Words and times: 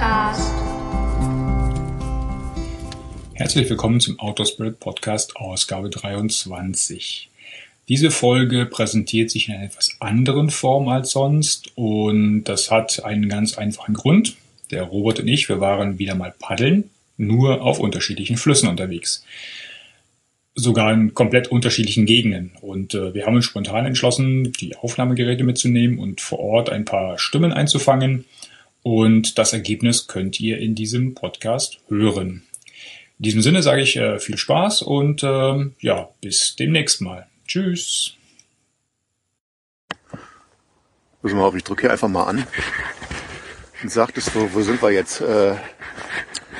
Podcast. 0.00 0.54
Herzlich 3.34 3.68
willkommen 3.68 4.00
zum 4.00 4.18
Autospirit 4.18 4.80
Podcast 4.80 5.36
Ausgabe 5.36 5.90
23. 5.90 7.28
Diese 7.86 8.10
Folge 8.10 8.64
präsentiert 8.64 9.30
sich 9.30 9.48
in 9.48 9.56
einer 9.56 9.64
etwas 9.64 9.96
anderen 10.00 10.48
Form 10.48 10.88
als 10.88 11.10
sonst 11.10 11.72
und 11.74 12.44
das 12.44 12.70
hat 12.70 13.04
einen 13.04 13.28
ganz 13.28 13.58
einfachen 13.58 13.92
Grund. 13.92 14.36
Der 14.70 14.84
Robert 14.84 15.20
und 15.20 15.28
ich, 15.28 15.50
wir 15.50 15.60
waren 15.60 15.98
wieder 15.98 16.14
mal 16.14 16.34
paddeln, 16.38 16.88
nur 17.18 17.60
auf 17.60 17.78
unterschiedlichen 17.78 18.38
Flüssen 18.38 18.70
unterwegs 18.70 19.22
sogar 20.56 20.92
in 20.92 21.14
komplett 21.14 21.48
unterschiedlichen 21.48 22.06
Gegenden. 22.06 22.52
Und 22.60 22.94
äh, 22.94 23.14
wir 23.14 23.24
haben 23.24 23.36
uns 23.36 23.44
spontan 23.46 23.86
entschlossen, 23.86 24.52
die 24.52 24.76
Aufnahmegeräte 24.76 25.44
mitzunehmen 25.44 25.98
und 25.98 26.20
vor 26.20 26.40
Ort 26.40 26.70
ein 26.70 26.84
paar 26.84 27.18
Stimmen 27.18 27.52
einzufangen. 27.52 28.26
Und 28.82 29.38
das 29.38 29.52
Ergebnis 29.52 30.06
könnt 30.06 30.40
ihr 30.40 30.58
in 30.58 30.74
diesem 30.74 31.14
Podcast 31.14 31.80
hören. 31.88 32.42
In 33.18 33.24
diesem 33.24 33.42
Sinne 33.42 33.62
sage 33.62 33.82
ich 33.82 33.96
äh, 33.96 34.18
viel 34.18 34.38
Spaß 34.38 34.82
und 34.82 35.22
äh, 35.22 35.70
ja, 35.80 36.08
bis 36.20 36.56
demnächst 36.56 37.00
mal. 37.02 37.26
Tschüss. 37.46 38.14
Pass 41.22 41.32
mal 41.32 41.44
auf, 41.44 41.54
ich 41.54 41.64
drücke 41.64 41.82
hier 41.82 41.92
einfach 41.92 42.08
mal 42.08 42.24
an. 42.24 42.46
Und 43.82 43.90
sagtest 43.90 44.34
du, 44.34 44.52
wo 44.54 44.62
sind 44.62 44.82
wir 44.82 44.90
jetzt? 44.90 45.20
Äh, 45.20 45.54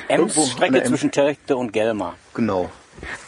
Ems-Strecke 0.07 0.83
zwischen 0.83 1.11
Terchte 1.11 1.55
und 1.55 1.71
Gelma. 1.71 2.15
Genau, 2.33 2.69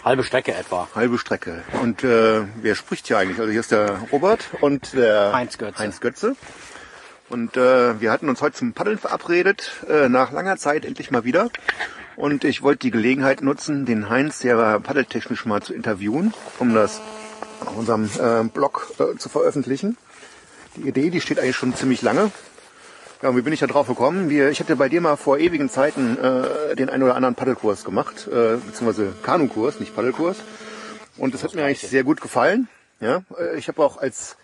Halbe 0.04 0.24
Strecke 0.24 0.54
etwa. 0.54 0.88
halbe 0.94 1.18
Strecke. 1.18 1.64
Und 1.82 2.04
äh, 2.04 2.44
wer 2.62 2.76
spricht 2.76 3.08
hier 3.08 3.18
eigentlich? 3.18 3.40
Also 3.40 3.52
hier 3.52 3.62
ist 3.62 3.72
der 3.72 4.00
Robert 4.12 4.50
und 4.62 4.94
der 4.94 5.32
Heinz 5.34 5.58
Götze. 5.58 5.80
Heinz 5.80 6.00
Götze. 6.02 6.36
Und 7.34 7.58
äh, 7.58 8.00
wir 8.00 8.12
hatten 8.12 8.30
uns 8.30 8.44
heute 8.44 8.56
zum 8.56 8.74
Paddeln 8.74 9.00
verabredet, 9.00 9.72
äh, 9.90 10.08
nach 10.08 10.32
langer 10.32 10.56
Zeit 10.58 10.86
endlich 10.86 11.10
mal 11.10 11.24
wieder. 11.24 11.50
Und 12.16 12.44
ich 12.44 12.62
wollte 12.62 12.82
die 12.82 12.92
Gelegenheit 12.92 13.42
nutzen, 13.42 13.88
den 13.88 14.08
Heinz, 14.08 14.38
der 14.40 14.60
war 14.60 14.80
paddeltechnisch 14.80 15.48
mal 15.48 15.60
zu 15.64 15.74
interviewen, 15.74 16.32
um 16.60 16.76
das 16.76 17.02
auf 17.62 17.76
unserem 17.76 18.08
äh, 18.20 18.44
Blog 18.44 18.94
äh, 19.00 19.18
zu 19.18 19.30
veröffentlichen. 19.30 19.98
Die 20.76 20.88
Idee, 20.88 21.10
die 21.10 21.22
steht 21.22 21.40
eigentlich 21.40 21.56
schon 21.56 21.76
ziemlich 21.76 22.04
lange. 22.04 22.30
Ja, 23.24 23.30
und 23.30 23.38
wie 23.38 23.42
bin 23.42 23.52
ich 23.52 23.62
da 23.62 23.68
drauf 23.68 23.88
gekommen? 23.88 24.30
Wir, 24.30 24.50
ich 24.50 24.60
hatte 24.60 24.76
bei 24.76 24.88
dir 24.88 25.02
mal 25.02 25.16
vor 25.16 25.40
ewigen 25.40 25.70
Zeiten 25.70 26.20
äh, 26.20 26.76
den 26.76 26.92
einen 26.92 27.02
oder 27.02 27.16
anderen 27.16 27.34
Paddelkurs 27.34 27.84
gemacht, 27.84 28.28
äh, 28.28 28.58
beziehungsweise 28.58 29.12
Kanukurs, 29.24 29.80
nicht 29.80 29.96
Paddelkurs. 29.96 30.38
Und 31.18 31.34
das 31.34 31.44
hat 31.44 31.56
mir 31.56 31.66
eigentlich 31.66 31.82
sehr 31.82 32.04
gut 32.04 32.22
gefallen. 32.22 32.68
Ja, 33.00 33.24
äh, 33.40 33.58
ich 33.58 33.70
habe 33.70 33.82
auch 33.82 33.98
als 33.98 34.38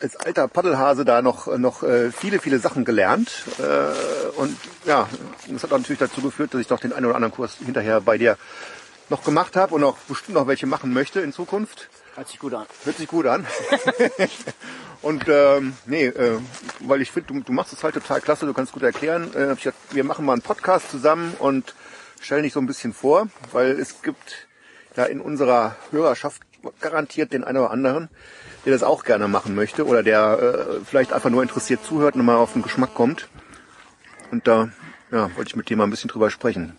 als 0.00 0.16
alter 0.16 0.48
Paddelhase 0.48 1.04
da 1.04 1.22
noch 1.22 1.46
noch 1.58 1.82
äh, 1.82 2.10
viele 2.10 2.38
viele 2.38 2.58
Sachen 2.58 2.84
gelernt 2.84 3.30
äh, 3.58 4.38
und 4.38 4.56
ja, 4.84 5.08
das 5.48 5.62
hat 5.62 5.70
natürlich 5.70 5.98
dazu 5.98 6.20
geführt, 6.20 6.52
dass 6.52 6.60
ich 6.60 6.66
doch 6.66 6.80
den 6.80 6.92
einen 6.92 7.06
oder 7.06 7.16
anderen 7.16 7.34
Kurs 7.34 7.56
hinterher 7.64 8.00
bei 8.00 8.18
dir 8.18 8.36
noch 9.10 9.24
gemacht 9.24 9.56
habe 9.56 9.74
und 9.74 9.84
auch 9.84 9.96
bestimmt 10.08 10.34
noch 10.34 10.46
welche 10.46 10.66
machen 10.66 10.92
möchte 10.92 11.20
in 11.20 11.32
Zukunft. 11.32 11.88
Hört 12.14 12.28
sich 12.28 12.38
gut 12.38 12.54
an. 12.54 12.66
Hört 12.84 12.96
sich 12.96 13.08
gut 13.08 13.26
an. 13.26 13.46
und 15.02 15.24
ähm, 15.28 15.74
nee, 15.86 16.06
äh, 16.06 16.38
weil 16.80 17.02
ich 17.02 17.10
finde, 17.10 17.34
du, 17.34 17.40
du 17.40 17.52
machst 17.52 17.72
es 17.72 17.82
halt 17.82 17.94
total 17.94 18.20
klasse, 18.20 18.46
du 18.46 18.54
kannst 18.54 18.72
gut 18.72 18.82
erklären. 18.82 19.32
Äh, 19.34 19.52
ich 19.54 19.58
gesagt, 19.58 19.76
wir 19.90 20.04
machen 20.04 20.24
mal 20.24 20.32
einen 20.34 20.42
Podcast 20.42 20.90
zusammen 20.90 21.34
und 21.38 21.74
stellen 22.20 22.44
dich 22.44 22.52
so 22.52 22.60
ein 22.60 22.66
bisschen 22.66 22.92
vor, 22.92 23.28
weil 23.52 23.72
es 23.72 24.02
gibt 24.02 24.46
ja 24.96 25.04
in 25.04 25.20
unserer 25.20 25.76
Hörerschaft 25.90 26.42
garantiert 26.80 27.32
den 27.32 27.44
einen 27.44 27.58
oder 27.58 27.70
anderen, 27.70 28.08
der 28.64 28.72
das 28.72 28.82
auch 28.82 29.04
gerne 29.04 29.28
machen 29.28 29.54
möchte 29.54 29.86
oder 29.86 30.02
der 30.02 30.38
äh, 30.80 30.84
vielleicht 30.84 31.12
einfach 31.12 31.30
nur 31.30 31.42
interessiert 31.42 31.84
zuhört 31.84 32.14
und 32.14 32.24
mal 32.24 32.36
auf 32.36 32.52
den 32.54 32.62
Geschmack 32.62 32.94
kommt. 32.94 33.28
Und 34.30 34.46
da 34.46 34.70
ja, 35.10 35.34
wollte 35.36 35.48
ich 35.48 35.56
mit 35.56 35.68
dir 35.68 35.76
mal 35.76 35.84
ein 35.84 35.90
bisschen 35.90 36.08
drüber 36.08 36.30
sprechen. 36.30 36.76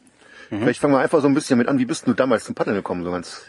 Vielleicht 0.49 0.79
fangen 0.79 0.93
wir 0.93 0.99
einfach 0.99 1.21
so 1.21 1.27
ein 1.27 1.33
bisschen 1.33 1.57
mit 1.57 1.67
an, 1.67 1.79
wie 1.79 1.85
bist 1.85 2.07
du 2.07 2.13
damals 2.13 2.45
zum 2.45 2.55
Paddeln 2.55 2.75
gekommen, 2.75 3.03
so 3.03 3.11
ganz, 3.11 3.41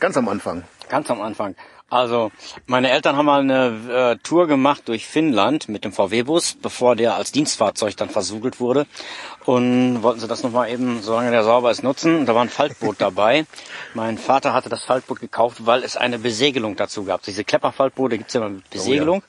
ganz 0.00 0.16
am 0.16 0.28
Anfang. 0.28 0.64
Ganz 0.88 1.10
am 1.10 1.20
Anfang. 1.20 1.54
Also, 1.92 2.32
meine 2.64 2.90
Eltern 2.90 3.18
haben 3.18 3.26
mal 3.26 3.40
eine 3.40 4.12
äh, 4.14 4.16
Tour 4.22 4.46
gemacht 4.46 4.84
durch 4.86 5.06
Finnland 5.06 5.68
mit 5.68 5.84
dem 5.84 5.92
VW-Bus, 5.92 6.54
bevor 6.54 6.96
der 6.96 7.16
als 7.16 7.32
Dienstfahrzeug 7.32 7.98
dann 7.98 8.08
versudelt 8.08 8.60
wurde. 8.60 8.86
Und 9.44 10.02
wollten 10.02 10.18
sie 10.18 10.26
das 10.26 10.42
nochmal 10.42 10.70
eben, 10.70 11.02
solange 11.02 11.30
der 11.32 11.44
sauber 11.44 11.70
ist, 11.70 11.82
nutzen. 11.82 12.20
Und 12.20 12.26
da 12.26 12.34
war 12.34 12.40
ein 12.40 12.48
Faltboot 12.48 12.96
dabei. 12.98 13.44
Mein 13.92 14.16
Vater 14.16 14.54
hatte 14.54 14.70
das 14.70 14.84
Faltboot 14.84 15.20
gekauft, 15.20 15.66
weil 15.66 15.84
es 15.84 15.98
eine 15.98 16.18
Besegelung 16.18 16.76
dazu 16.76 17.04
gab. 17.04 17.24
Diese 17.24 17.44
Klepperfaltboote 17.44 18.16
gibt's 18.16 18.32
ja 18.32 18.40
immer 18.40 18.48
mit 18.48 18.70
Besegelung. 18.70 19.22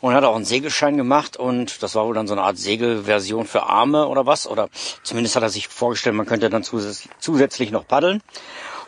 Und 0.00 0.12
er 0.12 0.16
hat 0.16 0.24
auch 0.24 0.36
einen 0.36 0.46
Segelschein 0.46 0.96
gemacht 0.96 1.36
und 1.36 1.82
das 1.82 1.96
war 1.96 2.06
wohl 2.06 2.14
dann 2.14 2.28
so 2.28 2.32
eine 2.32 2.44
Art 2.44 2.56
Segelversion 2.56 3.44
für 3.44 3.64
Arme 3.64 4.06
oder 4.06 4.24
was. 4.24 4.46
Oder 4.46 4.70
zumindest 5.02 5.36
hat 5.36 5.42
er 5.42 5.50
sich 5.50 5.68
vorgestellt, 5.68 6.16
man 6.16 6.24
könnte 6.24 6.48
dann 6.48 6.62
zusätzlich, 6.62 7.10
zusätzlich 7.18 7.72
noch 7.72 7.86
paddeln. 7.86 8.22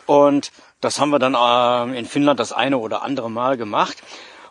Und 0.07 0.51
das 0.81 0.99
haben 0.99 1.09
wir 1.09 1.19
dann 1.19 1.35
äh, 1.35 1.97
in 1.97 2.05
Finnland 2.05 2.39
das 2.39 2.53
eine 2.53 2.77
oder 2.77 3.03
andere 3.03 3.29
Mal 3.29 3.57
gemacht. 3.57 3.97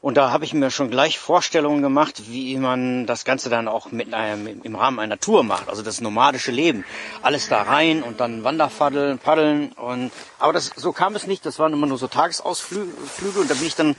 Und 0.01 0.17
da 0.17 0.31
habe 0.31 0.45
ich 0.45 0.55
mir 0.55 0.71
schon 0.71 0.91
gleich 0.91 1.19
Vorstellungen 1.19 1.83
gemacht, 1.83 2.23
wie 2.29 2.57
man 2.57 3.07
das 3.07 3.25
Ganze 3.25 3.51
dann 3.51 3.67
auch 3.67 3.91
mit 3.91 4.15
einem, 4.15 4.63
im 4.63 4.77
Rahmen 4.77 5.01
einer 5.01 5.19
Tour 5.19 5.43
macht. 5.43 5.69
Also 5.69 5.83
das 5.83 6.01
nomadische 6.01 6.53
Leben. 6.53 6.85
Alles 7.23 7.49
da 7.49 7.63
rein 7.63 8.05
und 8.05 8.21
dann 8.21 8.45
Wanderpaddeln, 8.45 9.19
paddeln. 9.19 9.73
Und, 9.73 10.13
aber 10.39 10.53
das, 10.53 10.71
so 10.77 10.93
kam 10.93 11.17
es 11.17 11.27
nicht. 11.27 11.45
Das 11.45 11.59
waren 11.59 11.73
immer 11.73 11.89
nur 11.89 11.99
so 11.99 12.07
Tagesausflüge. 12.07 13.41
Und 13.41 13.51
da 13.51 13.55
bin 13.55 13.67
ich 13.67 13.75
dann 13.75 13.97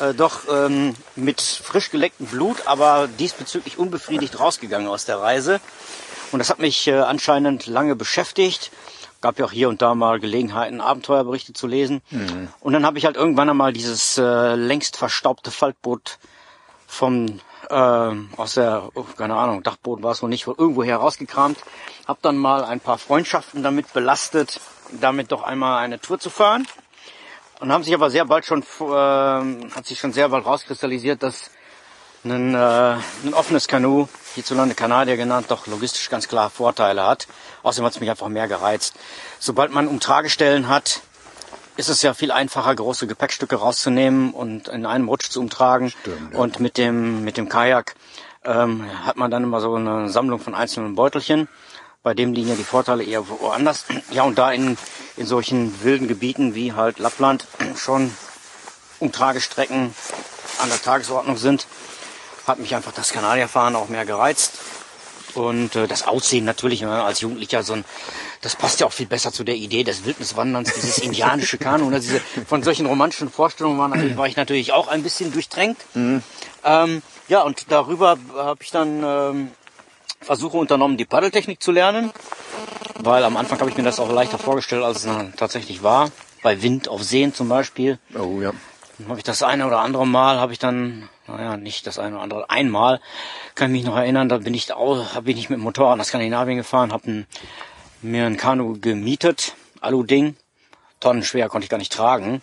äh, 0.00 0.14
doch 0.14 0.40
ähm, 0.50 0.96
mit 1.14 1.40
frisch 1.40 1.90
gelecktem 1.90 2.26
Blut, 2.26 2.66
aber 2.66 3.06
diesbezüglich 3.06 3.78
unbefriedigt 3.78 4.40
rausgegangen 4.40 4.88
aus 4.88 5.04
der 5.04 5.20
Reise. 5.20 5.60
Und 6.32 6.40
das 6.40 6.50
hat 6.50 6.58
mich 6.58 6.88
äh, 6.88 6.94
anscheinend 6.94 7.66
lange 7.66 7.94
beschäftigt. 7.94 8.72
Gab 9.20 9.38
ja 9.38 9.46
auch 9.46 9.52
hier 9.52 9.68
und 9.68 9.82
da 9.82 9.94
mal 9.94 10.20
Gelegenheiten, 10.20 10.80
Abenteuerberichte 10.80 11.52
zu 11.52 11.66
lesen. 11.66 12.02
Und 12.60 12.72
dann 12.72 12.84
habe 12.84 12.98
ich 12.98 13.04
halt 13.06 13.16
irgendwann 13.16 13.48
einmal 13.48 13.72
dieses 13.72 14.18
äh, 14.18 14.54
längst 14.54 14.96
verstaubte 14.96 15.50
Faltboot 15.50 16.18
vom 16.86 17.40
äh, 17.68 17.74
aus 18.36 18.54
der, 18.54 18.90
oh, 18.94 19.04
keine 19.16 19.36
Ahnung, 19.36 19.62
Dachboden 19.62 20.04
war 20.04 20.12
es 20.12 20.22
wohl 20.22 20.28
nicht, 20.28 20.44
von 20.44 20.54
irgendwo 20.56 20.84
her 20.84 20.98
rausgekramt. 20.98 21.58
Hab 22.06 22.22
dann 22.22 22.36
mal 22.36 22.64
ein 22.64 22.80
paar 22.80 22.98
Freundschaften 22.98 23.62
damit 23.62 23.92
belastet, 23.92 24.60
damit 25.00 25.32
doch 25.32 25.42
einmal 25.42 25.82
eine 25.82 26.00
Tour 26.00 26.18
zu 26.18 26.30
fahren. 26.30 26.66
Und 27.60 27.72
haben 27.72 27.84
sich 27.84 27.94
aber 27.94 28.10
sehr 28.10 28.26
bald 28.26 28.44
schon, 28.44 28.62
äh, 28.62 29.74
hat 29.74 29.86
sich 29.86 29.98
schon 29.98 30.12
sehr 30.12 30.28
bald 30.28 30.44
rauskristallisiert, 30.44 31.22
dass 31.22 31.50
ein, 32.24 32.54
äh, 32.54 32.58
ein 33.24 33.34
offenes 33.34 33.66
Kanu, 33.66 34.08
hierzulande 34.36 34.74
Kanadier 34.74 35.16
genannt, 35.16 35.46
doch 35.48 35.66
logistisch 35.66 36.08
ganz 36.08 36.28
klar 36.28 36.50
Vorteile 36.50 37.06
hat. 37.06 37.26
Außerdem 37.62 37.86
hat 37.86 37.94
es 37.94 38.00
mich 38.00 38.10
einfach 38.10 38.28
mehr 38.28 38.46
gereizt. 38.46 38.94
Sobald 39.40 39.72
man 39.72 39.88
Umtragestellen 39.88 40.68
hat, 40.68 41.00
ist 41.76 41.88
es 41.88 42.02
ja 42.02 42.14
viel 42.14 42.30
einfacher, 42.30 42.74
große 42.74 43.06
Gepäckstücke 43.06 43.56
rauszunehmen 43.56 44.32
und 44.32 44.68
in 44.68 44.86
einem 44.86 45.08
Rutsch 45.08 45.30
zu 45.30 45.40
umtragen. 45.40 45.90
Stimmt, 45.90 46.34
ja. 46.34 46.38
Und 46.38 46.60
mit 46.60 46.78
dem, 46.78 47.24
mit 47.24 47.36
dem 47.36 47.48
Kajak 47.48 47.94
ähm, 48.44 48.86
hat 49.04 49.16
man 49.16 49.30
dann 49.30 49.42
immer 49.42 49.60
so 49.60 49.74
eine 49.74 50.08
Sammlung 50.08 50.38
von 50.38 50.54
einzelnen 50.54 50.94
Beutelchen. 50.94 51.48
Bei 52.02 52.14
dem 52.14 52.32
liegen 52.32 52.48
ja 52.48 52.54
die 52.54 52.64
Vorteile 52.64 53.02
eher 53.02 53.28
woanders. 53.28 53.84
Ja, 54.10 54.22
und 54.22 54.38
da 54.38 54.52
in, 54.52 54.78
in 55.16 55.26
solchen 55.26 55.82
wilden 55.82 56.08
Gebieten 56.08 56.54
wie 56.54 56.72
halt 56.72 56.98
Lappland 56.98 57.46
schon 57.76 58.12
Umtragestrecken 59.00 59.94
an 60.62 60.68
der 60.68 60.80
Tagesordnung 60.80 61.36
sind, 61.36 61.66
hat 62.46 62.58
mich 62.58 62.74
einfach 62.74 62.92
das 62.92 63.12
Kanadierfahren 63.12 63.76
auch 63.76 63.88
mehr 63.88 64.04
gereizt. 64.04 64.58
Und 65.34 65.76
äh, 65.76 65.86
das 65.86 66.06
Aussehen 66.06 66.46
natürlich 66.46 66.80
ne, 66.80 67.02
als 67.02 67.20
Jugendlicher 67.20 67.62
so 67.62 67.74
ein, 67.74 67.84
das 68.40 68.56
passt 68.56 68.80
ja 68.80 68.86
auch 68.86 68.92
viel 68.92 69.06
besser 69.06 69.32
zu 69.32 69.44
der 69.44 69.56
Idee 69.56 69.84
des 69.84 70.06
Wildniswanderns, 70.06 70.72
dieses 70.72 70.98
indianische 70.98 71.58
Kanu. 71.58 71.90
Ne, 71.90 72.00
diese, 72.00 72.20
von 72.46 72.62
solchen 72.62 72.86
romantischen 72.86 73.30
Vorstellungen 73.30 73.78
war, 73.78 73.88
natürlich, 73.88 74.16
war 74.16 74.26
ich 74.28 74.36
natürlich 74.36 74.72
auch 74.72 74.88
ein 74.88 75.02
bisschen 75.02 75.32
durchtränkt. 75.32 75.82
Ähm, 76.64 77.02
ja, 77.28 77.42
und 77.42 77.70
darüber 77.70 78.16
habe 78.34 78.62
ich 78.62 78.70
dann 78.70 79.02
ähm, 79.04 79.50
Versuche 80.20 80.56
unternommen, 80.56 80.96
die 80.96 81.04
Paddeltechnik 81.04 81.62
zu 81.62 81.70
lernen. 81.70 82.12
Weil 82.98 83.24
am 83.24 83.36
Anfang 83.36 83.60
habe 83.60 83.68
ich 83.68 83.76
mir 83.76 83.82
das 83.82 84.00
auch 84.00 84.10
leichter 84.10 84.38
vorgestellt, 84.38 84.82
als 84.82 84.98
es 84.98 85.04
dann 85.04 85.34
tatsächlich 85.36 85.82
war. 85.82 86.10
Bei 86.42 86.62
Wind 86.62 86.88
auf 86.88 87.02
Seen 87.02 87.34
zum 87.34 87.48
Beispiel. 87.48 87.98
Oh 88.14 88.40
ja. 88.40 88.52
Dann 88.98 89.08
habe 89.08 89.18
ich 89.18 89.24
das 89.24 89.42
eine 89.42 89.66
oder 89.66 89.80
andere 89.80 90.06
Mal, 90.06 90.40
habe 90.40 90.52
ich 90.52 90.58
dann, 90.58 91.08
naja, 91.26 91.56
nicht 91.56 91.86
das 91.86 91.98
eine 91.98 92.16
oder 92.16 92.22
andere, 92.22 92.50
einmal, 92.50 93.00
kann 93.54 93.70
ich 93.70 93.82
mich 93.82 93.86
noch 93.86 93.96
erinnern, 93.96 94.28
da 94.28 94.38
bin 94.38 94.54
ich 94.54 94.70
habe 94.70 95.30
ich 95.30 95.36
nicht 95.36 95.50
mit 95.50 95.58
dem 95.58 95.62
Motorrad 95.62 95.98
nach 95.98 96.04
Skandinavien 96.04 96.58
gefahren, 96.58 96.92
habe 96.92 97.26
mir 98.02 98.26
ein 98.26 98.36
Kanu 98.36 98.78
gemietet, 98.80 99.54
Alu-Ding, 99.80 100.36
tonnenschwer, 101.00 101.48
konnte 101.48 101.64
ich 101.64 101.70
gar 101.70 101.78
nicht 101.78 101.92
tragen. 101.92 102.42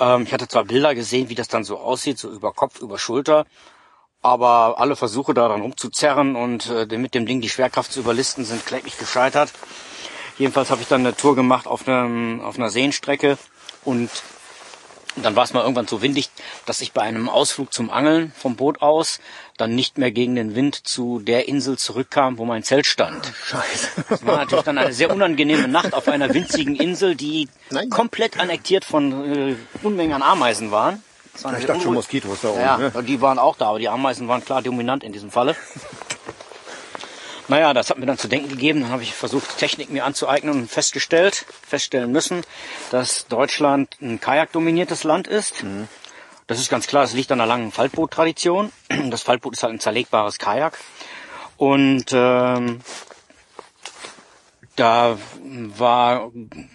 Ähm, 0.00 0.22
ich 0.22 0.32
hatte 0.32 0.48
zwar 0.48 0.64
Bilder 0.64 0.94
gesehen, 0.94 1.28
wie 1.28 1.34
das 1.34 1.48
dann 1.48 1.64
so 1.64 1.78
aussieht, 1.78 2.18
so 2.18 2.30
über 2.30 2.52
Kopf, 2.52 2.80
über 2.80 2.98
Schulter, 2.98 3.46
aber 4.22 4.76
alle 4.78 4.96
Versuche 4.96 5.34
daran 5.34 5.60
rumzuzerren 5.60 6.36
und 6.36 6.70
äh, 6.70 6.86
mit 6.96 7.14
dem 7.14 7.26
Ding 7.26 7.40
die 7.40 7.48
Schwerkraft 7.48 7.92
zu 7.92 8.00
überlisten, 8.00 8.44
sind 8.44 8.64
kläglich 8.66 8.98
gescheitert. 8.98 9.52
Jedenfalls 10.38 10.70
habe 10.70 10.82
ich 10.82 10.88
dann 10.88 11.00
eine 11.00 11.14
Tour 11.14 11.36
gemacht 11.36 11.66
auf, 11.66 11.86
einem, 11.86 12.40
auf 12.40 12.58
einer 12.58 12.70
Seenstrecke 12.70 13.38
und 13.84 14.10
dann 15.16 15.36
war 15.36 15.44
es 15.44 15.52
mal 15.52 15.60
irgendwann 15.60 15.86
so 15.86 16.02
windig, 16.02 16.30
dass 16.66 16.80
ich 16.80 16.92
bei 16.92 17.02
einem 17.02 17.28
Ausflug 17.28 17.72
zum 17.72 17.90
Angeln 17.90 18.32
vom 18.36 18.56
Boot 18.56 18.82
aus 18.82 19.20
dann 19.56 19.74
nicht 19.74 19.98
mehr 19.98 20.10
gegen 20.10 20.34
den 20.34 20.54
Wind 20.54 20.74
zu 20.86 21.20
der 21.20 21.46
Insel 21.48 21.78
zurückkam, 21.78 22.38
wo 22.38 22.44
mein 22.44 22.64
Zelt 22.64 22.86
stand. 22.86 23.32
Scheiße. 23.44 23.88
Das 24.08 24.26
war 24.26 24.36
natürlich 24.38 24.64
dann 24.64 24.78
eine 24.78 24.92
sehr 24.92 25.10
unangenehme 25.12 25.68
Nacht 25.68 25.94
auf 25.94 26.08
einer 26.08 26.34
winzigen 26.34 26.74
Insel, 26.74 27.14
die 27.14 27.48
Nein. 27.70 27.88
komplett 27.90 28.40
annektiert 28.40 28.84
von 28.84 29.52
äh, 29.52 29.56
Unmengen 29.82 30.14
an 30.14 30.22
Ameisen 30.22 30.70
waren. 30.70 31.02
Das 31.32 31.44
war 31.44 31.50
eine 31.50 31.60
Ich 31.60 31.66
dachte 31.66 31.82
schon 31.82 31.94
Moskitos 31.94 32.40
da 32.42 32.48
oben. 32.48 32.60
ja, 32.60 32.78
ne? 32.78 33.02
die 33.02 33.20
waren 33.20 33.38
auch 33.38 33.56
da, 33.56 33.68
aber 33.68 33.78
die 33.78 33.88
Ameisen 33.88 34.28
waren 34.28 34.44
klar 34.44 34.62
dominant 34.62 35.04
in 35.04 35.12
diesem 35.12 35.30
Falle. 35.30 35.56
Naja, 37.48 37.74
das 37.74 37.90
hat 37.90 37.98
mir 37.98 38.06
dann 38.06 38.18
zu 38.18 38.28
denken 38.28 38.48
gegeben. 38.48 38.80
Dann 38.80 38.90
habe 38.90 39.02
ich 39.02 39.14
versucht, 39.14 39.58
Technik 39.58 39.90
mir 39.90 40.04
anzueignen 40.04 40.54
und 40.54 40.70
festgestellt, 40.70 41.44
feststellen 41.66 42.10
müssen, 42.10 42.42
dass 42.90 43.26
Deutschland 43.26 43.96
ein 44.00 44.20
Kajak-dominiertes 44.20 45.04
Land 45.04 45.28
ist. 45.28 45.64
Das 46.46 46.58
ist 46.58 46.70
ganz 46.70 46.86
klar, 46.86 47.04
es 47.04 47.12
liegt 47.12 47.32
an 47.32 47.40
einer 47.40 47.48
langen 47.48 47.72
Faltboot-Tradition. 47.72 48.72
Das 49.10 49.22
Faltboot 49.22 49.54
ist 49.54 49.62
halt 49.62 49.74
ein 49.74 49.80
zerlegbares 49.80 50.38
Kajak. 50.38 50.78
Und 51.56 52.06
ähm, 52.12 52.80
da 54.76 55.18
war 55.46 56.32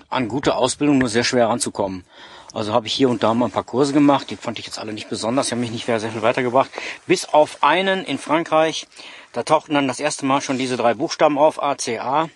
an 0.09 0.27
gute 0.27 0.55
Ausbildung 0.55 0.99
nur 0.99 1.09
sehr 1.09 1.23
schwer 1.23 1.49
ranzukommen. 1.49 2.05
Also 2.53 2.73
habe 2.73 2.87
ich 2.87 2.93
hier 2.93 3.09
und 3.09 3.21
da 3.21 3.33
mal 3.33 3.45
ein 3.45 3.51
paar 3.51 3.63
Kurse 3.63 3.93
gemacht, 3.93 4.31
die 4.31 4.35
fand 4.35 4.57
ich 4.57 4.65
jetzt 4.65 4.79
alle 4.79 4.93
nicht 4.93 5.09
besonders, 5.09 5.47
die 5.47 5.51
haben 5.51 5.59
mich 5.59 5.71
nicht 5.71 5.85
sehr 5.85 5.99
viel 5.99 6.23
weitergebracht. 6.23 6.71
Bis 7.05 7.25
auf 7.25 7.61
einen 7.61 8.03
in 8.05 8.17
Frankreich, 8.17 8.87
da 9.33 9.43
tauchten 9.43 9.73
dann 9.73 9.87
das 9.87 9.99
erste 9.99 10.25
Mal 10.25 10.41
schon 10.41 10.57
diese 10.57 10.77
drei 10.77 10.93
Buchstaben 10.93 11.37
auf, 11.37 11.61
ACA. 11.61 12.29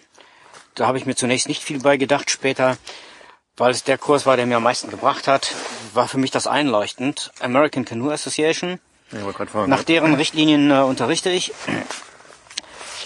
Da 0.75 0.87
habe 0.87 0.97
ich 0.97 1.05
mir 1.05 1.15
zunächst 1.15 1.47
nicht 1.47 1.63
viel 1.63 1.79
bei 1.79 1.97
gedacht, 1.97 2.29
später, 2.29 2.77
weil 3.57 3.71
es 3.71 3.83
der 3.83 3.97
Kurs 3.97 4.25
war, 4.25 4.37
der 4.37 4.45
mir 4.45 4.57
am 4.57 4.63
meisten 4.63 4.89
gebracht 4.89 5.27
hat, 5.27 5.53
war 5.93 6.07
für 6.07 6.17
mich 6.17 6.31
das 6.31 6.47
einleuchtend. 6.47 7.31
American 7.39 7.85
Canoe 7.85 8.11
Association, 8.11 8.79
fragen. 9.49 9.69
nach 9.69 9.83
deren 9.83 10.15
Richtlinien 10.15 10.71
äh, 10.71 10.79
unterrichte 10.79 11.29
ich 11.29 11.53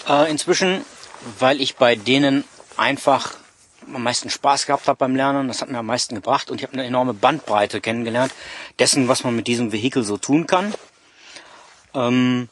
äh, 0.08 0.30
inzwischen, 0.30 0.84
weil 1.38 1.60
ich 1.60 1.76
bei 1.76 1.94
denen 1.94 2.44
einfach 2.76 3.34
am 3.94 4.02
meisten 4.02 4.30
Spaß 4.30 4.66
gehabt 4.66 4.88
habe 4.88 4.98
beim 4.98 5.16
Lernen. 5.16 5.48
Das 5.48 5.60
hat 5.60 5.70
mir 5.70 5.78
am 5.78 5.86
meisten 5.86 6.14
gebracht 6.14 6.50
und 6.50 6.60
ich 6.60 6.66
habe 6.66 6.74
eine 6.74 6.84
enorme 6.84 7.14
Bandbreite 7.14 7.80
kennengelernt 7.80 8.32
dessen, 8.78 9.08
was 9.08 9.24
man 9.24 9.34
mit 9.34 9.46
diesem 9.46 9.72
Vehikel 9.72 10.04
so 10.04 10.16
tun 10.16 10.46
kann. 10.46 10.74
Ähm, 11.94 12.48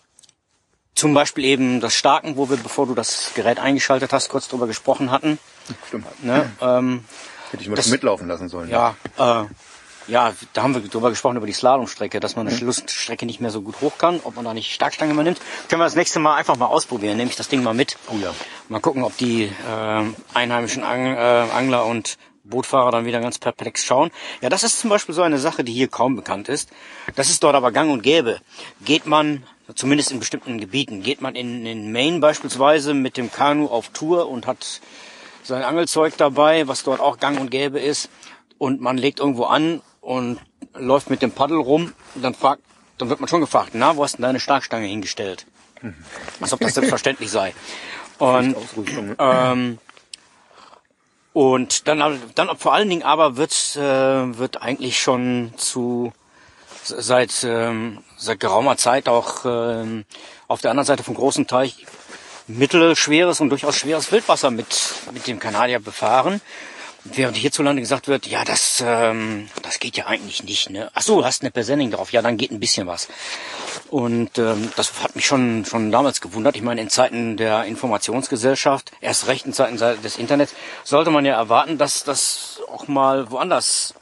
zum 0.97 1.15
Beispiel 1.15 1.45
eben 1.45 1.81
das 1.81 1.95
Starken, 1.95 2.37
wo 2.37 2.51
wir, 2.51 2.57
bevor 2.57 2.87
du 2.87 2.95
das 2.95 3.31
Gerät 3.35 3.61
eingeschaltet 3.61 4.13
hast, 4.13 4.29
kurz 4.29 4.49
drüber 4.49 4.67
gesprochen 4.67 5.11
hatten. 5.13 5.39
Stimmt. 5.87 6.25
Ne? 6.25 6.51
Ähm, 6.61 7.05
Hätte 7.53 7.63
ich 7.63 7.69
mal 7.69 7.77
Das- 7.77 7.87
mitlaufen 7.89 8.27
lassen 8.27 8.49
sollen. 8.49 8.69
ja, 8.69 8.97
äh, 9.19 9.45
ja, 10.09 10.33
da 10.53 10.63
haben 10.63 10.75
wir 10.75 10.81
drüber 10.83 11.11
gesprochen, 11.11 11.37
über 11.37 11.47
die 11.47 11.53
Slalomstrecke, 11.53 12.19
dass 12.21 12.37
man 12.37 12.47
eine 12.47 12.57
Schlussstrecke 12.57 13.27
nicht 13.27 13.41
mehr 13.41 13.51
so 13.51 13.61
gut 13.63 13.81
hoch 13.81 13.99
kann, 13.99 14.21
ob 14.23 14.37
man 14.37 14.45
da 14.45 14.55
nicht 14.55 14.73
Starkstange 14.73 15.13
mehr 15.15 15.25
nimmt. 15.25 15.41
Können 15.69 15.81
wir 15.81 15.85
das 15.85 15.97
nächste 15.97 16.19
Mal 16.21 16.37
einfach 16.37 16.57
mal 16.57 16.67
ausprobieren, 16.67 17.17
nehme 17.17 17.29
ich 17.31 17.37
das 17.37 17.49
Ding 17.49 17.63
mal 17.63 17.75
mit. 17.75 17.97
Oh 18.09 18.17
ja. 18.23 18.33
Mal 18.69 18.81
gucken, 18.81 19.03
ob 19.03 19.17
die 19.17 19.45
äh, 19.45 20.03
einheimischen 20.33 20.83
Ang 20.85 21.07
äh, 21.07 21.19
Angler 21.53 21.87
und 21.87 22.19
Bootfahrer 22.49 22.91
dann 22.91 23.05
wieder 23.05 23.21
ganz 23.21 23.39
perplex 23.39 23.85
schauen. 23.85 24.11
Ja, 24.41 24.49
das 24.49 24.63
ist 24.63 24.81
zum 24.81 24.91
Beispiel 24.91 25.15
so 25.15 25.23
eine 25.23 25.39
Sache, 25.39 25.65
die 25.65 25.73
hier 25.73 25.89
kaum 25.89 26.17
bekannt 26.17 26.49
ist. 26.49 26.71
Das 27.15 27.31
ist 27.31 27.43
dort 27.43 27.55
aber 27.55 27.73
gang 27.73 27.91
und 27.91 28.03
gäbe. 28.03 28.41
Geht 28.85 29.07
man, 29.07 29.43
zumindest 29.75 30.13
in 30.13 30.19
bestimmten 30.19 30.59
Gebieten, 30.59 31.03
geht 31.03 31.21
man 31.21 31.35
in, 31.35 31.67
in 31.67 31.93
Maine 31.93 32.21
beispielsweise 32.21 32.95
mit 32.95 33.17
dem 33.17 33.31
Kanu 33.31 33.67
auf 33.67 33.89
Tour 33.89 34.29
und 34.29 34.47
hat 34.47 34.81
sein 35.43 35.63
Angelzeug 35.63 36.17
dabei, 36.17 36.67
was 36.69 36.83
dort 36.83 37.01
auch 37.01 37.19
gang 37.19 37.39
und 37.41 37.51
gäbe 37.51 37.79
ist, 37.79 38.11
und 38.59 38.81
man 38.81 38.97
legt 38.97 39.21
irgendwo 39.21 39.45
an 39.45 39.83
und 40.01 40.41
läuft 40.75 41.11
mit 41.11 41.23
dem 41.23 41.31
Paddel 41.31 41.59
rum, 41.59 41.93
dann 42.15 42.35
fragt, 42.35 42.63
dann 42.99 43.11
wird 43.11 43.21
man 43.21 43.29
schon 43.29 43.41
gefragt, 43.41 43.71
na, 43.75 43.97
wo 43.97 44.03
hast 44.03 44.15
du 44.15 44.17
denn 44.19 44.25
deine 44.25 44.41
Starkstange 44.41 44.87
hingestellt? 44.87 45.47
Als 46.41 46.53
ob 46.53 46.61
das 46.61 46.75
selbstverständlich 46.75 47.31
sei. 47.31 47.55
Und. 48.19 48.57
Ne? 48.77 49.17
ähm, 49.19 49.79
und 51.37 51.87
dann, 51.87 52.19
dann 52.35 52.57
vor 52.57 52.73
allen 52.73 52.89
Dingen 52.89 53.03
aber 53.03 53.37
wird, 53.37 53.77
äh, 53.77 54.39
wird 54.39 54.63
eigentlich 54.63 54.99
schon 54.99 55.53
zu 55.59 56.15
seit, 56.83 57.45
ähm, 57.45 57.99
seit 58.17 58.41
geraumer 58.41 58.79
Zeit 58.79 59.07
auch 59.07 59.45
ähm, 59.45 60.07
auf 60.49 60.63
der 60.63 60.71
anderen 60.71 60.87
Seite 60.87 61.03
vom 61.03 61.15
großen 61.15 61.47
Teich 61.47 61.85
mittelschweres 62.47 63.43
und 63.43 63.51
durchaus 63.51 63.77
schweres 63.77 64.11
Wildwasser 64.13 64.51
mit, 64.51 64.95
mit 65.13 65.27
dem 65.27 65.39
Kanadier 65.39 65.79
befahren. 65.79 66.41
Während 67.13 67.37
hierzulande 67.37 67.83
gesagt 67.83 68.09
wird, 68.09 68.27
ja, 68.27 68.45
das, 68.45 68.83
ähm, 68.85 69.49
das 69.63 69.79
geht 69.79 69.97
ja 69.97 70.07
eigentlich 70.07 70.43
nicht. 70.45 70.71
Ne? 70.71 70.91
Ach 70.95 71.03
so, 71.03 71.25
hast 71.25 71.43
eine 71.43 71.51
Presenning 71.51 71.91
drauf. 71.91 72.13
Ja, 72.13 72.23
dann 72.23 72.37
geht 72.37 72.51
ein 72.51 72.61
bisschen 72.61 72.87
was. 72.87 73.09
Und 73.91 74.39
ähm, 74.39 74.71
das 74.77 75.03
hat 75.03 75.15
mich 75.15 75.27
schon, 75.27 75.65
schon 75.65 75.91
damals 75.93 76.21
gewundert. 76.21 76.57
Ich 76.57 76.63
meine, 76.63 76.81
in 76.81 76.91
Zeiten 76.91 77.37
der 77.37 77.65
Informationsgesellschaft, 77.65 78.93
erst 79.01 79.27
recht 79.27 79.47
in 79.47 79.53
Zeiten 79.53 79.77
des 79.77 80.17
Internets, 80.17 80.55
sollte 80.85 81.11
man 81.11 81.25
ja 81.25 81.35
erwarten, 81.35 81.79
dass 81.79 82.05
das 82.05 82.61
auch 82.69 82.89
mal 82.89 83.31
woanders 83.31 83.95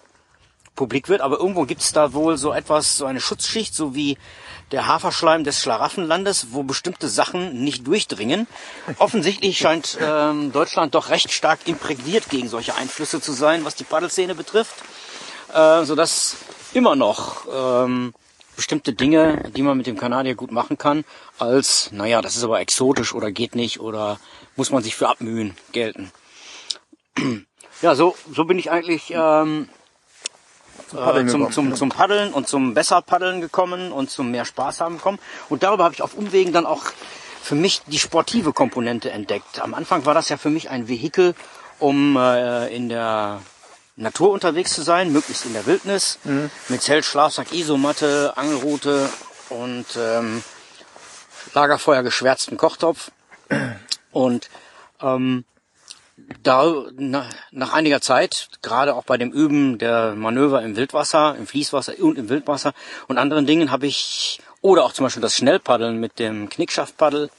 publik 0.74 1.08
wird. 1.08 1.20
Aber 1.20 1.38
irgendwo 1.38 1.64
gibt 1.64 1.82
es 1.82 1.92
da 1.92 2.12
wohl 2.12 2.36
so 2.36 2.52
etwas, 2.52 2.96
so 2.96 3.06
eine 3.06 3.20
Schutzschicht, 3.20 3.74
so 3.74 3.94
wie 3.94 4.18
der 4.72 4.86
Haferschleim 4.86 5.44
des 5.44 5.60
Schlaraffenlandes, 5.60 6.48
wo 6.50 6.62
bestimmte 6.62 7.08
Sachen 7.08 7.62
nicht 7.64 7.86
durchdringen. 7.86 8.46
Offensichtlich 8.98 9.58
scheint 9.58 9.98
ähm, 10.00 10.52
Deutschland 10.52 10.94
doch 10.94 11.10
recht 11.10 11.30
stark 11.32 11.60
imprägniert 11.66 12.28
gegen 12.30 12.48
solche 12.48 12.74
Einflüsse 12.74 13.20
zu 13.20 13.32
sein, 13.32 13.64
was 13.64 13.74
die 13.74 13.84
Paddelszene 13.84 14.34
betrifft, 14.34 14.74
äh, 15.52 15.84
sodass 15.84 16.36
immer 16.72 16.96
noch 16.96 17.46
ähm, 17.52 18.14
bestimmte 18.56 18.92
Dinge, 18.92 19.50
die 19.56 19.62
man 19.62 19.76
mit 19.76 19.86
dem 19.86 19.98
Kanadier 19.98 20.34
gut 20.34 20.52
machen 20.52 20.78
kann, 20.78 21.04
als, 21.38 21.90
naja, 21.92 22.22
das 22.22 22.36
ist 22.36 22.44
aber 22.44 22.60
exotisch 22.60 23.14
oder 23.14 23.30
geht 23.30 23.54
nicht 23.54 23.80
oder 23.80 24.18
muss 24.56 24.70
man 24.70 24.82
sich 24.82 24.94
für 24.96 25.08
abmühen, 25.08 25.56
gelten. 25.72 26.10
Ja, 27.82 27.96
so, 27.96 28.16
so 28.32 28.44
bin 28.44 28.58
ich 28.58 28.70
eigentlich 28.70 29.12
ähm, 29.14 29.68
Paddeln 30.92 31.28
äh, 31.28 31.30
zum, 31.30 31.40
gekommen, 31.40 31.52
zum, 31.52 31.74
zum 31.74 31.88
Paddeln 31.88 32.32
und 32.32 32.48
zum 32.48 32.74
besser 32.74 33.02
Paddeln 33.02 33.40
gekommen 33.40 33.92
und 33.92 34.10
zum 34.10 34.30
mehr 34.30 34.44
Spaß 34.44 34.80
haben 34.80 34.96
gekommen. 34.96 35.18
Und 35.48 35.62
darüber 35.62 35.84
habe 35.84 35.94
ich 35.94 36.02
auf 36.02 36.14
Umwegen 36.14 36.52
dann 36.52 36.66
auch 36.66 36.84
für 37.42 37.54
mich 37.54 37.82
die 37.86 37.98
sportive 37.98 38.52
Komponente 38.52 39.10
entdeckt. 39.10 39.60
Am 39.60 39.74
Anfang 39.74 40.06
war 40.06 40.14
das 40.14 40.28
ja 40.28 40.36
für 40.36 40.50
mich 40.50 40.70
ein 40.70 40.88
Vehikel, 40.88 41.34
um 41.78 42.16
äh, 42.16 42.74
in 42.74 42.88
der 42.88 43.40
Natur 43.96 44.30
unterwegs 44.32 44.74
zu 44.74 44.82
sein, 44.82 45.12
möglichst 45.12 45.44
in 45.46 45.52
der 45.52 45.66
Wildnis, 45.66 46.18
mit 46.68 46.82
Zelt, 46.82 47.04
Schlafsack, 47.04 47.52
Isomatte, 47.52 48.32
Angelrute 48.36 49.08
und 49.50 49.86
ähm, 49.96 50.42
Lagerfeuer 51.52 52.02
geschwärzten 52.02 52.56
Kochtopf. 52.56 53.12
Und 54.10 54.48
ähm, 55.00 55.44
da 56.42 56.84
na, 56.96 57.28
nach 57.50 57.72
einiger 57.72 58.00
Zeit, 58.00 58.48
gerade 58.62 58.94
auch 58.94 59.04
bei 59.04 59.16
dem 59.16 59.32
Üben 59.32 59.78
der 59.78 60.14
Manöver 60.14 60.62
im 60.62 60.76
Wildwasser, 60.76 61.36
im 61.36 61.46
Fließwasser 61.46 61.94
und 62.00 62.18
im 62.18 62.28
Wildwasser 62.28 62.72
und 63.08 63.18
anderen 63.18 63.46
Dingen 63.46 63.70
habe 63.70 63.86
ich, 63.86 64.40
oder 64.60 64.84
auch 64.84 64.92
zum 64.92 65.04
Beispiel 65.06 65.22
das 65.22 65.36
Schnellpaddeln 65.36 65.98
mit 65.98 66.18
dem 66.18 66.48
Knickschaftpaddel, 66.48 67.30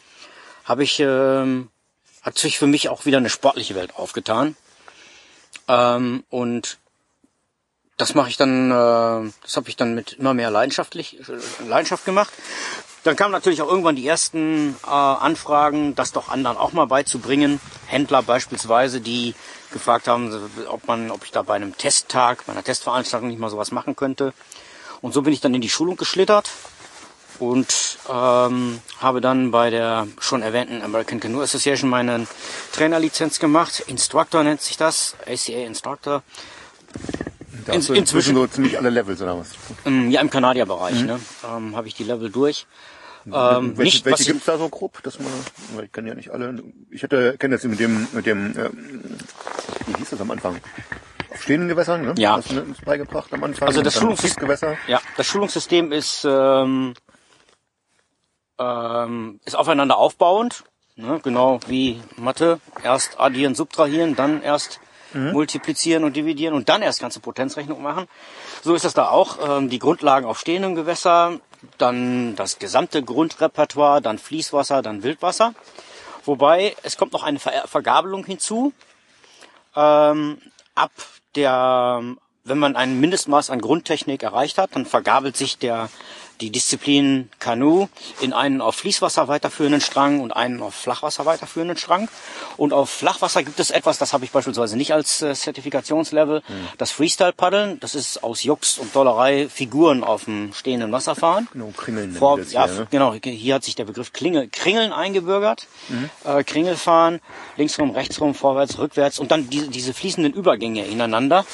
habe 0.65 0.83
ich, 0.83 0.99
ähm, 0.99 1.69
hat 2.21 2.37
sich 2.37 2.57
für 2.57 2.67
mich 2.67 2.89
auch 2.89 3.05
wieder 3.05 3.17
eine 3.17 3.29
sportliche 3.29 3.75
Welt 3.75 3.95
aufgetan. 3.95 4.55
Ähm, 5.67 6.23
und 6.29 6.77
das 7.97 8.13
mache 8.13 8.29
ich 8.29 8.37
dann, 8.37 8.71
äh, 8.71 9.31
das 9.43 9.55
habe 9.55 9.69
ich 9.69 9.75
dann 9.75 9.95
mit 9.95 10.13
immer 10.13 10.33
mehr 10.33 10.51
leidenschaftlich, 10.51 11.19
äh, 11.19 11.67
Leidenschaft 11.67 12.05
gemacht. 12.05 12.33
Dann 13.05 13.15
kamen 13.15 13.31
natürlich 13.31 13.62
auch 13.62 13.69
irgendwann 13.69 13.95
die 13.95 14.07
ersten 14.07 14.75
äh, 14.83 14.89
Anfragen, 14.89 15.93
das 15.93 16.12
doch 16.12 16.27
anderen 16.27 16.57
auch 16.57 16.74
mal 16.74 16.85
beizubringen. 16.88 17.62
Händler 17.85 18.24
beispielsweise, 18.24 19.00
die 19.00 19.35
gefragt 19.71 20.07
haben, 20.07 20.33
ob 20.69 20.88
man, 20.88 21.12
ob 21.12 21.24
ich 21.24 21.29
da 21.31 21.43
bei 21.43 21.53
einem 21.53 21.77
Testtag, 21.77 22.45
bei 22.47 22.53
einer 22.53 22.63
Testveranstaltung 22.63 23.29
nicht 23.29 23.39
mal 23.39 23.51
sowas 23.51 23.71
machen 23.71 23.95
könnte. 23.95 24.33
Und 25.01 25.13
so 25.13 25.21
bin 25.21 25.33
ich 25.33 25.39
dann 25.39 25.53
in 25.53 25.62
die 25.62 25.69
Schulung 25.69 25.97
geschlittert 25.97 26.50
und 27.38 28.00
ähm, 28.09 28.81
habe 29.00 29.21
dann 29.21 29.51
bei 29.51 29.69
der 29.69 30.07
schon 30.19 30.41
erwähnten 30.41 30.81
American 30.81 31.19
Canoe 31.19 31.43
Association 31.43 31.89
meine 31.91 32.25
Trainerlizenz 32.71 33.38
gemacht. 33.38 33.83
Instructor 33.85 34.43
nennt 34.43 34.62
sich 34.62 34.77
das, 34.77 35.15
ACA 35.27 35.63
Instructor. 35.67 36.24
Da 37.67 37.74
in- 37.74 37.81
du 37.85 37.93
inzwischen- 37.93 38.33
so 38.35 38.47
ziemlich 38.47 38.77
alle 38.79 38.89
Levels 38.89 39.21
oder 39.21 39.38
was? 39.38 39.50
Ähm, 39.85 40.09
ja, 40.09 40.21
im 40.21 40.29
Kanadierbereich 40.31 41.01
ne, 41.03 41.19
ähm, 41.47 41.75
habe 41.75 41.88
ich 41.88 41.93
die 41.93 42.03
Level 42.03 42.31
durch. 42.31 42.65
Ähm, 43.27 43.77
welche 43.77 43.82
nicht, 43.98 44.05
welche 44.05 44.25
gibt's 44.34 44.46
da 44.46 44.58
so 44.58 44.70
grob? 44.70 45.01
Dass 45.03 45.20
man, 45.20 45.27
ich 45.84 45.91
kenne 45.91 46.10
ja 46.10 46.15
nicht 46.15 46.29
alle. 46.32 46.62
Ich 46.91 47.01
hätte 47.03 47.38
kenne 47.38 47.55
das 47.55 47.63
mit 47.63 47.79
dem 47.79 48.08
mit 48.13 48.25
dem 48.25 48.53
ähm, 48.58 49.03
wie 49.88 49.94
hieß 49.98 50.12
das 50.12 50.22
am 50.22 50.32
Anfang? 50.32 50.60
Auf 51.32 51.41
stehenden 51.41 51.67
Gewässern, 51.70 52.05
ne? 52.05 52.13
Ja. 52.17 52.38
Hast 52.38 52.51
du 52.51 52.62
uns 52.62 52.79
beigebracht 52.82 53.34
am 53.34 53.44
Anfang? 53.44 53.67
Also 53.67 53.82
das 53.82 53.96
Und 53.96 54.03
dann 54.03 54.12
Schulungs- 54.13 54.22
Fließgewässer. 54.22 54.77
Ja, 54.88 55.01
das 55.17 55.25
Schulungssystem 55.25 55.91
ist, 55.91 56.25
ähm, 56.29 56.94
ähm, 58.60 59.39
ist 59.46 59.55
aufeinander 59.55 59.98
aufbauend, 59.98 60.63
ne? 60.96 61.20
genau 61.24 61.60
wie 61.67 62.01
Mathe. 62.17 62.60
Erst 62.84 63.20
addieren, 63.20 63.55
subtrahieren, 63.55 64.15
dann 64.15 64.41
erst 64.41 64.79
multiplizieren 65.13 66.03
und 66.03 66.15
dividieren 66.15 66.53
und 66.53 66.69
dann 66.69 66.81
erst 66.81 67.00
ganze 67.00 67.19
Potenzrechnung 67.19 67.81
machen. 67.81 68.07
So 68.63 68.75
ist 68.75 68.85
das 68.85 68.93
da 68.93 69.09
auch. 69.09 69.57
Ähm, 69.57 69.69
die 69.69 69.79
Grundlagen 69.79 70.25
auf 70.25 70.39
stehendem 70.39 70.75
Gewässer, 70.75 71.39
dann 71.77 72.35
das 72.35 72.59
gesamte 72.59 73.03
Grundrepertoire, 73.03 74.01
dann 74.01 74.17
Fließwasser, 74.17 74.81
dann 74.81 75.03
Wildwasser. 75.03 75.53
Wobei 76.25 76.75
es 76.83 76.97
kommt 76.97 77.13
noch 77.13 77.24
eine 77.24 77.39
Ver 77.39 77.67
Vergabelung 77.67 78.25
hinzu. 78.25 78.74
Ähm, 79.75 80.41
ab 80.74 80.91
der, 81.35 82.01
wenn 82.43 82.57
man 82.57 82.75
ein 82.75 83.00
Mindestmaß 83.00 83.50
an 83.50 83.62
Grundtechnik 83.62 84.24
erreicht 84.24 84.57
hat, 84.57 84.75
dann 84.75 84.85
vergabelt 84.85 85.38
sich 85.38 85.57
der 85.57 85.89
die 86.41 86.49
Disziplin 86.49 87.29
Kanu 87.39 87.87
in 88.21 88.33
einen 88.33 88.61
auf 88.61 88.75
Fließwasser 88.75 89.27
weiterführenden 89.27 89.81
Strang 89.81 90.19
und 90.19 90.31
einen 90.31 90.61
auf 90.61 90.75
Flachwasser 90.75 91.25
weiterführenden 91.25 91.77
Strang. 91.77 92.09
Und 92.57 92.73
auf 92.73 92.89
Flachwasser 92.89 93.43
gibt 93.43 93.59
es 93.59 93.71
etwas, 93.71 93.97
das 93.97 94.13
habe 94.13 94.25
ich 94.25 94.31
beispielsweise 94.31 94.77
nicht 94.77 94.93
als 94.93 95.21
äh, 95.21 95.33
Zertifikationslevel, 95.33 96.41
mhm. 96.47 96.67
das 96.77 96.91
Freestyle-Paddeln. 96.91 97.79
Das 97.79 97.95
ist 97.95 98.23
aus 98.23 98.43
Jux 98.43 98.77
und 98.77 98.95
Dollerei 98.95 99.47
Figuren 99.49 100.03
auf 100.03 100.25
dem 100.25 100.53
stehenden 100.53 100.91
Wasser 100.91 101.15
fahren. 101.15 101.47
Genau, 101.53 101.71
Kringeln. 101.75 102.13
Vor, 102.13 102.39
ja, 102.39 102.65
hier, 102.65 102.73
ne? 102.73 102.87
Genau, 102.89 103.13
hier 103.13 103.55
hat 103.55 103.63
sich 103.63 103.75
der 103.75 103.85
Begriff 103.85 104.13
Klingel, 104.13 104.49
Kringeln 104.49 104.91
eingebürgert. 104.91 105.67
Mhm. 105.89 106.09
Äh, 106.23 106.43
Kringel 106.43 106.75
fahren, 106.75 107.19
linksrum, 107.57 107.91
rechtsrum, 107.91 108.35
vorwärts, 108.35 108.77
rückwärts 108.77 109.19
und 109.19 109.31
dann 109.31 109.49
diese, 109.49 109.67
diese 109.67 109.93
fließenden 109.93 110.33
Übergänge 110.33 110.85
ineinander. 110.85 111.45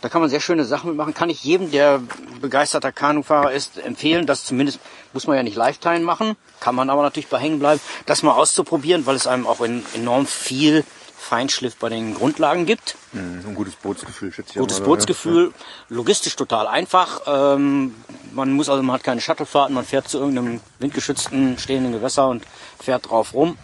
Da 0.00 0.08
kann 0.08 0.20
man 0.20 0.30
sehr 0.30 0.40
schöne 0.40 0.64
Sachen 0.64 0.90
mitmachen. 0.90 1.14
Kann 1.14 1.28
ich 1.28 1.44
jedem, 1.44 1.70
der 1.70 2.00
begeisterter 2.40 2.92
Kanufahrer 2.92 3.52
ist, 3.52 3.78
empfehlen, 3.78 4.26
das 4.26 4.44
zumindest, 4.44 4.80
muss 5.12 5.26
man 5.26 5.36
ja 5.36 5.42
nicht 5.42 5.56
Lifetime 5.56 6.00
machen, 6.00 6.36
kann 6.60 6.74
man 6.74 6.88
aber 6.88 7.02
natürlich 7.02 7.28
bei 7.28 7.38
hängen 7.38 7.58
bleiben, 7.58 7.80
das 8.06 8.22
mal 8.22 8.32
auszuprobieren, 8.32 9.06
weil 9.06 9.16
es 9.16 9.26
einem 9.26 9.46
auch 9.46 9.60
enorm 9.94 10.26
viel 10.26 10.84
Feinschliff 11.20 11.76
bei 11.76 11.90
den 11.90 12.14
Grundlagen 12.14 12.64
gibt. 12.64 12.96
Mhm, 13.12 13.44
ein 13.46 13.54
gutes 13.54 13.74
Bootsgefühl, 13.76 14.32
schätze 14.32 14.52
ich. 14.52 14.56
Gutes 14.56 14.80
Bootsgefühl, 14.80 15.52
ja. 15.52 15.96
logistisch 15.96 16.34
total 16.34 16.66
einfach. 16.66 17.20
Ähm, 17.26 17.94
man 18.32 18.52
muss 18.52 18.70
also, 18.70 18.82
man 18.82 18.94
hat 18.94 19.04
keine 19.04 19.20
Shuttlefahrten, 19.20 19.74
man 19.74 19.84
fährt 19.84 20.08
zu 20.08 20.18
irgendeinem 20.18 20.60
windgeschützten 20.78 21.58
stehenden 21.58 21.92
Gewässer 21.92 22.28
und 22.28 22.44
fährt 22.82 23.10
drauf 23.10 23.34
rum. 23.34 23.58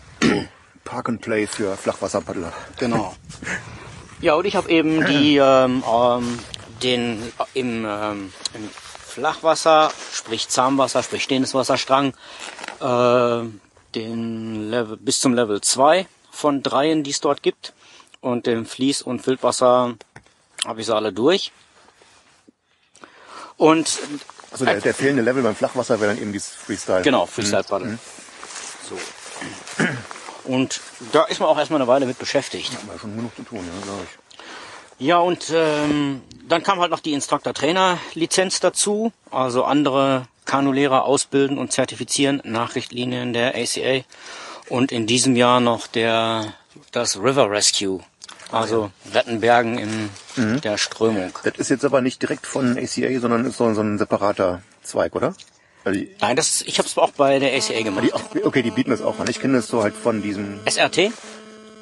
Park 0.84 1.08
and 1.08 1.22
Play 1.22 1.46
für 1.46 1.76
Flachwasserpaddler. 1.76 2.52
Genau. 2.78 3.14
Ja, 4.20 4.34
und 4.34 4.46
ich 4.46 4.56
habe 4.56 4.70
eben 4.70 5.04
die 5.06 5.36
ähm, 5.42 5.82
ähm, 5.86 6.38
den 6.82 7.32
im, 7.54 7.84
ähm, 7.88 8.32
im 8.54 8.70
Flachwasser, 9.06 9.90
sprich 10.12 10.48
Zahnwasser, 10.48 11.02
sprich 11.02 11.22
stehendes 11.22 11.54
Wasserstrang, 11.54 12.14
äh, 12.80 13.48
den 13.94 14.70
Level 14.70 14.96
bis 14.96 15.20
zum 15.20 15.34
Level 15.34 15.60
2 15.60 16.06
von 16.30 16.62
dreien, 16.62 17.02
die 17.02 17.10
es 17.10 17.20
dort 17.20 17.42
gibt. 17.42 17.72
Und 18.20 18.46
dem 18.46 18.66
Fließ- 18.66 19.02
und 19.02 19.26
Wildwasser 19.26 19.94
habe 20.66 20.80
ich 20.80 20.86
sie 20.86 20.94
alle 20.94 21.12
durch. 21.12 21.52
Und 23.56 23.98
also 24.50 24.64
der, 24.64 24.80
der 24.80 24.94
fehlende 24.94 25.22
Level 25.22 25.42
beim 25.42 25.56
Flachwasser 25.56 26.00
wäre 26.00 26.12
dann 26.12 26.22
eben 26.22 26.32
dieses 26.32 26.50
Freestyle. 26.50 27.02
Genau, 27.02 27.26
Freestyle 27.26 27.64
Paddle. 27.64 27.88
Mhm. 27.88 27.98
So. 28.88 28.98
Und 30.46 30.80
da 31.12 31.24
ist 31.24 31.40
man 31.40 31.48
auch 31.48 31.58
erstmal 31.58 31.80
eine 31.80 31.88
Weile 31.88 32.06
mit 32.06 32.18
beschäftigt. 32.18 32.72
Ja, 32.72 32.78
aber 32.88 32.98
schon 32.98 33.16
genug 33.16 33.34
zu 33.34 33.42
tun, 33.42 33.60
ja, 33.60 33.84
glaube 33.84 34.02
ich. 34.04 35.06
Ja, 35.06 35.18
und 35.18 35.52
ähm, 35.54 36.22
dann 36.48 36.62
kam 36.62 36.80
halt 36.80 36.90
noch 36.90 37.00
die 37.00 37.12
Instructor-Trainer-Lizenz 37.12 38.60
dazu. 38.60 39.12
Also 39.30 39.64
andere 39.64 40.26
Kanulehrer 40.46 41.04
ausbilden 41.04 41.58
und 41.58 41.72
zertifizieren 41.72 42.40
nach 42.44 42.76
Richtlinien 42.76 43.32
der 43.32 43.54
ACA. 43.54 44.04
Und 44.68 44.92
in 44.92 45.06
diesem 45.06 45.36
Jahr 45.36 45.60
noch 45.60 45.86
der 45.86 46.54
das 46.92 47.18
River 47.18 47.50
Rescue. 47.50 48.00
Also 48.52 48.90
Wettenbergen 49.04 49.78
in 49.78 50.10
mhm. 50.36 50.60
der 50.60 50.78
Strömung. 50.78 51.32
Das 51.42 51.54
ist 51.56 51.68
jetzt 51.68 51.84
aber 51.84 52.00
nicht 52.00 52.22
direkt 52.22 52.46
von 52.46 52.78
ACA, 52.78 53.18
sondern 53.18 53.44
ist 53.44 53.56
so 53.56 53.64
ein 53.64 53.98
separater 53.98 54.62
Zweig, 54.82 55.16
oder? 55.16 55.34
Also 55.86 56.00
Nein, 56.20 56.34
das, 56.34 56.62
ich 56.62 56.78
habe 56.78 56.88
es 56.88 56.98
auch 56.98 57.12
bei 57.12 57.38
der 57.38 57.56
ACA 57.56 57.80
gemacht. 57.80 58.10
Die, 58.34 58.44
okay, 58.44 58.62
die 58.62 58.72
bieten 58.72 58.90
das 58.90 59.02
auch 59.02 59.20
an. 59.20 59.30
Ich 59.30 59.38
kenne 59.38 59.58
das 59.58 59.68
so 59.68 59.84
halt 59.84 59.94
von 59.94 60.20
diesem... 60.20 60.58
SRT? 60.66 61.12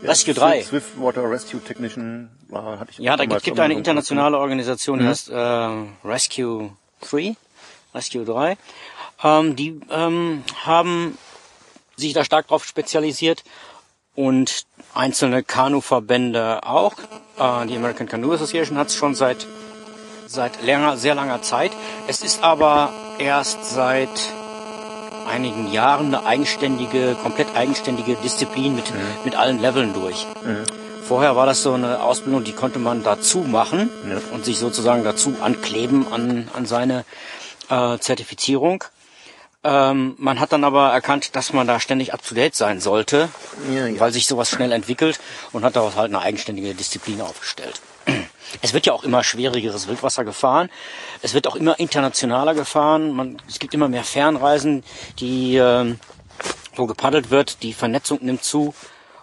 Rescue 0.03 0.35
3. 0.35 0.63
Swiftwater 0.63 1.31
Rescue 1.31 1.59
Technician 1.65 2.29
war, 2.49 2.79
hatte 2.79 2.91
ich 2.91 2.99
Ja, 2.99 3.17
da 3.17 3.25
gibt 3.25 3.47
es 3.49 3.59
eine 3.59 3.73
internationale 3.73 4.39
Organisation, 4.39 4.99
die 4.99 5.07
mhm. 5.07 5.09
heißt 5.09 5.31
äh, 5.31 6.07
Rescue 6.07 6.77
3, 7.01 7.35
Rescue 7.95 8.27
3. 8.27 8.59
Ähm, 9.23 9.57
die 9.57 9.81
ähm, 9.91 10.45
haben 10.65 11.17
sich 11.97 12.13
da 12.13 12.27
stark 12.27 12.49
drauf 12.49 12.67
spezialisiert 12.67 13.43
und 14.15 14.67
einzelne 14.93 15.43
Kanu-Verbände 15.43 16.67
auch. 16.67 16.93
Äh, 17.39 17.67
die 17.69 17.77
American 17.77 18.07
Canoe 18.07 18.35
Association 18.35 18.77
hat 18.77 18.89
es 18.89 18.97
schon 18.97 19.15
seit 19.15 19.47
seit 20.27 20.63
langer, 20.63 20.99
sehr 20.99 21.15
langer 21.15 21.41
Zeit. 21.41 21.73
Es 22.07 22.23
ist 22.23 22.43
aber 22.43 22.93
erst 23.19 23.65
seit 23.65 24.33
einigen 25.27 25.73
Jahren 25.73 26.15
eine 26.15 26.27
eigenständige, 26.27 27.17
komplett 27.23 27.55
eigenständige 27.55 28.17
Disziplin 28.17 28.75
mit, 28.75 28.91
mhm. 28.91 29.01
mit 29.25 29.37
allen 29.37 29.61
Leveln 29.61 29.95
durch. 29.95 30.27
Mhm. 30.45 30.65
Vorher 31.07 31.37
war 31.37 31.47
das 31.47 31.63
so 31.63 31.75
eine 31.75 32.03
Ausbildung, 32.03 32.45
die 32.45 32.53
konnte 32.53 32.79
man 32.79 33.03
dazu 33.03 33.41
machen 33.41 33.91
ja. 34.09 34.19
und 34.33 34.45
sich 34.45 34.59
sozusagen 34.59 35.05
dazu 35.05 35.37
ankleben 35.41 36.07
an, 36.11 36.49
an 36.55 36.67
seine 36.67 37.05
äh, 37.69 37.99
Zertifizierung. 37.99 38.85
Ähm, 39.63 40.15
man 40.19 40.41
hat 40.41 40.53
dann 40.53 40.65
aber 40.65 40.91
erkannt, 40.93 41.37
dass 41.37 41.53
man 41.53 41.67
da 41.67 41.81
ständig 41.81 42.13
up-to-date 42.13 42.55
sein 42.55 42.81
sollte, 42.81 43.29
ja, 43.73 43.87
ja. 43.87 44.01
weil 44.01 44.13
sich 44.13 44.27
sowas 44.27 44.51
schnell 44.51 44.73
entwickelt 44.73 45.21
und 45.53 45.65
hat 45.65 45.77
daraus 45.77 45.97
halt 45.97 46.11
eine 46.11 46.21
eigenständige 46.21 46.75
Disziplin 46.75 47.21
aufgestellt. 47.21 47.81
Es 48.63 48.73
wird 48.73 48.87
ja 48.87 48.93
auch 48.93 49.05
immer 49.05 49.25
schwierigeres 49.25 49.89
Wildwasser 49.89 50.25
gefahren. 50.25 50.71
Es 51.23 51.35
wird 51.35 51.47
auch 51.47 51.57
immer 51.57 51.79
internationaler 51.79 52.55
gefahren. 52.55 53.13
Man, 53.13 53.43
es 53.49 53.59
gibt 53.59 53.75
immer 53.75 53.89
mehr 53.89 54.05
Fernreisen, 54.05 54.85
die, 55.19 55.57
äh, 55.57 55.95
wo 56.77 56.87
gepaddelt 56.87 57.31
wird. 57.31 57.63
Die 57.63 57.73
Vernetzung 57.73 58.19
nimmt 58.23 58.45
zu. 58.45 58.75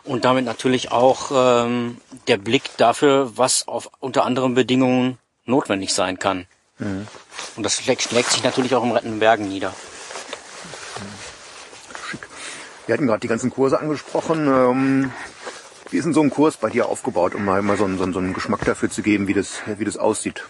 Und 0.03 0.25
damit 0.25 0.45
natürlich 0.45 0.91
auch 0.91 1.31
ähm, 1.33 2.01
der 2.27 2.37
Blick 2.37 2.63
dafür, 2.77 3.37
was 3.37 3.67
auf 3.67 3.91
unter 3.99 4.25
anderen 4.25 4.55
Bedingungen 4.55 5.19
notwendig 5.45 5.93
sein 5.93 6.17
kann. 6.17 6.47
Mhm. 6.79 7.07
Und 7.55 7.63
das 7.63 7.75
schlägt, 7.75 8.01
schlägt 8.01 8.31
sich 8.31 8.43
natürlich 8.43 8.73
auch 8.73 8.83
im 8.83 8.91
Rettenbergen 8.91 9.47
nieder. 9.47 9.73
Wir 12.87 12.93
hatten 12.93 13.05
gerade 13.05 13.19
die 13.19 13.27
ganzen 13.27 13.51
Kurse 13.51 13.79
angesprochen. 13.79 14.47
Ähm 14.47 15.11
wie 15.91 15.97
ist 15.97 16.05
denn 16.05 16.13
so 16.13 16.21
ein 16.21 16.29
Kurs 16.29 16.57
bei 16.57 16.69
dir 16.69 16.87
aufgebaut, 16.87 17.35
um 17.35 17.45
mal, 17.45 17.61
mal 17.61 17.77
so, 17.77 17.85
einen, 17.85 17.97
so, 17.97 18.19
einen 18.19 18.33
Geschmack 18.33 18.63
dafür 18.65 18.89
zu 18.89 19.01
geben, 19.01 19.27
wie 19.27 19.33
das, 19.33 19.61
wie 19.77 19.85
das 19.85 19.97
aussieht? 19.97 20.43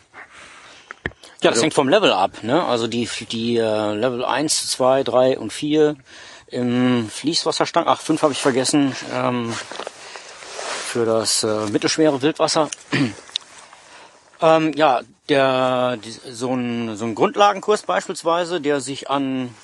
Ja, 1.41 1.49
das 1.49 1.53
also, 1.53 1.63
hängt 1.63 1.73
vom 1.73 1.89
Level 1.89 2.13
ab. 2.13 2.43
Ne? 2.43 2.63
Also 2.63 2.87
die, 2.87 3.09
die 3.31 3.57
äh, 3.57 3.93
Level 3.93 4.23
1, 4.23 4.69
2, 4.69 5.03
3 5.03 5.39
und 5.39 5.51
4 5.51 5.95
im 6.47 7.09
Fließwasserstand, 7.09 7.87
ach 7.87 8.01
5 8.01 8.21
habe 8.21 8.33
ich 8.33 8.39
vergessen, 8.39 8.95
ähm, 9.11 9.51
für 10.85 11.05
das 11.05 11.43
äh, 11.43 11.65
mittelschwere 11.71 12.21
Wildwasser. 12.21 12.69
ähm, 14.41 14.73
ja, 14.73 15.01
der, 15.29 15.97
die, 15.97 16.11
so, 16.31 16.53
ein, 16.53 16.95
so 16.97 17.05
ein 17.05 17.15
Grundlagenkurs 17.15 17.83
beispielsweise, 17.83 18.61
der 18.61 18.79
sich 18.79 19.09
an 19.09 19.55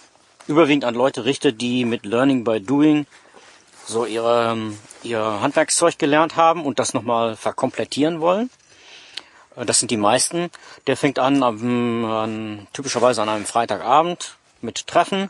überwiegend 0.48 0.86
an 0.86 0.96
Leute 0.96 1.26
richtet, 1.26 1.62
die 1.62 1.86
mit 1.86 2.06
Learning 2.06 2.44
by 2.44 2.62
Doing 2.62 3.06
so 3.86 4.06
ihre, 4.06 4.52
ähm, 4.52 4.78
ihr 5.08 5.42
Handwerkszeug 5.42 5.98
gelernt 5.98 6.36
haben 6.36 6.66
und 6.66 6.80
das 6.80 6.94
nochmal 6.94 7.36
verkomplettieren 7.36 8.22
wollen. 8.22 8.50
Äh, 9.56 9.66
das 9.66 9.80
sind 9.80 9.92
die 9.92 9.98
meisten. 9.98 10.50
Der 10.86 10.98
fängt 10.98 11.20
an, 11.20 11.44
an 11.44 12.68
typischerweise 12.74 13.22
an 13.22 13.30
einem 13.30 13.46
Freitagabend 13.46 14.38
mit 14.62 14.88
Treffen, 14.88 15.30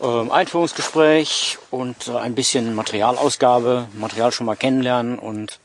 äh, 0.00 0.30
Einführungsgespräch 0.30 1.58
und 1.70 2.08
äh, 2.08 2.16
ein 2.16 2.34
bisschen 2.34 2.74
Materialausgabe, 2.74 3.88
Material 3.94 4.32
schon 4.32 4.46
mal 4.46 4.56
kennenlernen 4.56 5.18
und 5.18 5.60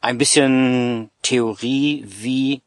ein 0.00 0.18
bisschen 0.18 1.10
Theorie, 1.22 2.04
wie 2.06 2.62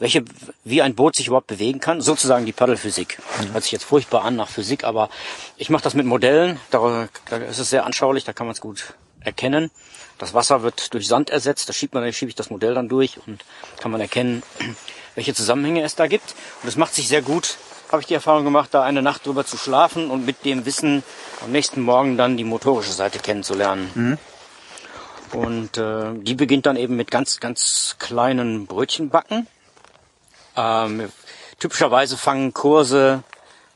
welche, 0.00 0.24
wie 0.64 0.82
ein 0.82 0.96
Boot 0.96 1.14
sich 1.14 1.28
überhaupt 1.28 1.46
bewegen 1.46 1.78
kann, 1.78 2.00
sozusagen 2.00 2.46
die 2.46 2.52
Paddelphysik. 2.52 3.18
Mhm. 3.18 3.52
Hört 3.52 3.62
sich 3.62 3.72
jetzt 3.72 3.84
furchtbar 3.84 4.24
an 4.24 4.34
nach 4.34 4.48
Physik, 4.48 4.82
aber 4.82 5.10
ich 5.56 5.70
mache 5.70 5.84
das 5.84 5.94
mit 5.94 6.06
Modellen, 6.06 6.58
da, 6.70 7.08
da 7.28 7.36
ist 7.36 7.58
es 7.58 7.70
sehr 7.70 7.86
anschaulich, 7.86 8.24
da 8.24 8.32
kann 8.32 8.46
man 8.46 8.54
es 8.54 8.60
gut 8.60 8.94
erkennen. 9.20 9.70
Das 10.18 10.34
Wasser 10.34 10.62
wird 10.62 10.92
durch 10.94 11.06
Sand 11.06 11.30
ersetzt, 11.30 11.68
da 11.68 11.72
schiebt 11.72 11.94
man, 11.94 12.10
schiebe 12.12 12.30
ich 12.30 12.34
das 12.34 12.50
Modell 12.50 12.74
dann 12.74 12.88
durch 12.88 13.18
und 13.26 13.44
kann 13.78 13.90
man 13.90 14.00
erkennen, 14.00 14.42
welche 15.14 15.34
Zusammenhänge 15.34 15.82
es 15.82 15.94
da 15.94 16.06
gibt. 16.06 16.34
Und 16.62 16.68
es 16.68 16.76
macht 16.76 16.94
sich 16.94 17.06
sehr 17.06 17.22
gut, 17.22 17.58
habe 17.92 18.00
ich 18.00 18.06
die 18.06 18.14
Erfahrung 18.14 18.44
gemacht, 18.44 18.70
da 18.72 18.82
eine 18.82 19.02
Nacht 19.02 19.26
drüber 19.26 19.44
zu 19.44 19.58
schlafen 19.58 20.10
und 20.10 20.24
mit 20.24 20.44
dem 20.44 20.64
Wissen 20.64 21.02
am 21.44 21.52
nächsten 21.52 21.82
Morgen 21.82 22.16
dann 22.16 22.36
die 22.36 22.44
motorische 22.44 22.92
Seite 22.92 23.18
kennenzulernen. 23.18 23.90
Mhm. 23.94 24.18
Und 25.32 25.78
äh, 25.78 26.14
die 26.14 26.34
beginnt 26.34 26.66
dann 26.66 26.76
eben 26.76 26.96
mit 26.96 27.10
ganz, 27.10 27.38
ganz 27.38 27.96
kleinen 27.98 28.66
Brötchenbacken. 28.66 29.46
Ähm, 30.56 31.10
typischerweise 31.58 32.16
fangen 32.16 32.52
Kurse 32.52 33.22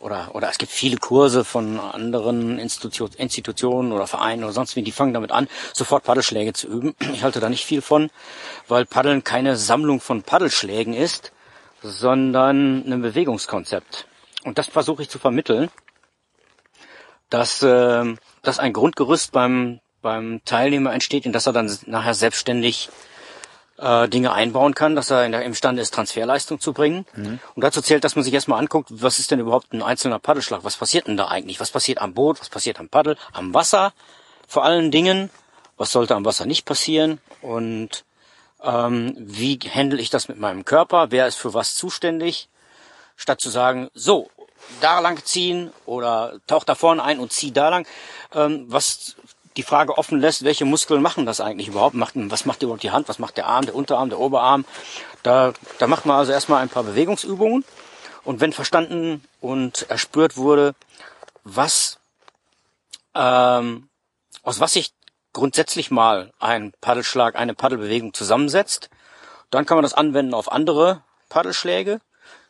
oder, 0.05 0.35
oder 0.35 0.51
es 0.51 0.59
gibt 0.59 0.71
viele 0.71 0.99
Kurse 0.99 1.45
von 1.45 1.81
anderen 1.81 2.59
Institu 2.59 3.09
Institutionen 3.17 3.91
oder 3.91 4.07
Vereinen 4.07 4.45
oder 4.45 4.53
sonst 4.53 4.77
wie, 4.77 4.83
die 4.83 4.93
fangen 4.93 5.15
damit 5.15 5.31
an, 5.31 5.49
sofort 5.73 6.05
Paddelschläge 6.05 6.53
zu 6.53 6.69
üben. 6.69 6.95
Ich 7.15 7.23
halte 7.23 7.41
da 7.41 7.49
nicht 7.49 7.65
viel 7.65 7.81
von, 7.81 8.11
weil 8.69 8.85
Paddeln 8.85 9.25
keine 9.25 9.57
Sammlung 9.57 10.01
von 10.01 10.23
Paddelschlägen 10.23 10.93
ist, 10.93 11.33
sondern 11.83 12.85
ein 12.87 13.03
Bewegungskonzept. 13.03 14.07
Und 14.45 14.59
das 14.59 14.67
versuche 14.67 15.03
ich 15.03 15.09
zu 15.09 15.19
vermitteln, 15.19 15.71
dass, 17.31 17.63
äh, 17.63 18.15
dass 18.43 18.59
ein 18.59 18.73
Grundgerüst 18.75 19.33
beim, 19.33 19.81
beim 20.03 20.43
Teilnehmer 20.45 20.93
entsteht, 20.93 21.25
in 21.25 21.33
das 21.33 21.47
er 21.47 21.55
dann 21.55 21.75
nachher 21.87 22.15
selbstständig 22.15 22.91
äh, 23.79 24.09
Dinge 24.09 24.33
einbauen 24.33 24.75
kann, 24.75 24.95
dass 24.97 25.11
er 25.11 25.25
in 25.25 25.33
der, 25.33 25.43
imstande 25.43 25.83
ist, 25.83 25.95
Transferleistung 25.95 26.61
zu 26.61 26.73
bringen. 26.73 27.07
Mhm. 27.15 27.41
Und 27.55 27.63
dazu 27.63 27.81
zählt, 27.81 28.05
dass 28.05 28.17
man 28.17 28.25
sich 28.25 28.35
erstmal 28.35 28.59
anguckt, 28.59 28.89
was 28.91 29.19
ist 29.19 29.31
denn 29.31 29.41
überhaupt 29.41 29.73
ein 29.73 29.83
einzelner 29.83 30.19
Paddelschlag? 30.19 30.61
Was 30.63 30.77
passiert 30.77 31.07
denn 31.07 31.17
da 31.17 31.29
eigentlich? 31.29 31.61
Was 31.61 31.71
passiert 31.71 32.01
am 32.01 32.15
Boot? 32.15 32.41
Was 32.41 32.49
passiert 32.49 32.79
am 32.79 32.89
Paddel? 32.89 33.17
Am 33.33 33.55
Wasser? 33.55 33.93
Vor 34.47 34.65
allen 34.65 34.91
Dingen, 34.91 35.31
was 35.77 35.91
sollte 35.91 36.15
am 36.15 36.25
Wasser 36.25 36.47
nicht 36.47 36.65
passieren? 36.65 37.21
Und 37.43 38.05
ähm, 38.63 39.15
wie 39.19 39.59
handle 39.59 40.01
ich 40.01 40.11
das 40.11 40.29
mit 40.29 40.39
meinem 40.39 40.65
Körper? 40.65 41.11
Wer 41.11 41.27
ist 41.27 41.37
für 41.37 41.55
was 41.55 41.75
zuständig? 41.75 42.49
Statt 43.17 43.41
zu 43.41 43.51
sagen, 43.51 43.91
so, 43.95 44.31
da 44.81 45.01
lang 45.01 45.25
ziehen 45.25 45.73
oder 45.87 46.35
tauch 46.47 46.65
da 46.65 46.75
vorne 46.75 47.03
ein 47.03 47.19
und 47.19 47.33
zieh 47.33 47.53
da 47.53 47.69
lang. 47.69 47.87
Ähm, 48.33 48.65
was 48.69 49.17
die 49.57 49.63
Frage 49.63 49.97
offen 49.97 50.21
lässt, 50.21 50.45
welche 50.45 50.65
Muskeln 50.65 51.03
machen 51.03 51.27
das 51.27 51.41
eigentlich 51.41 51.69
überhaupt? 51.69 51.95
Macht, 51.95 52.15
was 52.17 52.45
macht 52.45 52.63
überhaupt 52.63 52.83
die 52.83 52.91
Hand? 52.91 53.09
Was 53.09 53.19
macht 53.19 53.37
der 53.37 53.47
Arm, 53.47 53.67
der 53.67 53.75
Unterarm, 53.75 54.11
der 54.11 54.19
Oberarm? 54.19 54.65
Da, 55.23 55.53
da 55.79 55.87
macht 55.87 56.07
man 56.07 56.17
also 56.17 56.33
erstmal 56.33 56.63
ein 56.63 56.69
paar 56.69 56.83
Bewegungsübungen. 56.83 57.65
Und 58.25 58.41
wenn 58.41 58.53
verstanden 58.53 59.23
und 59.41 59.89
erspürt 59.91 60.37
wurde, 60.37 60.75
was, 61.45 61.99
ähm, 63.15 63.89
aus 64.43 64.61
was 64.61 64.73
sich 64.73 64.93
grundsätzlich 65.33 65.91
mal 65.91 66.33
ein 66.39 66.73
Paddelschlag, 66.81 67.37
eine 67.37 67.55
Paddelbewegung 67.55 68.15
zusammensetzt, 68.15 68.89
dann 69.51 69.67
kann 69.67 69.77
man 69.77 69.83
das 69.83 69.95
anwenden 69.95 70.35
auf 70.35 70.51
andere 70.51 71.03
Paddelschläge 71.29 72.01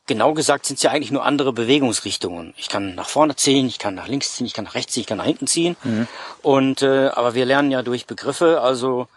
genau 0.07 0.35
gesagt 0.35 0.67
sind 0.67 0.77
es 0.77 0.83
ja 0.83 0.91
eigentlich 0.91 1.11
nur 1.11 1.25
andere 1.25 1.53
Bewegungsrichtungen. 1.53 2.55
Ich 2.57 2.69
kann 2.69 2.95
nach 2.95 3.09
vorne 3.09 3.37
ziehen, 3.37 3.67
ich 3.67 3.79
kann 3.79 3.95
nach 3.95 4.09
links 4.09 4.35
ziehen, 4.35 4.47
ich 4.47 4.55
kann 4.55 4.65
nach 4.65 4.75
rechts 4.75 4.93
ziehen, 4.93 5.03
ich 5.03 5.07
kann 5.07 5.19
nach 5.19 5.25
hinten 5.25 5.47
ziehen. 5.47 5.77
Mhm. 5.85 6.09
Und 6.43 6.83
äh, 6.83 7.09
aber 7.09 7.35
wir 7.35 7.45
lernen 7.45 7.71
ja 7.71 7.83
durch 7.83 8.07
Begriffe, 8.07 8.61
also 8.61 9.09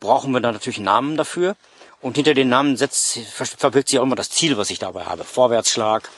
brauchen 0.00 0.32
wir 0.32 0.40
da 0.40 0.52
natürlich 0.52 0.80
Namen 0.80 1.16
dafür. 1.16 1.56
Und 2.00 2.16
hinter 2.16 2.34
den 2.34 2.48
Namen 2.48 2.76
setzt, 2.76 3.18
verbirgt 3.18 3.88
sich 3.88 4.00
auch 4.00 4.02
immer 4.02 4.16
das 4.16 4.30
Ziel, 4.30 4.56
was 4.56 4.70
ich 4.70 4.80
dabei 4.80 5.04
habe. 5.04 5.22
Vorwärtsschlag 5.22 6.08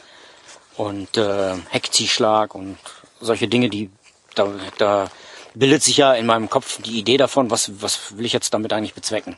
und 0.76 1.19
äh, 1.19 1.54
Heckziehschlag 1.69 2.54
und 2.54 2.78
solche 3.21 3.49
Dinge, 3.49 3.69
die 3.69 3.90
da, 4.35 4.49
da 4.78 5.11
bildet 5.54 5.83
sich 5.83 5.99
ja 5.99 6.14
in 6.14 6.26
meinem 6.26 6.49
Kopf 6.49 6.81
die 6.83 6.99
Idee 6.99 7.19
davon, 7.19 7.50
was, 7.50 7.83
was 7.83 8.16
will 8.16 8.25
ich 8.25 8.33
jetzt 8.33 8.54
damit 8.54 8.73
eigentlich 8.73 8.95
bezwecken. 8.95 9.37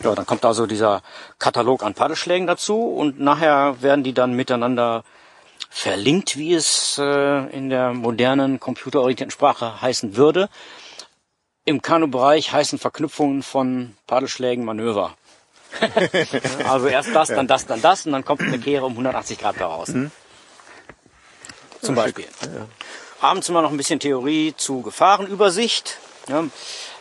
Ja, 0.00 0.14
dann 0.14 0.26
kommt 0.26 0.44
also 0.44 0.66
dieser 0.66 1.02
Katalog 1.38 1.82
an 1.82 1.94
Paddelschlägen 1.94 2.46
dazu 2.46 2.82
und 2.82 3.20
nachher 3.20 3.82
werden 3.82 4.02
die 4.04 4.14
dann 4.14 4.34
miteinander 4.34 5.04
verlinkt, 5.70 6.36
wie 6.36 6.54
es 6.54 6.98
äh, 6.98 7.56
in 7.56 7.70
der 7.70 7.92
modernen 7.92 8.60
computerorientierten 8.60 9.30
Sprache 9.30 9.80
heißen 9.80 10.16
würde. 10.16 10.48
Im 11.64 11.80
Kanu-Bereich 11.80 12.52
heißen 12.52 12.78
Verknüpfungen 12.78 13.42
von 13.42 13.96
Paddelschlägen 14.06 14.64
Manöver. 14.64 15.16
also 16.68 16.88
erst 16.88 17.14
das, 17.14 17.28
dann 17.28 17.46
das, 17.46 17.66
dann 17.66 17.80
das 17.80 18.04
und 18.04 18.12
dann 18.12 18.24
kommt 18.24 18.42
eine 18.42 18.58
Kehre 18.58 18.84
um 18.84 18.92
180 18.92 19.38
Grad 19.38 19.60
daraus. 19.60 19.88
Mhm. 19.88 20.10
Zum 21.80 21.94
Beispiel. 21.94 22.26
Abends 23.20 23.48
immer 23.48 23.62
noch 23.62 23.70
ein 23.70 23.76
bisschen 23.76 24.00
Theorie 24.00 24.54
zu 24.56 24.82
Gefahrenübersicht. 24.82 25.98
Ja. 26.28 26.44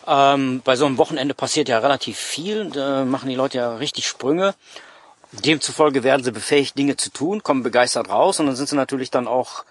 Ähm, 0.08 0.62
bei 0.64 0.76
so 0.76 0.86
einem 0.86 0.98
Wochenende 0.98 1.34
passiert 1.34 1.70
ja 1.70 1.80
relativ 1.80 2.18
viel, 2.18 2.70
da 2.70 3.06
machen 3.06 3.30
die 3.30 3.36
Leute 3.36 3.60
ja 3.60 3.76
richtig 3.76 4.08
Sprünge. 4.08 4.56
Demzufolge 5.32 6.04
werden 6.04 6.24
sie 6.24 6.32
befähigt, 6.32 6.78
Dinge 6.78 6.98
zu 6.98 7.10
tun, 7.10 7.44
kommen 7.44 7.64
begeistert 7.64 8.10
raus 8.10 8.40
und 8.40 8.48
dann 8.48 8.56
sind 8.56 8.68
sie 8.68 8.76
natürlich 8.76 9.12
dann 9.12 9.28
auch, 9.28 9.64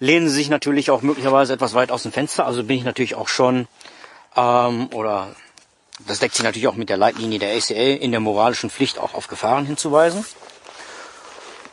lehnen 0.00 0.28
sie 0.28 0.34
sich 0.34 0.48
natürlich 0.48 0.90
auch 0.90 1.02
möglicherweise 1.02 1.52
etwas 1.52 1.74
weit 1.74 1.92
aus 1.92 2.02
dem 2.02 2.12
Fenster. 2.12 2.46
Also 2.46 2.64
bin 2.64 2.78
ich 2.78 2.84
natürlich 2.84 3.14
auch 3.14 3.28
schon, 3.28 3.68
ähm, 4.36 4.88
oder 4.92 5.28
das 6.06 6.18
deckt 6.18 6.34
sich 6.34 6.44
natürlich 6.44 6.68
auch 6.68 6.74
mit 6.74 6.88
der 6.88 6.96
Leitlinie 6.96 7.38
der 7.38 7.56
ACA 7.56 7.74
in 7.74 8.10
der 8.10 8.20
moralischen 8.20 8.70
Pflicht 8.70 8.98
auch 8.98 9.14
auf 9.14 9.28
Gefahren 9.28 9.66
hinzuweisen. 9.66 10.24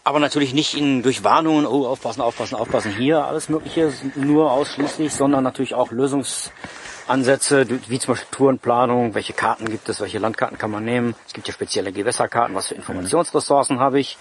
Aber 0.03 0.19
natürlich 0.19 0.53
nicht 0.53 0.75
in, 0.75 1.01
durch 1.01 1.23
Warnungen, 1.23 1.65
oh, 1.65 1.87
aufpassen, 1.87 2.21
aufpassen, 2.21 2.53
aufpassen, 2.53 2.95
hier 2.95 3.25
alles 3.25 3.49
Mögliche, 3.49 3.91
nur 4.13 4.51
ausschließlich, 4.51 5.11
sondern 5.11 5.43
natürlich 5.43 5.73
auch 5.73 5.91
Lösungs, 5.91 6.51
Ansätze, 7.07 7.67
wie 7.87 7.99
zum 7.99 8.13
Beispiel 8.13 8.27
Tourenplanung, 8.31 9.13
welche 9.13 9.33
Karten 9.33 9.69
gibt 9.69 9.89
es, 9.89 10.01
welche 10.01 10.19
Landkarten 10.19 10.57
kann 10.57 10.71
man 10.71 10.83
nehmen. 10.83 11.15
Es 11.27 11.33
gibt 11.33 11.47
ja 11.47 11.53
spezielle 11.53 11.91
Gewässerkarten, 11.91 12.55
was 12.55 12.67
für 12.67 12.75
Informationsressourcen 12.75 13.79
habe 13.79 13.99
ich 13.99 14.17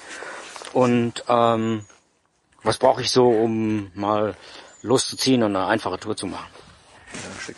und 0.73 1.25
ähm, 1.29 1.85
was 2.63 2.79
brauche 2.79 3.01
ich 3.01 3.11
so, 3.11 3.29
um 3.29 3.91
mal 3.95 4.35
loszuziehen 4.83 5.43
und 5.43 5.57
eine 5.57 5.67
einfache 5.67 5.99
Tour 5.99 6.17
zu 6.17 6.27
machen. 6.27 6.47
Ja, 7.13 7.41
schick. 7.41 7.57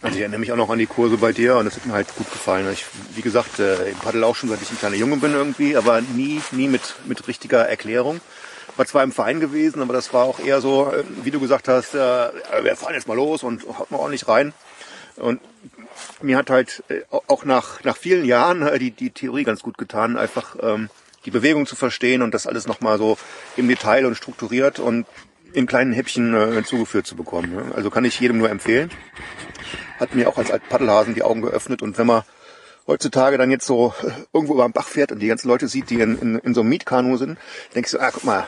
Also 0.00 0.16
ich 0.16 0.22
erinnere 0.22 0.40
mich 0.40 0.50
auch 0.50 0.56
noch 0.56 0.70
an 0.70 0.78
die 0.78 0.86
Kurse 0.86 1.16
bei 1.16 1.32
dir 1.32 1.56
und 1.56 1.64
das 1.64 1.76
hat 1.76 1.86
mir 1.86 1.92
halt 1.92 2.12
gut 2.16 2.30
gefallen. 2.30 2.68
Ich, 2.72 2.84
wie 3.14 3.22
gesagt, 3.22 3.60
äh, 3.60 3.90
ich 3.90 3.98
paddel 3.98 4.24
auch 4.24 4.34
schon 4.34 4.48
seit 4.48 4.60
ich 4.60 4.70
ein 4.70 4.78
kleiner 4.78 4.96
Junge 4.96 5.18
bin 5.18 5.32
irgendwie, 5.32 5.76
aber 5.76 6.00
nie, 6.00 6.40
nie 6.50 6.66
mit, 6.66 6.94
mit 7.04 7.28
richtiger 7.28 7.68
Erklärung 7.68 8.20
war 8.76 8.86
zwar 8.86 9.02
im 9.02 9.12
Verein 9.12 9.40
gewesen, 9.40 9.82
aber 9.82 9.92
das 9.92 10.12
war 10.12 10.24
auch 10.24 10.40
eher 10.40 10.60
so, 10.60 10.90
äh, 10.90 11.04
wie 11.22 11.30
du 11.30 11.40
gesagt 11.40 11.68
hast, 11.68 11.94
äh, 11.94 11.98
wir 11.98 12.76
fahren 12.76 12.94
jetzt 12.94 13.08
mal 13.08 13.16
los 13.16 13.42
und 13.42 13.66
haut 13.78 13.90
mal 13.90 13.98
ordentlich 13.98 14.28
rein. 14.28 14.52
Und 15.16 15.40
mir 16.22 16.36
hat 16.36 16.50
halt 16.50 16.82
äh, 16.88 17.02
auch 17.10 17.44
nach, 17.44 17.84
nach 17.84 17.96
vielen 17.96 18.24
Jahren 18.24 18.62
äh, 18.62 18.78
die, 18.78 18.90
die 18.90 19.10
Theorie 19.10 19.44
ganz 19.44 19.62
gut 19.62 19.78
getan, 19.78 20.16
einfach 20.16 20.56
ähm, 20.62 20.88
die 21.24 21.30
Bewegung 21.30 21.66
zu 21.66 21.76
verstehen 21.76 22.22
und 22.22 22.34
das 22.34 22.46
alles 22.46 22.66
nochmal 22.66 22.98
so 22.98 23.18
im 23.56 23.68
Detail 23.68 24.06
und 24.06 24.16
strukturiert 24.16 24.78
und 24.78 25.06
in 25.52 25.66
kleinen 25.66 25.92
Häppchen 25.92 26.34
äh, 26.34 26.64
zugeführt 26.64 27.06
zu 27.06 27.14
bekommen. 27.14 27.54
Ne? 27.54 27.72
Also 27.74 27.90
kann 27.90 28.04
ich 28.04 28.18
jedem 28.18 28.38
nur 28.38 28.50
empfehlen. 28.50 28.90
Hat 30.00 30.14
mir 30.14 30.28
auch 30.28 30.38
als 30.38 30.50
alt 30.50 30.68
Paddelhasen 30.68 31.14
die 31.14 31.22
Augen 31.22 31.42
geöffnet 31.42 31.82
und 31.82 31.98
wenn 31.98 32.06
man 32.06 32.22
heutzutage 32.86 33.38
dann 33.38 33.50
jetzt 33.50 33.66
so 33.66 33.94
irgendwo 34.32 34.54
über 34.54 34.66
den 34.66 34.72
Bach 34.72 34.88
fährt 34.88 35.12
und 35.12 35.20
die 35.20 35.28
ganzen 35.28 35.48
Leute 35.48 35.68
sieht, 35.68 35.90
die 35.90 36.00
in, 36.00 36.18
in, 36.18 36.38
in 36.38 36.54
so 36.54 36.62
einem 36.62 36.70
Mietkanu 36.70 37.16
sind, 37.16 37.38
denkst 37.74 37.92
du, 37.92 38.00
ah, 38.00 38.10
guck 38.10 38.24
mal, 38.24 38.46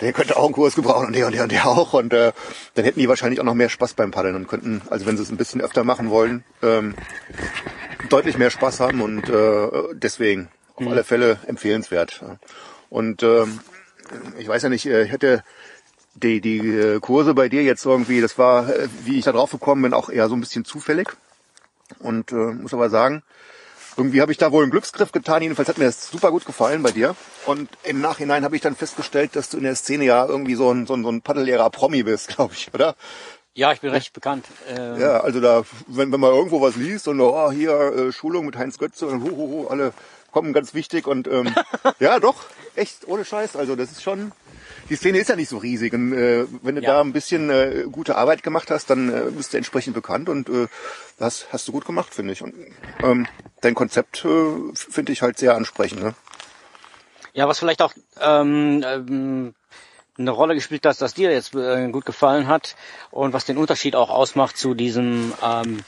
der 0.00 0.12
könnte 0.12 0.36
auch 0.36 0.44
einen 0.44 0.54
Kurs 0.54 0.74
gebrauchen 0.74 1.06
und 1.06 1.16
der 1.16 1.26
und 1.26 1.34
der 1.34 1.42
und 1.42 1.52
der 1.52 1.66
auch. 1.66 1.92
Und 1.92 2.12
äh, 2.12 2.32
dann 2.74 2.84
hätten 2.84 3.00
die 3.00 3.08
wahrscheinlich 3.08 3.40
auch 3.40 3.44
noch 3.44 3.54
mehr 3.54 3.68
Spaß 3.68 3.94
beim 3.94 4.10
Paddeln 4.10 4.36
und 4.36 4.48
könnten, 4.48 4.82
also 4.90 5.06
wenn 5.06 5.16
sie 5.16 5.22
es 5.22 5.30
ein 5.30 5.36
bisschen 5.36 5.60
öfter 5.60 5.84
machen 5.84 6.10
wollen, 6.10 6.44
ähm, 6.62 6.94
deutlich 8.08 8.38
mehr 8.38 8.50
Spaß 8.50 8.80
haben 8.80 9.00
und 9.00 9.28
äh, 9.28 9.68
deswegen 9.92 10.48
auf 10.74 10.84
mhm. 10.84 10.88
alle 10.88 11.04
Fälle 11.04 11.38
empfehlenswert. 11.46 12.22
Und 12.90 13.22
ähm, 13.22 13.60
ich 14.38 14.48
weiß 14.48 14.62
ja 14.62 14.68
nicht, 14.68 14.86
äh, 14.86 15.04
ich 15.04 15.12
hätte 15.12 15.42
die, 16.14 16.40
die 16.40 16.58
äh, 16.58 17.00
Kurse 17.00 17.34
bei 17.34 17.48
dir 17.48 17.62
jetzt 17.62 17.84
irgendwie, 17.84 18.20
das 18.20 18.38
war, 18.38 18.68
äh, 18.68 18.88
wie 19.04 19.18
ich 19.18 19.24
da 19.24 19.32
drauf 19.32 19.50
gekommen 19.50 19.82
bin, 19.82 19.94
auch 19.94 20.08
eher 20.08 20.28
so 20.28 20.34
ein 20.34 20.40
bisschen 20.40 20.64
zufällig. 20.64 21.08
Und 22.00 22.32
äh, 22.32 22.34
muss 22.34 22.74
aber 22.74 22.90
sagen, 22.90 23.22
irgendwie 23.98 24.22
habe 24.22 24.30
ich 24.30 24.38
da 24.38 24.52
wohl 24.52 24.62
einen 24.62 24.70
Glücksgriff 24.70 25.10
getan. 25.10 25.42
Jedenfalls 25.42 25.68
hat 25.68 25.76
mir 25.76 25.86
das 25.86 26.08
super 26.08 26.30
gut 26.30 26.46
gefallen 26.46 26.82
bei 26.82 26.92
dir. 26.92 27.16
Und 27.46 27.68
im 27.82 28.00
Nachhinein 28.00 28.44
habe 28.44 28.54
ich 28.54 28.62
dann 28.62 28.76
festgestellt, 28.76 29.34
dass 29.34 29.50
du 29.50 29.56
in 29.56 29.64
der 29.64 29.74
Szene 29.74 30.04
ja 30.04 30.24
irgendwie 30.24 30.54
so 30.54 30.70
ein, 30.70 30.86
so 30.86 30.94
ein, 30.94 31.02
so 31.02 31.10
ein 31.10 31.20
Paddellehrer 31.20 31.68
Promi 31.70 32.04
bist, 32.04 32.28
glaube 32.36 32.54
ich, 32.54 32.72
oder? 32.72 32.94
Ja, 33.54 33.72
ich 33.72 33.80
bin 33.80 33.90
recht 33.90 34.12
bekannt. 34.12 34.46
Ähm 34.68 35.00
ja, 35.00 35.20
also 35.20 35.40
da, 35.40 35.64
wenn, 35.88 36.12
wenn 36.12 36.20
man 36.20 36.32
irgendwo 36.32 36.60
was 36.60 36.76
liest 36.76 37.08
und 37.08 37.20
oh, 37.20 37.50
hier 37.50 37.72
äh, 37.72 38.12
Schulung 38.12 38.46
mit 38.46 38.56
Heinz 38.56 38.78
Götze 38.78 39.06
und 39.08 39.22
hu, 39.24 39.30
hu, 39.30 39.48
hu, 39.48 39.66
alle 39.66 39.92
kommen 40.30 40.52
ganz 40.52 40.74
wichtig 40.74 41.08
und 41.08 41.26
ähm, 41.26 41.52
ja, 41.98 42.20
doch, 42.20 42.44
echt 42.76 43.08
ohne 43.08 43.24
Scheiß. 43.24 43.56
Also 43.56 43.74
das 43.74 43.90
ist 43.90 44.02
schon, 44.04 44.30
die 44.88 44.96
Szene 44.96 45.18
ist 45.18 45.28
ja 45.28 45.36
nicht 45.36 45.48
so 45.48 45.58
riesig. 45.58 45.92
Und 45.92 46.12
äh, 46.12 46.46
wenn 46.62 46.76
du 46.76 46.82
ja. 46.82 46.94
da 46.94 47.00
ein 47.00 47.12
bisschen 47.12 47.50
äh, 47.50 47.84
gute 47.90 48.16
Arbeit 48.16 48.42
gemacht 48.42 48.70
hast, 48.70 48.90
dann 48.90 49.12
äh, 49.12 49.30
bist 49.30 49.52
du 49.52 49.56
entsprechend 49.56 49.94
bekannt 49.94 50.28
und 50.28 50.48
äh, 50.48 50.68
das 51.18 51.46
hast 51.52 51.68
du 51.68 51.72
gut 51.72 51.84
gemacht, 51.84 52.14
finde 52.14 52.32
ich. 52.32 52.42
Und 52.42 52.54
ähm, 53.02 53.26
dein 53.60 53.74
Konzept 53.74 54.24
äh, 54.24 54.74
finde 54.74 55.12
ich 55.12 55.22
halt 55.22 55.38
sehr 55.38 55.54
ansprechend. 55.54 56.02
Ne? 56.02 56.14
Ja, 57.32 57.48
was 57.48 57.58
vielleicht 57.58 57.82
auch 57.82 57.92
ähm, 58.20 58.84
ähm, 58.84 59.54
eine 60.18 60.30
Rolle 60.30 60.54
gespielt 60.54 60.84
hat, 60.84 61.00
dass 61.00 61.14
dir 61.14 61.30
jetzt 61.30 61.54
äh, 61.54 61.88
gut 61.90 62.04
gefallen 62.04 62.48
hat 62.48 62.74
und 63.10 63.32
was 63.32 63.44
den 63.44 63.58
Unterschied 63.58 63.94
auch 63.94 64.10
ausmacht 64.10 64.56
zu 64.56 64.74
diesem 64.74 65.32
ähm, 65.42 65.84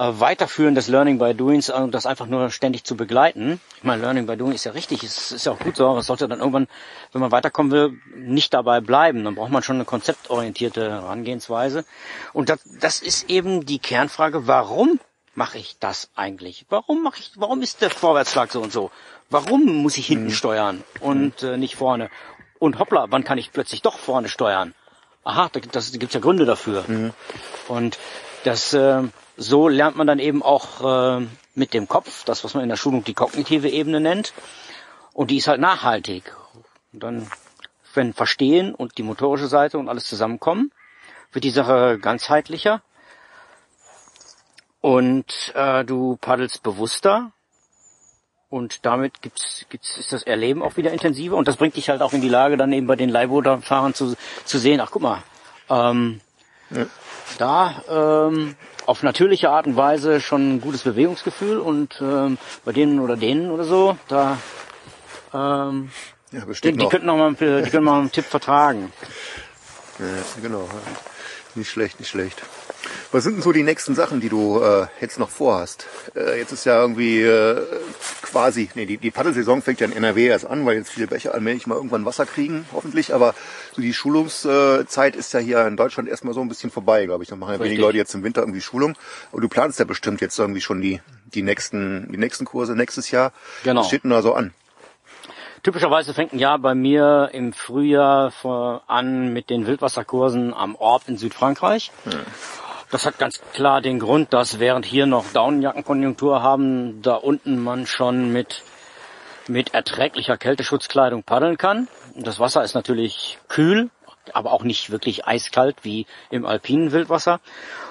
äh, 0.00 0.20
Weiterführen 0.20 0.74
des 0.74 0.88
Learning 0.88 1.18
by 1.18 1.34
Doings 1.34 1.70
und 1.70 1.88
äh, 1.88 1.90
das 1.90 2.06
einfach 2.06 2.26
nur 2.26 2.50
ständig 2.50 2.84
zu 2.84 2.96
begleiten. 2.96 3.60
Ich 3.76 3.84
meine, 3.84 4.02
Learning 4.02 4.26
by 4.26 4.36
Doing 4.36 4.52
ist 4.52 4.64
ja 4.64 4.72
richtig, 4.72 5.02
es 5.02 5.32
ist 5.32 5.46
ja 5.46 5.52
auch 5.52 5.58
gut 5.58 5.76
so, 5.76 5.86
aber 5.88 5.98
es 5.98 6.06
sollte 6.06 6.26
dann 6.26 6.38
irgendwann, 6.38 6.68
wenn 7.12 7.20
man 7.20 7.30
weiterkommen 7.30 7.70
will, 7.70 8.00
nicht 8.14 8.54
dabei 8.54 8.80
bleiben. 8.80 9.24
Dann 9.24 9.34
braucht 9.34 9.50
man 9.50 9.62
schon 9.62 9.76
eine 9.76 9.84
konzeptorientierte 9.84 10.90
Herangehensweise. 10.90 11.84
Und 12.32 12.48
das, 12.48 12.60
das 12.80 13.00
ist 13.00 13.28
eben 13.30 13.66
die 13.66 13.78
Kernfrage, 13.78 14.46
warum 14.46 14.98
mache 15.34 15.58
ich 15.58 15.76
das 15.78 16.10
eigentlich? 16.16 16.66
Warum 16.68 17.02
mache 17.02 17.20
ich, 17.20 17.32
warum 17.36 17.62
ist 17.62 17.82
der 17.82 17.90
Vorwärtsschlag 17.90 18.50
so 18.50 18.60
und 18.60 18.72
so? 18.72 18.90
Warum 19.28 19.64
muss 19.82 19.96
ich 19.96 20.06
hinten 20.06 20.26
mhm. 20.26 20.32
steuern 20.32 20.84
und 21.00 21.42
äh, 21.42 21.56
nicht 21.56 21.76
vorne? 21.76 22.10
und 22.60 22.78
hoppla, 22.78 23.06
wann 23.08 23.24
kann 23.24 23.38
ich 23.38 23.50
plötzlich 23.50 23.82
doch 23.82 23.98
vorne 23.98 24.28
steuern? 24.28 24.74
Aha, 25.24 25.50
da, 25.52 25.60
das 25.60 25.92
gibt's 25.92 26.14
ja 26.14 26.20
Gründe 26.20 26.44
dafür. 26.44 26.84
Mhm. 26.86 27.12
Und 27.66 27.98
das 28.44 28.72
äh, 28.74 29.02
so 29.36 29.68
lernt 29.68 29.96
man 29.96 30.06
dann 30.06 30.18
eben 30.18 30.42
auch 30.42 31.18
äh, 31.18 31.26
mit 31.54 31.74
dem 31.74 31.88
Kopf, 31.88 32.24
das 32.24 32.44
was 32.44 32.54
man 32.54 32.62
in 32.62 32.68
der 32.68 32.76
Schulung 32.76 33.04
die 33.04 33.14
kognitive 33.14 33.68
Ebene 33.68 34.00
nennt, 34.00 34.32
und 35.12 35.30
die 35.30 35.38
ist 35.38 35.48
halt 35.48 35.60
nachhaltig. 35.60 36.34
Und 36.92 37.02
dann, 37.02 37.30
wenn 37.94 38.12
Verstehen 38.12 38.74
und 38.74 38.98
die 38.98 39.02
motorische 39.02 39.48
Seite 39.48 39.78
und 39.78 39.88
alles 39.88 40.04
zusammenkommen, 40.04 40.72
wird 41.32 41.44
die 41.44 41.50
Sache 41.50 41.98
ganzheitlicher. 41.98 42.82
Und 44.80 45.52
äh, 45.54 45.84
du 45.84 46.16
paddelst 46.16 46.62
bewusster. 46.62 47.32
Und 48.48 48.84
damit 48.84 49.22
gibt's, 49.22 49.66
gibt's, 49.68 49.96
ist 49.96 50.12
das 50.12 50.22
Erleben 50.24 50.62
auch 50.62 50.76
wieder 50.76 50.92
intensiver. 50.92 51.36
Und 51.36 51.46
das 51.46 51.56
bringt 51.56 51.76
dich 51.76 51.88
halt 51.88 52.02
auch 52.02 52.12
in 52.12 52.20
die 52.20 52.28
Lage, 52.28 52.56
dann 52.56 52.72
eben 52.72 52.86
bei 52.86 52.96
den 52.96 53.10
Leihbootfahrern 53.10 53.94
zu, 53.94 54.16
zu 54.44 54.58
sehen, 54.58 54.80
ach 54.80 54.90
guck 54.90 55.02
mal, 55.02 55.22
ähm. 55.68 56.20
Da 57.38 57.82
ähm, 58.28 58.54
auf 58.86 59.02
natürliche 59.02 59.50
Art 59.50 59.66
und 59.66 59.76
Weise 59.76 60.20
schon 60.20 60.56
ein 60.56 60.60
gutes 60.60 60.82
Bewegungsgefühl 60.82 61.58
und 61.58 62.00
ähm, 62.00 62.38
bei 62.64 62.72
denen 62.72 63.00
oder 63.00 63.16
denen 63.16 63.50
oder 63.50 63.64
so, 63.64 63.96
da 64.08 64.38
ähm, 65.32 65.90
Ja, 66.32 66.40
die, 66.40 66.72
die 66.72 66.72
noch. 66.72 66.90
könnten 66.90 67.06
noch 67.06 67.16
mal, 67.16 67.34
die 67.34 67.70
können 67.70 67.84
mal 67.84 68.00
einen 68.00 68.12
Tipp 68.12 68.24
vertragen. 68.24 68.92
Ja, 69.98 70.06
genau. 70.42 70.68
Nicht 71.54 71.70
schlecht, 71.70 71.98
nicht 71.98 72.08
schlecht. 72.08 72.42
Was 73.12 73.24
sind 73.24 73.34
denn 73.34 73.42
so 73.42 73.52
die 73.52 73.64
nächsten 73.64 73.94
Sachen, 73.94 74.20
die 74.20 74.28
du 74.28 74.62
äh, 74.62 74.86
jetzt 75.00 75.18
noch 75.18 75.30
vorhast? 75.30 75.86
Äh, 76.14 76.38
jetzt 76.38 76.52
ist 76.52 76.64
ja 76.64 76.80
irgendwie 76.80 77.20
äh, 77.20 77.60
quasi, 78.22 78.70
nee, 78.74 78.86
die, 78.86 78.98
die 78.98 79.10
Paddelsaison 79.10 79.62
fängt 79.62 79.80
ja 79.80 79.86
in 79.86 79.92
NRW 79.92 80.26
erst 80.26 80.46
an, 80.46 80.64
weil 80.64 80.76
jetzt 80.76 80.90
viele 80.90 81.08
Becher 81.08 81.34
allmählich 81.34 81.66
mal 81.66 81.74
irgendwann 81.74 82.04
Wasser 82.04 82.24
kriegen, 82.24 82.66
hoffentlich. 82.72 83.12
Aber 83.12 83.34
so 83.74 83.82
die 83.82 83.92
Schulungszeit 83.92 85.16
ist 85.16 85.32
ja 85.32 85.40
hier 85.40 85.66
in 85.66 85.76
Deutschland 85.76 86.08
erstmal 86.08 86.34
so 86.34 86.40
ein 86.40 86.48
bisschen 86.48 86.70
vorbei, 86.70 87.04
glaube 87.06 87.24
ich. 87.24 87.30
Da 87.30 87.36
machen 87.36 87.54
ja 87.54 87.60
wenige. 87.60 87.80
Leute 87.80 87.98
jetzt 87.98 88.14
im 88.14 88.22
Winter 88.22 88.42
irgendwie 88.42 88.60
Schulung. 88.60 88.96
Aber 89.32 89.40
du 89.40 89.48
planst 89.48 89.78
ja 89.80 89.84
bestimmt 89.84 90.20
jetzt 90.20 90.38
irgendwie 90.38 90.60
schon 90.60 90.80
die, 90.80 91.00
die 91.34 91.42
nächsten, 91.42 92.10
die 92.12 92.18
nächsten 92.18 92.44
Kurse 92.44 92.76
nächstes 92.76 93.10
Jahr. 93.10 93.32
Genau. 93.64 93.80
Was 93.80 93.88
steht 93.88 94.04
denn 94.04 94.10
da 94.10 94.22
so 94.22 94.34
an? 94.34 94.52
Typischerweise 95.62 96.14
fängt 96.14 96.32
ein 96.32 96.38
Jahr 96.38 96.58
bei 96.58 96.74
mir 96.74 97.30
im 97.32 97.52
Frühjahr 97.52 98.32
an 98.86 99.32
mit 99.32 99.50
den 99.50 99.66
Wildwasserkursen 99.66 100.54
am 100.54 100.74
Orb 100.74 101.02
in 101.06 101.18
Südfrankreich. 101.18 101.92
Das 102.90 103.04
hat 103.04 103.18
ganz 103.18 103.40
klar 103.52 103.82
den 103.82 103.98
Grund, 103.98 104.32
dass 104.32 104.58
während 104.58 104.86
hier 104.86 105.04
noch 105.06 105.32
Daunenjackenkonjunktur 105.32 106.42
haben, 106.42 107.02
da 107.02 107.14
unten 107.14 107.62
man 107.62 107.86
schon 107.86 108.32
mit, 108.32 108.62
mit 109.48 109.74
erträglicher 109.74 110.38
Kälteschutzkleidung 110.38 111.24
paddeln 111.24 111.58
kann. 111.58 111.88
Das 112.16 112.40
Wasser 112.40 112.64
ist 112.64 112.74
natürlich 112.74 113.38
kühl, 113.48 113.90
aber 114.32 114.52
auch 114.52 114.64
nicht 114.64 114.90
wirklich 114.90 115.26
eiskalt 115.26 115.76
wie 115.82 116.06
im 116.30 116.46
alpinen 116.46 116.90
Wildwasser. 116.90 117.40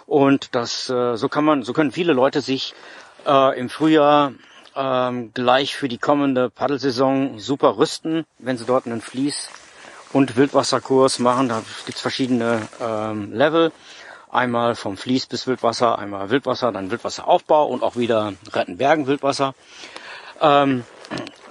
Und 0.07 0.55
das, 0.55 0.89
äh, 0.89 1.15
so 1.15 1.29
kann 1.29 1.45
man, 1.45 1.63
so 1.63 1.73
können 1.73 1.91
viele 1.91 2.13
Leute 2.13 2.41
sich 2.41 2.73
äh, 3.27 3.59
im 3.59 3.69
Frühjahr 3.69 4.33
ähm, 4.79 5.31
gleich 5.33 5.75
für 5.75 5.89
die 5.89 5.97
kommende 5.97 6.49
Paddelsaison 6.49 7.37
super 7.37 7.77
rüsten, 7.77 8.25
wenn 8.37 8.57
sie 8.57 8.65
dort 8.65 8.85
einen 8.85 9.01
Fließ- 9.01 9.49
und 10.13 10.37
Wildwasserkurs 10.37 11.19
machen. 11.19 11.49
Da 11.49 11.61
gibt's 11.85 12.01
verschiedene 12.01 12.61
ähm, 12.81 13.33
Level. 13.33 13.71
Einmal 14.31 14.75
vom 14.75 14.95
Fließ 14.95 15.25
bis 15.25 15.47
Wildwasser, 15.47 15.99
einmal 15.99 16.29
Wildwasser, 16.29 16.71
dann 16.71 16.91
Wildwasseraufbau 16.91 17.67
und 17.67 17.83
auch 17.83 17.95
wieder 17.95 18.33
Rettenbergen 18.53 19.07
Wildwasser. 19.07 19.53
Ähm, 20.39 20.85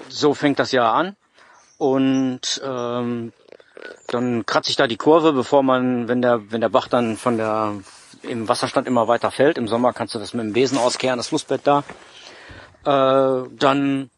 so 0.08 0.32
fängt 0.32 0.58
das 0.58 0.72
Jahr 0.72 0.94
an. 0.94 1.16
Und 1.76 2.60
ähm, 2.64 3.32
dann 4.08 4.46
kratze 4.46 4.70
ich 4.70 4.76
da 4.76 4.86
die 4.86 4.96
Kurve, 4.96 5.32
bevor 5.32 5.62
man, 5.62 6.08
wenn 6.08 6.22
der, 6.22 6.50
wenn 6.50 6.60
der 6.60 6.70
Bach 6.70 6.88
dann 6.88 7.16
von 7.16 7.36
der 7.36 7.74
im 8.22 8.48
Wasserstand 8.48 8.88
immer 8.88 9.06
weiter 9.06 9.30
fällt. 9.30 9.58
Im 9.58 9.68
Sommer 9.68 9.92
kannst 9.92 10.14
du 10.14 10.18
das 10.18 10.34
mit 10.34 10.44
dem 10.44 10.52
Besen 10.52 10.78
auskehren, 10.78 11.18
das 11.18 11.28
Flussbett 11.28 11.60
da. 11.64 11.84
Äh, 12.88 13.48
dann 13.58 14.08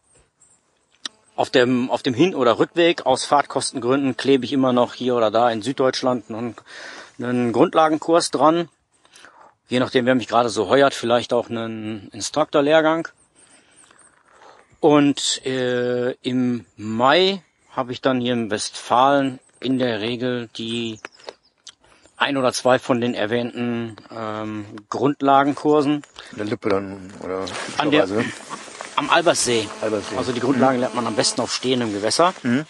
auf 1.35 1.49
dem, 1.49 1.91
auf 1.91 2.03
dem 2.03 2.13
Hin- 2.13 2.35
oder 2.35 2.57
Rückweg 2.57 3.05
aus 3.05 3.25
Fahrtkostengründen 3.25 4.15
klebe 4.15 4.45
ich 4.45 4.53
immer 4.53 4.71
noch 4.71 4.93
hier 4.93 5.15
oder 5.15 5.29
da 5.29 5.51
in 5.51 5.61
Süddeutschland 5.61 6.29
einen, 6.29 6.55
einen 7.19 7.51
Grundlagenkurs 7.51 8.31
dran. 8.31 8.69
Je 9.67 9.81
nachdem, 9.81 10.05
wer 10.05 10.15
mich 10.15 10.29
gerade 10.29 10.47
so 10.47 10.69
heuert, 10.69 10.93
vielleicht 10.93 11.33
auch 11.33 11.49
einen 11.49 12.07
Instruktorlehrgang. 12.13 13.09
Und 14.79 15.45
äh, 15.45 16.11
im 16.21 16.65
Mai 16.77 17.43
habe 17.71 17.91
ich 17.91 17.99
dann 17.99 18.21
hier 18.21 18.33
in 18.33 18.51
Westfalen 18.51 19.39
in 19.59 19.79
der 19.79 19.99
Regel 19.99 20.49
die 20.55 20.97
ein 22.21 22.37
oder 22.37 22.53
zwei 22.53 22.79
von 22.79 23.01
den 23.01 23.13
erwähnten 23.15 23.95
ähm, 24.15 24.65
Grundlagenkursen 24.89 26.03
In 26.31 26.37
der 26.37 26.45
Lippe 26.45 26.69
dann 26.69 27.11
oder 27.23 27.45
An 27.77 27.91
der- 27.91 28.07
am 28.95 29.09
Alberssee. 29.09 29.67
Alberssee. 29.81 30.15
Also 30.17 30.31
die 30.31 30.39
Grundlagen 30.41 30.79
lernt 30.79 30.93
man 30.95 31.07
am 31.07 31.15
besten 31.15 31.41
auf 31.41 31.53
stehendem 31.53 31.91
Gewässer. 31.93 32.33
Mhm. 32.43 32.65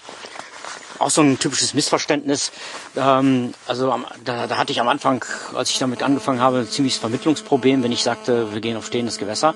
Auch 1.00 1.10
so 1.10 1.22
ein 1.22 1.40
typisches 1.40 1.74
Missverständnis. 1.74 2.52
Ähm, 2.96 3.54
also 3.68 3.92
am, 3.92 4.06
da, 4.24 4.46
da 4.48 4.58
hatte 4.58 4.72
ich 4.72 4.80
am 4.80 4.88
Anfang, 4.88 5.26
als 5.56 5.72
ich 5.72 5.80
damit 5.80 6.04
angefangen 6.04 6.40
habe, 6.40 6.60
ein 6.60 6.68
ziemliches 6.70 7.00
Vermittlungsproblem, 7.00 7.82
wenn 7.84 7.92
ich 7.92 8.04
sagte, 8.04 8.54
wir 8.54 8.62
gehen 8.62 8.78
auf 8.78 8.86
stehendes 8.86 9.18
Gewässer. 9.18 9.56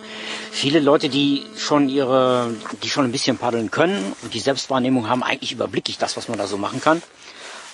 Viele 0.52 0.80
Leute, 0.80 1.08
die 1.08 1.46
schon 1.56 1.88
ihre, 1.88 2.50
die 2.84 2.90
schon 2.90 3.06
ein 3.06 3.12
bisschen 3.12 3.38
paddeln 3.38 3.70
können 3.72 4.14
und 4.24 4.34
die 4.34 4.40
Selbstwahrnehmung 4.40 5.08
haben, 5.08 5.24
eigentlich 5.24 5.52
überblicke 5.52 5.92
ich 5.92 6.00
das, 6.00 6.18
was 6.18 6.28
man 6.28 6.38
da 6.40 6.48
so 6.48 6.58
machen 6.58 6.82
kann. 6.82 7.02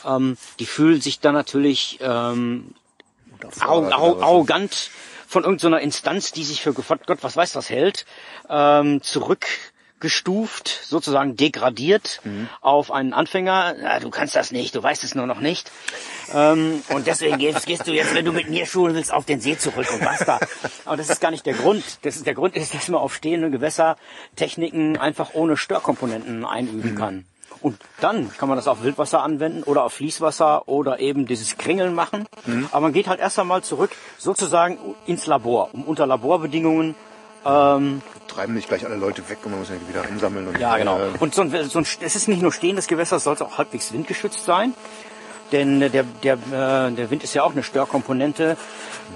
Ähm, 0.05 0.37
die 0.59 0.65
fühlen 0.65 1.01
sich 1.01 1.19
dann 1.19 1.33
natürlich 1.33 1.99
ähm, 2.01 2.73
arro 3.41 3.51
Fahrrad 3.51 3.93
arro 3.93 4.05
oder 4.11 4.15
was? 4.17 4.23
arrogant 4.23 4.89
von 5.27 5.43
irgendeiner 5.43 5.79
Instanz, 5.79 6.31
die 6.31 6.43
sich 6.43 6.61
für 6.61 6.73
Gott, 6.73 7.07
Gott 7.07 7.19
was 7.21 7.35
weiß 7.37 7.55
was 7.55 7.69
hält, 7.69 8.05
ähm, 8.49 9.01
zurückgestuft, 9.01 10.67
sozusagen 10.83 11.37
degradiert 11.37 12.19
Mhm. 12.23 12.49
auf 12.59 12.91
einen 12.91 13.13
Anfänger. 13.13 13.75
Ja, 13.81 13.99
du 13.99 14.09
kannst 14.09 14.35
das 14.35 14.51
nicht, 14.51 14.75
du 14.75 14.83
weißt 14.83 15.03
es 15.05 15.15
nur 15.15 15.27
noch 15.27 15.39
nicht. 15.39 15.71
Ähm, 16.33 16.83
und 16.89 17.07
deswegen 17.07 17.37
gehst, 17.37 17.65
gehst 17.65 17.87
du 17.87 17.93
jetzt, 17.93 18.13
wenn 18.13 18.25
du 18.25 18.33
mit 18.33 18.49
mir 18.49 18.65
schulen 18.65 18.93
willst, 18.95 19.13
auf 19.13 19.25
den 19.25 19.39
See 19.39 19.57
zurück 19.57 19.87
und 19.93 20.03
basta. 20.03 20.39
Aber 20.85 20.97
das 20.97 21.09
ist 21.09 21.21
gar 21.21 21.31
nicht 21.31 21.45
der 21.45 21.53
Grund. 21.53 21.83
Das 22.01 22.17
ist, 22.17 22.25
der 22.25 22.33
Grund 22.35 22.55
ist, 22.57 22.73
dass 22.73 22.87
man 22.89 22.99
auf 22.99 23.15
stehende 23.15 23.49
Gewässer 23.49 23.95
Techniken 24.35 24.97
einfach 24.97 25.33
ohne 25.33 25.55
Störkomponenten 25.55 26.45
einüben 26.45 26.95
kann. 26.95 27.25
Und 27.61 27.77
dann 27.99 28.31
kann 28.37 28.49
man 28.49 28.57
das 28.57 28.67
auf 28.67 28.83
Wildwasser 28.83 29.21
anwenden 29.21 29.63
oder 29.63 29.83
auf 29.83 29.93
Fließwasser 29.93 30.67
oder 30.67 30.99
eben 30.99 31.25
dieses 31.27 31.57
Kringeln 31.57 31.93
machen. 31.93 32.27
Aber 32.71 32.81
man 32.81 32.93
geht 32.93 33.07
halt 33.07 33.19
erst 33.19 33.37
einmal 33.37 33.61
zurück 33.63 33.91
sozusagen 34.17 34.77
ins 35.05 35.27
Labor, 35.27 35.69
um 35.73 35.83
unter 35.83 36.07
Laborbedingungen 36.07 36.95
ähm, 37.45 38.01
treiben 38.27 38.53
nicht 38.53 38.67
gleich 38.67 38.85
alle 38.85 38.95
Leute 38.95 39.27
weg 39.29 39.39
und 39.43 39.51
man 39.51 39.59
muss 39.61 39.69
ja 39.69 39.75
wieder 39.87 40.07
einsammeln. 40.07 40.47
Und, 40.47 40.59
ja, 40.59 40.77
genau. 40.77 40.99
Äh, 40.99 41.17
Und 41.19 41.33
so 41.33 41.41
ein, 41.41 41.69
so 41.69 41.79
ein, 41.79 41.85
es 42.01 42.15
ist 42.15 42.27
nicht 42.27 42.41
nur 42.41 42.53
stehendes 42.53 42.87
Gewässer, 42.87 43.17
es 43.17 43.23
sollte 43.23 43.45
auch 43.45 43.57
halbwegs 43.57 43.91
windgeschützt 43.91 44.45
sein. 44.45 44.73
Denn 45.51 45.81
äh, 45.81 45.89
der, 45.89 46.03
der, 46.23 46.33
äh, 46.35 46.91
der 46.91 47.09
Wind 47.09 47.23
ist 47.23 47.33
ja 47.33 47.43
auch 47.43 47.51
eine 47.51 47.63
Störkomponente. 47.63 48.57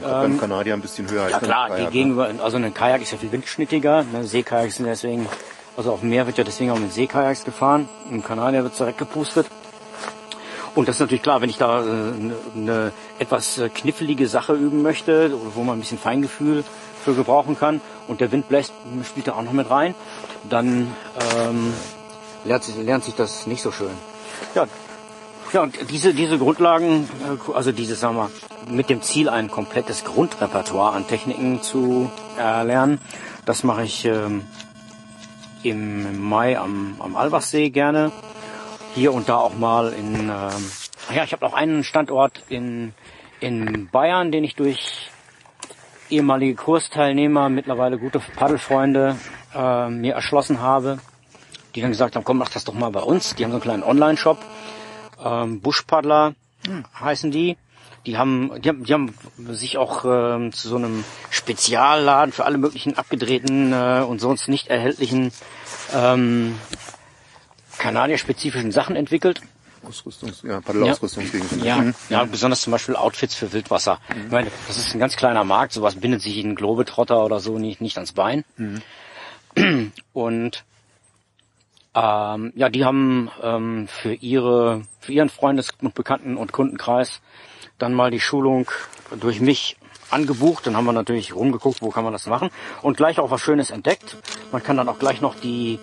beim 0.02 0.40
Kanadier 0.40 0.74
ein 0.74 0.82
bisschen 0.82 1.10
höher. 1.10 1.26
Ähm, 1.26 1.30
Ja 1.30 1.38
als 1.38 1.42
beim 1.42 1.50
klar, 1.50 1.70
Kajak, 1.70 1.88
die 1.92 1.94
gegenüber, 1.94 2.30
also 2.44 2.58
ein 2.58 2.74
Kajak 2.74 3.02
ist 3.04 3.12
ja 3.12 3.18
viel 3.18 3.32
windschnittiger. 3.32 4.04
Ne? 4.04 4.24
Seekajaks 4.24 4.76
sind 4.78 4.86
deswegen, 4.86 5.30
also 5.78 5.92
auf 5.92 6.00
dem 6.00 6.10
Meer 6.10 6.26
wird 6.26 6.38
ja 6.38 6.44
deswegen 6.44 6.72
auch 6.72 6.80
mit 6.80 6.94
Seekajaks 6.94 7.44
gefahren. 7.44 7.90
Im 8.10 8.24
Kanadier 8.24 8.64
wird 8.64 8.78
direkt 8.78 8.98
gepustet. 8.98 9.48
Und 10.74 10.90
das 10.90 10.98
ist 10.98 11.00
natürlich 11.00 11.24
klar, 11.24 11.42
wenn 11.42 11.50
ich 11.50 11.58
da 11.58 11.80
äh, 11.80 11.84
eine, 11.84 12.36
eine 12.54 12.92
etwas 13.18 13.58
äh, 13.58 13.70
knifflige 13.70 14.28
Sache 14.28 14.54
üben 14.54 14.82
möchte, 14.82 15.32
wo 15.54 15.64
man 15.64 15.78
ein 15.78 15.80
bisschen 15.80 15.98
Feingefühl 15.98 16.64
für 17.04 17.14
gebrauchen 17.14 17.58
kann 17.58 17.80
und 18.08 18.20
der 18.20 18.32
Wind 18.32 18.50
bläst, 18.50 18.74
spielt 19.06 19.28
da 19.28 19.34
auch 19.34 19.44
noch 19.44 19.54
mit 19.54 19.70
rein, 19.70 19.96
dann 20.50 20.94
ähm, 21.38 21.74
lernt, 22.44 22.64
sich, 22.64 22.76
lernt 22.76 23.06
sich 23.06 23.16
das 23.16 23.48
nicht 23.48 23.62
so 23.62 23.72
schön. 23.72 23.92
Ja, 24.54 24.68
ja, 25.54 25.62
und 25.62 25.78
diese, 25.90 26.14
diese 26.14 26.38
Grundlagen, 26.38 27.08
äh, 27.24 27.54
also 27.54 27.72
diese, 27.72 27.96
sagen 27.96 28.18
wir, 28.18 28.30
mit 28.70 28.90
dem 28.90 29.02
Ziel, 29.02 29.30
ein 29.30 29.50
komplettes 29.50 30.04
Grundrepertoire 30.04 30.94
an 30.94 31.08
Techniken 31.08 31.62
zu 31.62 32.12
erlernen, 32.38 33.00
das 33.46 33.64
mache 33.64 33.84
ich 33.84 34.04
ähm, 34.06 34.42
im 35.66 36.28
Mai 36.28 36.58
am, 36.58 36.96
am 37.00 37.16
Albachsee 37.16 37.70
gerne. 37.70 38.12
Hier 38.94 39.14
und 39.14 39.28
da 39.28 39.38
auch 39.38 39.56
mal 39.56 39.92
in, 39.94 40.30
ähm, 40.30 40.72
ja, 41.14 41.24
ich 41.24 41.34
habe 41.34 41.44
noch 41.44 41.54
einen 41.54 41.84
Standort 41.84 42.44
in, 42.50 42.94
in 43.40 43.90
Bayern, 43.92 44.32
den 44.32 44.44
ich 44.44 44.56
durch 44.56 45.10
ehemalige 46.10 46.56
Kursteilnehmer, 46.56 47.50
mittlerweile 47.50 47.98
gute 47.98 48.20
Paddelfreunde 48.20 49.18
äh, 49.54 49.90
mir 49.90 50.14
erschlossen 50.14 50.62
habe, 50.62 51.00
die 51.74 51.82
dann 51.82 51.92
gesagt 51.92 52.16
haben, 52.16 52.24
komm, 52.24 52.38
mach 52.38 52.50
das 52.50 52.64
doch 52.64 52.74
mal 52.74 52.92
bei 52.92 53.02
uns. 53.02 53.36
Die 53.36 53.44
haben 53.44 53.52
so 53.52 53.56
einen 53.56 53.64
kleinen 53.64 53.84
Online-Shop, 53.84 54.38
ähm, 55.24 55.62
Buschpaddler 55.62 56.36
heißen 57.00 57.32
die. 57.32 57.58
Die 58.06 58.18
haben, 58.18 58.52
die 58.62 58.70
haben, 58.70 58.84
die 58.84 58.94
haben 58.94 59.14
sich 59.52 59.78
auch 59.78 60.06
ähm, 60.06 60.52
zu 60.54 60.68
so 60.70 60.76
einem 60.76 61.04
Spezialladen 61.30 62.32
für 62.32 62.46
alle 62.46 62.58
möglichen 62.58 62.98
abgedrehten 62.98 63.74
äh, 63.74 64.04
und 64.08 64.20
sonst 64.20 64.48
nicht 64.48 64.68
erhältlichen 64.68 65.32
ähm, 65.94 66.58
kanadierspezifischen 67.78 68.72
Sachen 68.72 68.96
entwickelt. 68.96 69.42
Ausrüstungs, 69.88 70.42
ja, 70.44 70.62
Paddelausrüstungsgegenstände. 70.62 71.66
Ja, 71.66 71.78
Mhm. 71.78 71.94
ja, 72.10 72.24
besonders 72.26 72.62
zum 72.62 72.72
Beispiel 72.72 72.96
Outfits 72.96 73.36
für 73.36 73.54
Wildwasser. 73.54 74.00
Ich 74.26 74.32
meine, 74.32 74.50
das 74.68 74.78
ist 74.78 74.94
ein 74.96 75.00
ganz 75.00 75.16
kleiner 75.16 75.44
Markt, 75.44 75.74
sowas 75.74 75.96
bindet 75.96 76.22
sich 76.22 76.38
ein 76.44 76.56
Globetrotter 76.56 77.24
oder 77.24 77.40
so 77.40 77.60
nicht, 77.60 77.82
nicht 77.82 77.98
ans 77.98 78.14
Bein. 78.14 78.44
Und 80.14 80.64
ähm, 81.96 82.52
ja, 82.56 82.70
die 82.70 82.86
haben 82.86 83.32
ähm, 83.42 83.88
für 83.88 84.14
ihre, 84.14 84.82
für 85.00 85.14
ihren 85.14 85.30
Freundes- 85.30 85.72
und 85.82 85.96
Bekannten- 85.96 86.38
und 86.38 86.52
Kundenkreis 86.52 87.22
dann 87.78 87.94
mal 87.94 88.12
die 88.12 88.20
Schulung 88.20 88.70
durch 89.20 89.40
mich 89.40 89.78
angebucht. 90.12 90.68
Dann 90.68 90.76
haben 90.76 90.86
wir 90.86 90.94
natürlich 90.94 91.34
rumgeguckt, 91.34 91.82
wo 91.82 91.90
kann 91.90 92.04
man 92.04 92.14
das 92.14 92.28
machen 92.28 92.50
und 92.82 92.98
gleich 92.98 93.20
auch 93.20 93.32
was 93.32 93.42
Schönes 93.42 93.72
entdeckt. 93.72 94.18
Man 94.52 94.62
kann 94.62 94.78
dann 94.78 94.90
auch 94.90 95.00
gleich 95.00 95.22
noch 95.22 95.36
die 95.36 95.80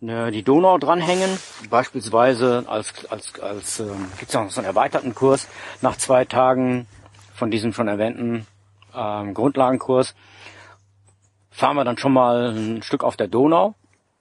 ne, 0.00 0.30
die 0.30 0.42
Donau 0.42 0.78
dranhängen, 0.78 1.38
beispielsweise 1.70 2.64
als 2.66 2.92
als 3.10 3.40
als 3.40 3.80
ähm, 3.80 4.12
gibt's 4.18 4.34
noch 4.34 4.50
so 4.50 4.60
einen 4.60 4.66
erweiterten 4.66 5.14
Kurs 5.14 5.48
nach 5.80 5.96
zwei 5.96 6.24
Tagen 6.24 6.86
von 7.34 7.50
diesem 7.50 7.72
schon 7.72 7.88
erwähnten 7.88 8.46
ähm, 8.94 9.34
Grundlagenkurs 9.34 10.14
fahren 11.50 11.76
wir 11.76 11.84
dann 11.84 11.98
schon 11.98 12.12
mal 12.12 12.52
ein 12.54 12.82
Stück 12.82 13.04
auf 13.04 13.16
der 13.16 13.28
Donau, 13.28 13.74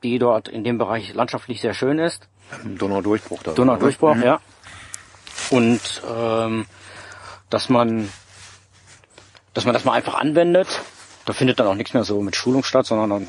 die 0.03 0.19
dort 0.19 0.47
in 0.47 0.63
dem 0.63 0.77
Bereich 0.77 1.13
landschaftlich 1.13 1.61
sehr 1.61 1.73
schön 1.73 1.99
ist. 1.99 2.27
Donaudurchbruch 2.63 3.41
da. 3.43 3.53
Donaudurchbruch, 3.53 4.15
ja. 4.17 4.39
Und 5.49 5.79
ähm, 6.09 6.65
dass 7.49 7.69
man 7.69 8.09
dass 9.53 9.65
man 9.65 9.73
das 9.73 9.85
mal 9.85 9.93
einfach 9.93 10.15
anwendet. 10.15 10.67
Da 11.25 11.33
findet 11.33 11.59
dann 11.59 11.67
auch 11.67 11.75
nichts 11.75 11.93
mehr 11.93 12.03
so 12.03 12.21
mit 12.21 12.35
Schulung 12.35 12.63
statt, 12.63 12.85
sondern 12.85 13.09
dann 13.09 13.27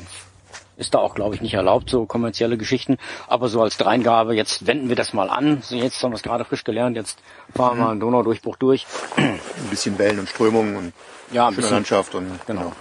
ist 0.77 0.93
da 0.93 0.99
auch, 0.99 1.15
glaube 1.15 1.35
ich, 1.35 1.41
nicht 1.41 1.53
erlaubt, 1.53 1.89
so 1.89 2.05
kommerzielle 2.05 2.57
Geschichten. 2.57 2.97
Aber 3.27 3.47
so 3.47 3.61
als 3.61 3.77
Dreingabe, 3.77 4.35
jetzt 4.35 4.67
wenden 4.67 4.89
wir 4.89 4.95
das 4.97 5.13
mal 5.13 5.29
an. 5.29 5.61
So 5.61 5.75
jetzt 5.75 6.03
haben 6.03 6.11
wir 6.11 6.15
es 6.17 6.23
gerade 6.23 6.43
frisch 6.43 6.65
gelernt, 6.65 6.97
jetzt 6.97 7.19
fahren 7.55 7.77
wir 7.77 7.89
einen 7.89 7.99
Donaudurchbruch 8.01 8.57
durch. 8.57 8.85
Ein 9.15 9.39
bisschen 9.69 9.97
Wellen 9.97 10.19
und 10.19 10.29
Strömungen 10.29 10.75
und 10.75 10.93
Ja, 11.31 11.47
ein 11.47 11.55
bisschen. 11.55 11.75
Landschaft 11.75 12.15
und 12.15 12.45
Genau. 12.45 12.73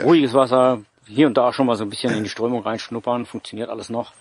Ruhiges 0.00 0.32
Wasser, 0.32 0.82
hier 1.08 1.26
und 1.26 1.34
da 1.36 1.52
schon 1.52 1.66
mal 1.66 1.76
so 1.76 1.84
ein 1.84 1.90
bisschen 1.90 2.14
in 2.14 2.22
die 2.24 2.30
Strömung 2.30 2.62
reinschnuppern, 2.62 3.26
funktioniert 3.26 3.70
alles 3.70 3.88
noch. 3.90 4.12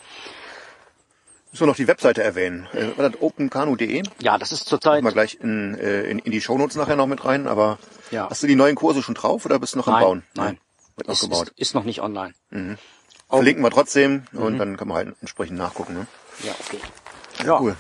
Müssen 1.52 1.62
wir 1.64 1.68
noch 1.68 1.76
die 1.76 1.88
Webseite 1.88 2.24
erwähnen. 2.24 2.68
Äh, 2.74 2.98
war 2.98 3.10
das 3.10 3.22
openkanu.de? 3.22 4.04
Ja, 4.22 4.38
das 4.38 4.52
ist 4.52 4.68
zurzeit 4.68 5.02
Machen 5.04 5.06
wir 5.06 5.14
gleich 5.14 5.38
in, 5.42 5.76
äh, 5.80 6.04
in, 6.04 6.20
in 6.20 6.32
die 6.32 6.42
Shownotes 6.42 6.76
nachher 6.76 6.96
noch 6.96 7.08
mit 7.08 7.24
rein, 7.26 7.48
aber 7.48 7.80
Ja. 8.12 8.30
hast 8.30 8.44
du 8.44 8.48
die 8.48 8.56
neuen 8.56 8.76
Kurse 8.76 9.02
schon 9.02 9.16
drauf 9.16 9.46
oder 9.46 9.60
bist 9.60 9.74
du 9.74 9.78
noch 9.78 9.88
am 9.88 9.94
Nein, 9.94 10.04
Bauen? 10.04 10.24
nein. 10.36 10.58
Wird 10.98 11.08
ist, 11.10 11.24
ist, 11.24 11.54
ist 11.56 11.76
noch 11.76 11.84
nicht 11.84 12.02
online. 12.02 12.34
Verlinken 13.30 13.64
wir 13.64 13.70
trotzdem 13.72 14.24
Mhm. 14.32 14.42
und 14.42 14.58
dann 14.58 14.78
kann 14.78 14.88
man 14.88 14.98
halt 14.98 15.16
entsprechend 15.22 15.58
nachgucken. 15.58 15.94
Ne? 15.94 16.08
Ja, 16.44 16.54
okay. 16.60 16.80
Ja, 17.46 17.60
cool. 17.62 17.76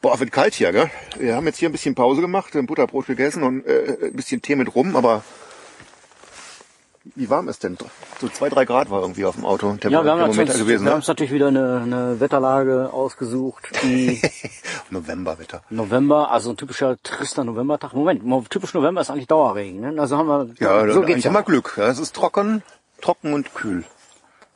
Boah, 0.00 0.20
wird 0.20 0.30
kalt 0.30 0.54
hier, 0.54 0.70
gell? 0.72 0.90
Wir 1.16 1.34
haben 1.34 1.46
jetzt 1.46 1.58
hier 1.58 1.68
ein 1.68 1.72
bisschen 1.72 1.94
Pause 1.96 2.20
gemacht, 2.20 2.54
ein 2.54 2.66
Butterbrot 2.66 3.06
gegessen 3.06 3.42
und 3.42 3.66
äh, 3.66 3.96
ein 4.06 4.12
bisschen 4.14 4.40
Tee 4.42 4.54
mit 4.54 4.74
rum, 4.74 4.94
aber 4.94 5.24
wie 7.14 7.30
warm 7.30 7.48
ist 7.48 7.62
denn? 7.64 7.76
So 8.20 8.28
zwei, 8.28 8.48
drei 8.48 8.64
Grad 8.64 8.90
war 8.90 9.00
irgendwie 9.00 9.24
auf 9.24 9.34
dem 9.36 9.44
Auto. 9.44 9.72
Der 9.72 9.90
Ja, 9.90 10.04
wir 10.04 10.10
haben, 10.10 10.18
Thermometer 10.18 10.52
uns, 10.52 10.60
gewesen, 10.60 10.84
wir 10.84 10.90
haben 10.90 10.96
ne? 10.96 10.96
uns 10.96 11.08
natürlich 11.08 11.32
wieder 11.32 11.48
eine, 11.48 11.80
eine 11.82 12.20
Wetterlage 12.20 12.90
ausgesucht, 12.92 13.68
Novemberwetter. 14.90 15.62
November, 15.70 16.30
also 16.30 16.50
ein 16.50 16.56
typischer 16.56 16.96
trister 17.02 17.44
Novembertag. 17.44 17.92
Moment, 17.94 18.24
mo- 18.24 18.44
typisch 18.48 18.74
November 18.74 19.00
ist 19.00 19.10
eigentlich 19.10 19.26
Dauerregen. 19.26 19.80
Ne? 19.80 20.00
Also 20.00 20.16
haben 20.16 20.28
wir, 20.28 20.48
Ja, 20.58 20.92
so 20.92 21.02
geht's 21.02 21.24
haben 21.24 21.32
wir 21.34 21.42
Glück. 21.42 21.74
Ja, 21.76 21.88
es 21.88 21.98
ist 21.98 22.14
trocken, 22.14 22.62
trocken 23.00 23.32
und 23.32 23.54
kühl. 23.54 23.84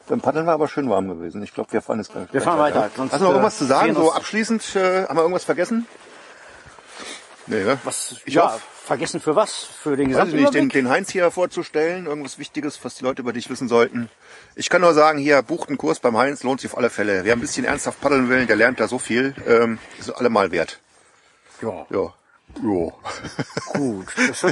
Beim 0.09 0.21
Paddeln 0.21 0.47
war 0.47 0.55
aber 0.55 0.69
schön 0.69 0.91
warm 0.91 1.09
gewesen. 1.09 1.43
Ich 1.43 1.55
glaube, 1.55 1.73
wir 1.73 1.81
fahren 1.81 1.99
jetzt 1.99 2.13
gleich 2.13 2.33
Wir 2.33 2.43
fahren 2.43 2.59
weiter, 2.59 2.91
sonst, 2.97 3.13
Hast 3.13 3.21
du 3.21 3.25
noch 3.25 3.31
äh, 3.31 3.35
irgendwas 3.35 3.59
zu 3.59 3.65
sagen? 3.67 3.95
So 3.95 4.13
abschließend, 4.13 4.77
äh, 4.77 5.05
haben 5.07 5.17
wir 5.17 5.23
irgendwas 5.23 5.45
vergessen? 5.45 5.87
Nee, 7.47 7.63
ne? 7.65 7.79
Was, 7.85 8.17
Ich 8.25 8.35
ja, 8.35 8.45
hoffe- 8.53 8.61
vergessen 8.85 9.21
für 9.21 9.37
was? 9.37 9.53
Für 9.65 9.97
den 9.97 10.11
ich 10.11 10.17
nicht, 10.33 10.55
den, 10.55 10.69
den 10.69 10.89
Heinz 10.89 11.11
hier 11.11 11.31
vorzustellen, 11.31 12.07
irgendwas 12.07 12.39
Wichtiges, 12.39 12.79
was 12.85 12.97
die 12.97 13.05
Leute 13.05 13.23
über 13.23 13.33
dich 13.33 13.49
wissen 13.51 13.69
sollten. 13.69 14.09
Ich 14.55 14.69
kann 14.71 14.81
nur 14.81 14.95
sagen, 14.95 15.19
hier, 15.19 15.41
bucht 15.43 15.69
einen 15.69 15.79
Kurs 15.79 16.01
beim 16.01 16.17
Heinz, 16.17 16.43
lohnt 16.43 16.61
sich 16.61 16.71
auf 16.71 16.77
alle 16.79 16.91
Fälle. 16.91 17.25
Wer 17.25 17.35
ein 17.35 17.41
bisschen 17.41 17.65
ernsthaft 17.65 18.01
paddeln 18.01 18.29
will, 18.29 18.47
der 18.47 18.57
lernt 18.57 18.81
da 18.81 18.89
so 18.89 18.99
viel, 18.99 19.35
ähm, 19.47 19.79
ist 19.99 20.11
allemal 20.11 20.51
wert. 20.51 20.81
Ja, 21.63 21.87
Ja. 21.91 22.13
Jo. 22.63 22.93
gut. 23.73 24.09
Das, 24.29 24.45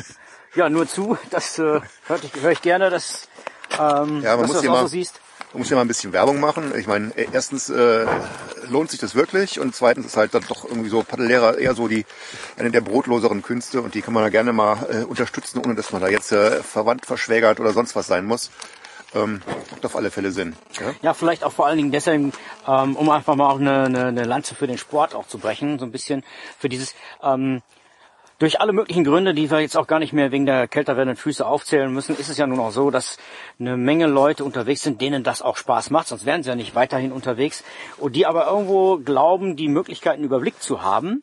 ja, 0.54 0.68
nur 0.70 0.88
zu, 0.88 1.18
das 1.30 1.58
äh, 1.58 1.62
höre 2.06 2.24
ich, 2.24 2.42
hör 2.42 2.50
ich 2.52 2.62
gerne, 2.62 2.88
dass, 2.88 3.28
ähm, 3.72 4.22
Ja, 4.22 4.36
man 4.36 4.40
dass 4.40 4.46
muss 4.46 4.46
du 4.48 4.52
das 4.54 4.64
auch 4.66 4.72
mal- 4.72 4.80
so 4.82 4.86
siehst. 4.86 5.20
Man 5.52 5.60
muss 5.60 5.70
ja 5.70 5.76
mal 5.76 5.82
ein 5.82 5.88
bisschen 5.88 6.12
Werbung 6.12 6.38
machen. 6.38 6.72
Ich 6.78 6.86
meine, 6.86 7.12
äh, 7.16 7.26
erstens 7.32 7.70
äh, 7.70 8.06
lohnt 8.68 8.90
sich 8.90 9.00
das 9.00 9.16
wirklich 9.16 9.58
und 9.58 9.74
zweitens 9.74 10.06
ist 10.06 10.16
halt 10.16 10.32
dann 10.32 10.44
doch 10.48 10.64
irgendwie 10.64 10.88
so 10.88 11.02
Paddellehrer 11.02 11.58
eher 11.58 11.74
so 11.74 11.88
die 11.88 12.06
eine 12.56 12.70
der 12.70 12.80
brotloseren 12.80 13.42
Künste 13.42 13.82
und 13.82 13.94
die 13.94 14.02
kann 14.02 14.14
man 14.14 14.22
da 14.22 14.28
gerne 14.28 14.52
mal 14.52 14.86
äh, 14.90 15.04
unterstützen, 15.04 15.60
ohne 15.64 15.74
dass 15.74 15.90
man 15.90 16.02
da 16.02 16.08
jetzt 16.08 16.30
äh, 16.30 16.62
verwandt, 16.62 17.04
verschwägert 17.04 17.58
oder 17.58 17.72
sonst 17.72 17.96
was 17.96 18.06
sein 18.06 18.26
muss. 18.26 18.50
Ähm, 19.12 19.42
macht 19.72 19.84
auf 19.84 19.96
alle 19.96 20.12
Fälle 20.12 20.30
Sinn. 20.30 20.54
Ja? 20.78 20.94
Ja, 21.02 21.14
vielleicht 21.14 21.42
auch 21.42 21.52
vor 21.52 21.66
allen 21.66 21.78
Dingen 21.78 21.90
deswegen, 21.90 22.32
ähm, 22.68 22.94
um 22.94 23.10
einfach 23.10 23.34
mal 23.34 23.50
auch 23.50 23.58
eine, 23.58 23.86
eine, 23.86 24.06
eine 24.06 24.24
Lanze 24.24 24.54
für 24.54 24.68
den 24.68 24.78
Sport 24.78 25.16
auch 25.16 25.26
zu 25.26 25.38
brechen, 25.38 25.80
so 25.80 25.84
ein 25.84 25.90
bisschen 25.90 26.22
für 26.60 26.68
dieses, 26.68 26.94
ähm, 27.24 27.60
durch 28.40 28.58
alle 28.58 28.72
möglichen 28.72 29.04
Gründe, 29.04 29.34
die 29.34 29.50
wir 29.50 29.60
jetzt 29.60 29.76
auch 29.76 29.86
gar 29.86 29.98
nicht 29.98 30.14
mehr 30.14 30.32
wegen 30.32 30.46
der 30.46 30.66
kälter 30.66 30.96
werdenden 30.96 31.16
Füße 31.16 31.46
aufzählen 31.46 31.92
müssen, 31.92 32.16
ist 32.16 32.30
es 32.30 32.38
ja 32.38 32.46
nun 32.46 32.58
auch 32.58 32.70
so, 32.72 32.90
dass 32.90 33.18
eine 33.60 33.76
Menge 33.76 34.06
Leute 34.06 34.44
unterwegs 34.44 34.82
sind, 34.82 35.00
denen 35.02 35.22
das 35.22 35.42
auch 35.42 35.58
Spaß 35.58 35.90
macht, 35.90 36.08
sonst 36.08 36.24
wären 36.24 36.42
sie 36.42 36.48
ja 36.48 36.56
nicht 36.56 36.74
weiterhin 36.74 37.12
unterwegs, 37.12 37.62
und 37.98 38.16
die 38.16 38.26
aber 38.26 38.46
irgendwo 38.46 38.96
glauben, 38.96 39.56
die 39.56 39.68
Möglichkeiten 39.68 40.24
überblickt 40.24 40.62
zu 40.62 40.82
haben. 40.82 41.22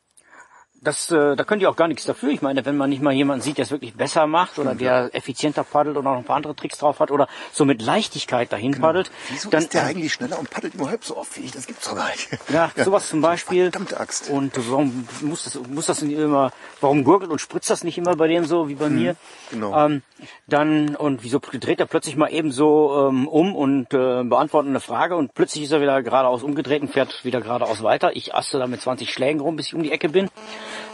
Das, 0.81 1.09
äh, 1.11 1.35
da 1.35 1.43
könnt 1.43 1.61
ihr 1.61 1.69
auch 1.69 1.75
gar 1.75 1.87
nichts 1.87 2.05
dafür. 2.05 2.29
Ich 2.29 2.41
meine, 2.41 2.65
wenn 2.65 2.77
man 2.77 2.89
nicht 2.89 3.01
mal 3.01 3.11
jemanden 3.11 3.41
sieht, 3.41 3.57
der 3.57 3.63
es 3.63 3.71
wirklich 3.71 3.95
besser 3.95 4.27
macht 4.27 4.59
oder 4.59 4.75
der 4.75 5.13
effizienter 5.15 5.63
paddelt 5.63 5.97
oder 5.97 6.11
noch 6.11 6.17
ein 6.17 6.23
paar 6.23 6.35
andere 6.35 6.55
Tricks 6.55 6.77
drauf 6.77 6.99
hat 6.99 7.09
oder 7.09 7.27
so 7.51 7.65
mit 7.65 7.81
Leichtigkeit 7.81 8.51
dahin 8.53 8.79
paddelt, 8.79 9.11
Wieso 9.29 9.49
dann 9.49 9.63
ist 9.63 9.73
der 9.73 9.85
eigentlich 9.85 10.13
schneller 10.13 10.37
und 10.37 10.49
paddelt 10.49 10.75
nur 10.75 10.89
halb 10.89 11.03
so 11.03 11.17
oft 11.17 11.35
wie 11.37 11.41
ich? 11.41 11.51
Das 11.51 11.65
gibt's 11.65 11.89
doch 11.89 11.95
gar 11.95 12.09
nicht. 12.09 12.29
ja, 12.49 12.71
sowas 12.75 13.09
zum 13.09 13.21
Beispiel. 13.21 13.71
Verdammte 13.71 13.99
Axt. 13.99 14.29
Und 14.29 14.53
warum 14.69 15.07
muss 15.21 15.45
das, 15.45 15.59
muss 15.67 15.87
das 15.87 16.01
nicht 16.03 16.17
immer, 16.17 16.51
warum 16.79 17.03
gurgelt 17.03 17.31
und 17.31 17.39
spritzt 17.39 17.69
das 17.69 17.83
nicht 17.83 17.97
immer 17.97 18.15
bei 18.15 18.27
dem 18.27 18.45
so 18.45 18.69
wie 18.69 18.75
bei 18.75 18.89
mir? 18.89 19.15
genau. 19.49 19.85
Ähm, 19.85 20.03
dann, 20.47 20.95
und 20.95 21.23
wieso 21.23 21.39
dreht 21.39 21.79
er 21.79 21.85
plötzlich 21.85 22.15
mal 22.15 22.31
eben 22.31 22.51
so 22.51 23.07
ähm, 23.09 23.27
um 23.27 23.55
und 23.55 23.93
äh, 23.93 24.23
beantwortet 24.23 24.69
eine 24.69 24.79
Frage 24.79 25.15
und 25.15 25.33
plötzlich 25.33 25.63
ist 25.65 25.71
er 25.71 25.81
wieder 25.81 26.01
geradeaus 26.01 26.43
umgedreht 26.43 26.81
und 26.81 26.89
fährt 26.89 27.23
wieder 27.23 27.41
geradeaus 27.41 27.83
weiter. 27.83 28.15
Ich 28.15 28.33
aste 28.33 28.59
da 28.59 28.67
mit 28.67 28.81
20 28.81 29.11
Schlägen 29.11 29.41
rum, 29.41 29.55
bis 29.55 29.67
ich 29.67 29.75
um 29.75 29.83
die 29.83 29.91
Ecke 29.91 30.09
bin. 30.09 30.29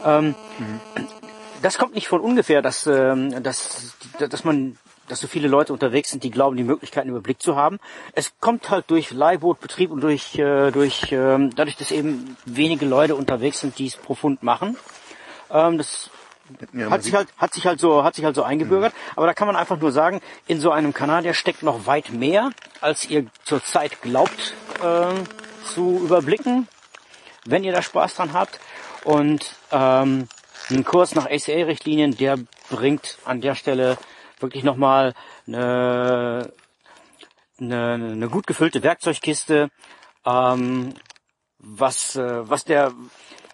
Ähm, 0.05 0.35
das 1.61 1.77
kommt 1.77 1.95
nicht 1.95 2.07
von 2.07 2.21
ungefähr, 2.21 2.61
dass, 2.61 2.87
ähm, 2.87 3.43
dass, 3.43 3.95
dass 4.19 4.43
man 4.43 4.77
dass 5.07 5.19
so 5.19 5.27
viele 5.27 5.47
Leute 5.47 5.73
unterwegs 5.73 6.11
sind, 6.11 6.23
die 6.23 6.31
glauben, 6.31 6.55
die 6.55 6.63
Möglichkeiten 6.63 7.09
überblickt 7.09 7.41
zu 7.41 7.55
haben. 7.55 7.79
Es 8.13 8.33
kommt 8.39 8.69
halt 8.69 8.85
durch 8.89 9.11
Leihbootbetrieb 9.11 9.91
und 9.91 10.01
durch, 10.01 10.39
äh, 10.39 10.71
durch 10.71 11.11
ähm, 11.11 11.53
dadurch, 11.55 11.75
dass 11.75 11.91
eben 11.91 12.37
wenige 12.45 12.85
Leute 12.85 13.15
unterwegs 13.15 13.59
sind, 13.59 13.77
die 13.79 13.87
es 13.87 13.97
profund 13.97 14.43
machen. 14.43 14.77
Ähm, 15.51 15.77
das 15.77 16.09
Ja, 16.73 16.89
hat 16.89 17.03
sich 17.03 17.13
halt 17.13 17.27
hat 17.37 17.53
sich 17.53 17.65
halt 17.65 17.79
so 17.79 18.03
hat 18.03 18.15
sich 18.15 18.25
halt 18.25 18.35
so 18.35 18.43
eingebürgert. 18.43 18.93
Aber 19.15 19.25
da 19.25 19.33
kann 19.33 19.47
man 19.47 19.55
einfach 19.55 19.77
nur 19.79 19.91
sagen, 19.91 20.21
in 20.47 20.59
so 20.59 20.71
einem 20.71 20.93
Kanadier 20.93 21.33
steckt 21.33 21.63
noch 21.63 21.85
weit 21.85 22.11
mehr, 22.11 22.51
als 22.81 23.09
ihr 23.09 23.25
zurzeit 23.43 24.01
glaubt 24.01 24.53
ähm, 24.83 25.23
zu 25.73 26.01
überblicken, 26.03 26.67
wenn 27.45 27.63
ihr 27.63 27.73
da 27.73 27.81
Spaß 27.81 28.15
dran 28.15 28.33
habt. 28.33 28.59
Und 29.03 29.55
ähm, 29.73 30.27
ein 30.69 30.83
Kurs 30.85 31.15
nach 31.15 31.25
ACA-Richtlinien, 31.25 32.15
der 32.15 32.37
bringt 32.69 33.17
an 33.25 33.41
der 33.41 33.55
Stelle 33.55 33.97
wirklich 34.39 34.63
nochmal 34.63 35.13
eine, 35.47 36.51
eine, 37.59 37.93
eine 37.93 38.29
gut 38.29 38.47
gefüllte 38.47 38.83
Werkzeugkiste, 38.83 39.69
ähm, 40.25 40.93
was, 41.59 42.15
äh, 42.15 42.49
was 42.49 42.63
der 42.65 42.93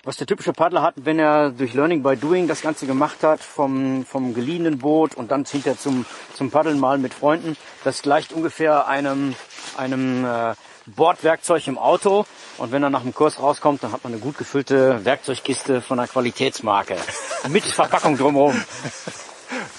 was 0.04 0.16
der 0.16 0.28
typische 0.28 0.54
Paddler 0.54 0.82
hat, 0.82 0.96
wenn 0.98 1.20
er 1.20 1.52
durch 1.52 1.74
Learning 1.74 2.02
by 2.02 2.16
Doing 2.16 2.48
das 2.48 2.62
Ganze 2.62 2.88
gemacht 2.88 3.22
hat, 3.22 3.42
vom, 3.42 4.06
vom 4.06 4.34
geliehenen 4.34 4.80
Boot 4.80 5.16
und 5.16 5.30
dann 5.30 5.44
hinterher 5.44 5.78
zum, 5.78 6.06
zum 6.34 6.52
Paddeln 6.52 6.80
mal 6.80 6.98
mit 6.98 7.14
Freunden, 7.14 7.58
das 7.84 8.02
gleicht 8.02 8.32
ungefähr 8.32 8.88
einem, 8.88 9.36
einem 9.78 10.26
äh, 10.26 10.56
Bordwerkzeug 10.86 11.68
im 11.68 11.78
Auto. 11.78 12.26
Und 12.58 12.72
wenn 12.72 12.84
er 12.84 12.90
nach 12.90 13.02
dem 13.04 13.14
Kurs 13.14 13.40
rauskommt, 13.40 13.84
dann 13.84 13.92
hat 13.92 14.04
man 14.04 14.14
eine 14.14 14.22
gut 14.22 14.38
gefüllte 14.38 15.04
Werkzeugkiste 15.06 15.82
von 15.82 16.00
einer 16.00 16.08
Qualitätsmarke. 16.08 16.98
Mit 17.50 17.64
Verpackung 17.64 18.18
drumherum. 18.18 18.62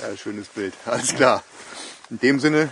Ja, 0.03 0.17
schönes 0.17 0.49
Bild. 0.49 0.75
Alles 0.87 1.15
klar. 1.15 1.43
In 2.11 2.19
dem 2.21 2.41
Sinne, 2.41 2.71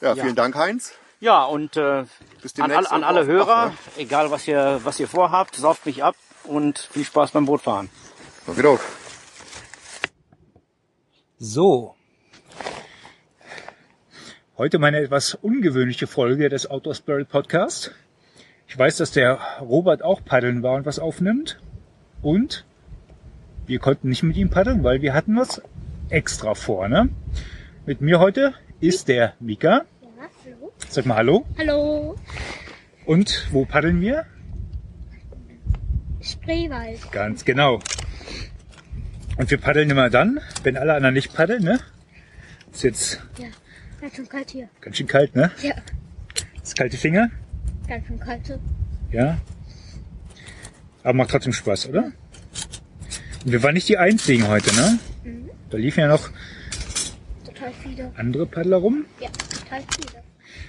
ja, 0.00 0.14
vielen 0.14 0.34
Dank, 0.34 0.54
Heinz. 0.56 0.92
Ja, 1.20 1.44
und 1.44 1.76
äh, 1.76 2.04
Bis 2.42 2.58
an, 2.58 2.68
demnächst 2.68 2.92
all, 2.92 2.98
an 2.98 3.04
alle 3.04 3.20
auf- 3.22 3.26
Hörer, 3.26 3.72
Ach, 3.74 3.98
egal 3.98 4.30
was 4.30 4.46
ihr, 4.48 4.80
was 4.84 4.98
ihr 5.00 5.08
vorhabt, 5.08 5.54
sauft 5.56 5.86
mich 5.86 6.02
ab 6.02 6.16
und 6.44 6.78
viel 6.92 7.04
Spaß 7.04 7.30
beim 7.30 7.46
Bootfahren. 7.46 7.88
Okay, 8.46 8.62
doch. 8.62 8.80
So. 11.38 11.93
Heute 14.56 14.78
meine 14.78 15.00
etwas 15.00 15.34
ungewöhnliche 15.34 16.06
Folge 16.06 16.48
des 16.48 16.70
Outdoor 16.70 16.94
Spirit 16.94 17.28
Podcast. 17.28 17.92
Ich 18.68 18.78
weiß, 18.78 18.98
dass 18.98 19.10
der 19.10 19.40
Robert 19.60 20.04
auch 20.04 20.24
paddeln 20.24 20.62
war 20.62 20.74
und 20.74 20.86
was 20.86 21.00
aufnimmt. 21.00 21.58
Und 22.22 22.64
wir 23.66 23.80
konnten 23.80 24.08
nicht 24.10 24.22
mit 24.22 24.36
ihm 24.36 24.50
paddeln, 24.50 24.84
weil 24.84 25.02
wir 25.02 25.12
hatten 25.12 25.36
was 25.36 25.60
extra 26.08 26.54
vor. 26.54 26.88
Ne? 26.88 27.08
Mit 27.84 28.00
mir 28.00 28.20
heute 28.20 28.54
ist 28.78 29.08
der 29.08 29.34
Mika. 29.40 29.86
Ja, 30.02 30.08
hallo. 30.44 30.72
Sag 30.88 31.04
mal 31.06 31.16
Hallo. 31.16 31.44
Hallo. 31.58 32.14
Und 33.06 33.48
wo 33.50 33.64
paddeln 33.64 34.00
wir? 34.00 34.24
Spreewald. 36.20 37.10
Ganz 37.10 37.44
genau. 37.44 37.80
Und 39.36 39.50
wir 39.50 39.58
paddeln 39.58 39.90
immer 39.90 40.10
dann, 40.10 40.38
wenn 40.62 40.76
alle 40.76 40.94
anderen 40.94 41.14
nicht 41.14 41.34
paddeln. 41.34 41.64
Ne? 41.64 41.80
Ist 42.72 42.84
jetzt 42.84 43.20
Ja, 43.36 43.48
ganz 44.04 44.16
schön 44.16 44.28
kalt 44.28 44.50
hier. 44.50 44.68
ganz 44.82 44.96
schön 44.98 45.06
kalt, 45.06 45.34
ne? 45.34 45.50
Ja, 45.62 45.74
Ist 46.62 46.76
kalte 46.76 46.96
Finger. 46.98 47.30
ganz 47.88 48.06
schön 48.06 48.20
kalt. 48.20 48.46
hier. 48.46 48.60
Ja. 49.10 49.38
Aber 51.02 51.14
macht 51.14 51.30
trotzdem 51.30 51.54
Spaß, 51.54 51.88
oder? 51.88 52.12
Und 53.44 53.52
wir 53.52 53.62
waren 53.62 53.72
nicht 53.74 53.88
die 53.88 53.96
Einzigen 53.96 54.46
heute, 54.48 54.74
ne? 54.74 54.98
Mhm. 55.24 55.50
Da 55.70 55.78
liefen 55.78 56.00
ja 56.00 56.08
noch 56.08 56.28
Total 57.46 57.72
viele. 57.82 58.12
andere 58.16 58.46
Paddler 58.46 58.76
rum. 58.76 59.06
Ja, 59.20 59.28
total 59.28 59.80
viele. 59.96 60.22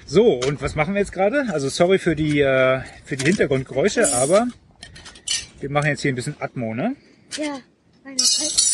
So, 0.05 0.39
und 0.47 0.61
was 0.61 0.75
machen 0.75 0.93
wir 0.93 1.01
jetzt 1.01 1.11
gerade? 1.11 1.45
Also 1.51 1.67
sorry 1.67 1.99
für 1.99 2.15
die, 2.15 2.39
äh, 2.39 2.81
für 3.03 3.17
die 3.17 3.25
Hintergrundgeräusche, 3.25 4.13
aber 4.13 4.47
wir 5.59 5.69
machen 5.69 5.87
jetzt 5.87 6.01
hier 6.03 6.11
ein 6.13 6.15
bisschen 6.15 6.35
Atmo, 6.39 6.73
ne? 6.73 6.95
Ja, 7.37 7.59
meine 8.05 8.15
kalt. 8.17 8.64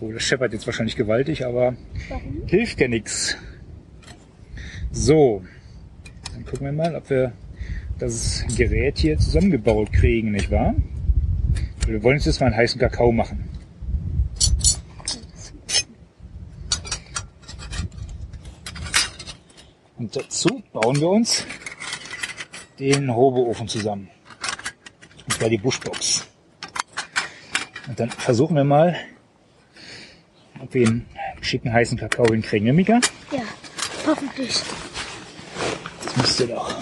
Oh, 0.00 0.10
das 0.12 0.22
scheppert 0.22 0.54
jetzt 0.54 0.66
wahrscheinlich 0.66 0.96
gewaltig, 0.96 1.44
aber 1.44 1.76
Warum? 2.08 2.42
hilft 2.46 2.80
ja 2.80 2.88
nix. 2.88 3.36
So, 4.90 5.42
dann 6.32 6.44
gucken 6.46 6.66
wir 6.66 6.72
mal, 6.72 6.96
ob 6.96 7.10
wir 7.10 7.32
das 7.98 8.44
Gerät 8.56 8.98
hier 8.98 9.18
zusammengebaut 9.18 9.92
kriegen, 9.92 10.30
nicht 10.32 10.50
wahr? 10.50 10.74
Wir 11.86 12.02
wollen 12.02 12.16
uns 12.16 12.24
jetzt 12.24 12.40
mal 12.40 12.46
einen 12.46 12.56
heißen 12.56 12.80
Kakao 12.80 13.12
machen. 13.12 13.48
Und 19.98 20.16
dazu 20.16 20.62
bauen 20.72 20.98
wir 20.98 21.10
uns 21.10 21.44
den 22.78 23.14
Hoboofen 23.14 23.68
zusammen. 23.68 24.08
Und 25.26 25.34
zwar 25.34 25.50
die 25.50 25.58
Bushbox. 25.58 26.26
Und 27.86 28.00
dann 28.00 28.08
versuchen 28.08 28.56
wir 28.56 28.64
mal, 28.64 28.96
ob 30.62 30.74
wir 30.74 30.86
einen 30.86 31.06
schicken 31.40 31.72
heißen 31.72 31.98
Kakao 31.98 32.26
hinkriegen, 32.26 32.66
ne, 32.66 32.72
Mika? 32.72 33.00
Ja, 33.32 33.42
hoffentlich. 34.06 34.60
Das 36.04 36.16
müsste 36.16 36.46
doch 36.48 36.74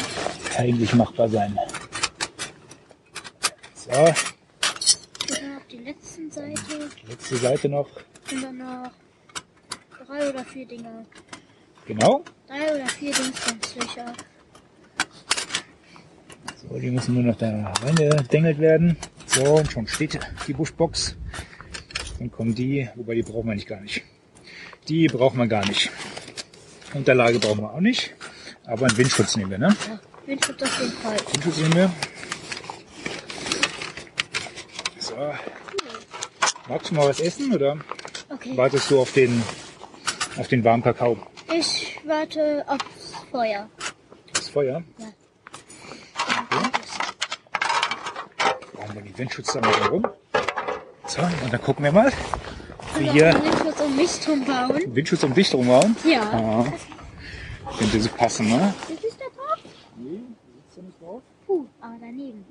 eigentlich 0.56 0.92
machbar 0.94 1.28
sein. 1.28 1.56
So, 3.74 3.90
Und 3.90 3.98
dann 5.30 5.56
auf 5.56 5.66
die 5.70 5.78
letzten 5.78 6.30
Seite 6.30 6.88
letzte 7.08 7.36
Seite 7.36 7.68
noch. 7.68 7.88
sind 8.28 8.42
dann 8.44 8.58
noch 8.58 8.90
drei 10.06 10.28
oder 10.30 10.44
vier 10.44 10.66
Dinger. 10.66 11.04
Genau. 11.86 12.22
Drei 12.46 12.74
oder 12.74 12.86
vier 12.88 13.12
Dingsbumslöcher. 13.14 14.12
So, 16.56 16.78
die 16.78 16.90
müssen 16.90 17.14
nur 17.14 17.22
noch 17.22 17.36
da 17.38 17.72
reingedengelt 17.82 18.58
werden. 18.58 18.96
So, 19.26 19.42
und 19.56 19.70
schon 19.70 19.86
steht 19.86 20.18
die 20.46 20.52
Buschbox. 20.52 21.16
Dann 22.18 22.30
kommen 22.30 22.54
die, 22.54 22.88
wobei 22.96 23.14
die 23.14 23.22
brauchen 23.22 23.46
wir 23.48 23.54
nicht 23.54 23.68
gar 23.68 23.80
nicht. 23.80 24.02
Die 24.88 25.06
brauchen 25.06 25.38
wir 25.38 25.46
gar 25.46 25.66
nicht. 25.66 25.90
Unterlage 26.94 27.38
brauchen 27.38 27.60
wir 27.60 27.72
auch 27.72 27.80
nicht. 27.80 28.14
Aber 28.66 28.86
einen 28.86 28.96
Windschutz 28.96 29.36
nehmen 29.36 29.50
wir, 29.52 29.58
ne? 29.58 29.76
Ja, 29.86 30.00
Windschutz 30.26 30.62
auf 30.62 30.80
jeden 30.80 30.92
Fall. 30.92 31.16
Windschutz 31.32 31.56
nehmen 31.58 31.74
wir. 31.74 31.90
So. 34.98 35.14
Magst 36.68 36.90
du 36.90 36.94
mal 36.94 37.08
was 37.08 37.20
essen 37.20 37.54
oder 37.54 37.78
Okay. 38.30 38.56
wartest 38.56 38.90
du 38.90 39.00
auf 39.00 39.12
den, 39.12 39.42
auf 40.36 40.48
den 40.48 40.62
warmen 40.64 40.82
Kakao? 40.82 41.16
Ich 41.54 41.98
warte 42.04 42.64
aufs 42.66 43.14
Feuer. 43.30 43.70
Das 44.34 44.48
Feuer? 44.48 44.82
Ja. 44.98 45.06
Bauen 48.74 48.94
wir 48.94 49.02
den 49.02 49.16
Windschutz 49.18 49.52
da 49.54 49.60
mal 49.60 49.72
rum. 49.88 50.06
So, 51.08 51.22
und 51.22 51.52
dann 51.52 51.62
gucken 51.62 51.84
wir 51.84 51.92
mal, 51.92 52.12
Und 52.96 53.00
hier 53.12 53.32
Windschutz 53.32 53.80
um 53.80 53.96
mich 53.96 54.20
drum 54.20 54.44
bauen. 54.44 54.72
einen 54.76 54.94
Windschutz 54.94 55.22
um 55.24 55.34
dich 55.34 55.50
drum 55.50 55.66
bauen. 55.66 55.96
Ja. 56.04 56.20
Ja. 56.38 56.72
Könnte 57.78 58.00
so 58.00 58.08
passen, 58.10 58.48
ne? 58.48 58.74
Ist 58.88 59.04
es 59.04 59.16
da 59.18 59.24
drauf? 59.36 59.58
Nee, 59.96 60.20
sitzt 60.64 60.76
ja 60.76 60.82
nicht 60.82 61.00
drauf. 61.00 61.22
Puh, 61.46 61.66
aber 61.80 61.94
daneben. 62.00 62.44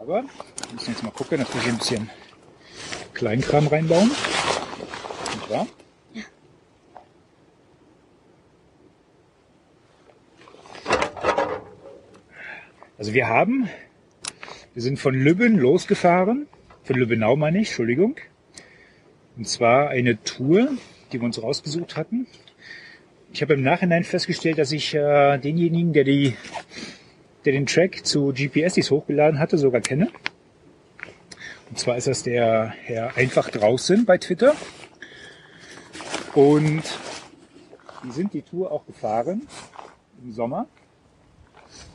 Aber 0.00 0.22
wir 0.22 0.72
müssen 0.72 0.90
jetzt 0.92 1.02
mal 1.02 1.10
gucken, 1.10 1.38
dass 1.38 1.54
wir 1.54 1.62
hier 1.62 1.72
ein 1.72 1.78
bisschen 1.78 2.10
Kleinkram 3.14 3.66
reinbauen. 3.66 4.08
Nicht 4.08 5.50
wahr? 5.50 5.66
Also 12.98 13.14
wir 13.14 13.26
haben, 13.28 13.68
wir 14.74 14.82
sind 14.82 14.98
von 14.98 15.14
Lübben 15.14 15.58
losgefahren, 15.58 16.46
von 16.84 16.96
Lübbenau 16.96 17.36
meine 17.36 17.60
ich, 17.60 17.68
Entschuldigung. 17.68 18.16
Und 19.36 19.48
zwar 19.48 19.88
eine 19.88 20.22
Tour, 20.22 20.68
die 21.12 21.20
wir 21.20 21.24
uns 21.24 21.42
rausgesucht 21.42 21.96
hatten. 21.96 22.26
Ich 23.32 23.40
habe 23.42 23.54
im 23.54 23.62
Nachhinein 23.62 24.04
festgestellt, 24.04 24.58
dass 24.58 24.72
ich 24.72 24.94
äh, 24.94 25.38
denjenigen, 25.38 25.92
der 25.92 26.04
die 26.04 26.36
der 27.44 27.52
den 27.52 27.66
Track 27.66 28.06
zu 28.06 28.32
GPSs 28.32 28.90
hochgeladen 28.90 29.38
hatte, 29.38 29.58
sogar 29.58 29.80
kenne. 29.80 30.08
Und 31.70 31.78
zwar 31.78 31.96
ist 31.96 32.06
das 32.06 32.22
der 32.22 32.72
Herr 32.84 33.16
Einfach 33.16 33.50
draußen 33.50 34.04
bei 34.04 34.18
Twitter. 34.18 34.54
Und 36.34 36.82
die 38.04 38.10
sind 38.10 38.32
die 38.32 38.42
Tour 38.42 38.70
auch 38.70 38.86
gefahren 38.86 39.46
im 40.22 40.32
Sommer. 40.32 40.66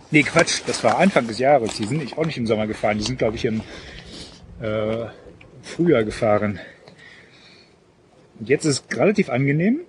Nee, 0.09 0.23
Quatsch, 0.23 0.61
das 0.65 0.83
war 0.83 0.97
Anfang 0.97 1.27
des 1.27 1.39
Jahres. 1.39 1.75
Die 1.75 1.85
sind 1.85 1.97
nicht, 1.97 2.17
auch 2.17 2.25
nicht 2.25 2.37
im 2.37 2.47
Sommer 2.47 2.65
gefahren. 2.65 2.97
Die 2.97 3.03
sind, 3.03 3.19
glaube 3.19 3.35
ich, 3.35 3.45
im 3.45 3.61
äh, 4.61 5.05
Frühjahr 5.61 6.03
gefahren. 6.03 6.59
Und 8.39 8.49
jetzt 8.49 8.65
ist 8.65 8.83
es 8.91 8.97
relativ 8.97 9.29
angenehm, 9.29 9.81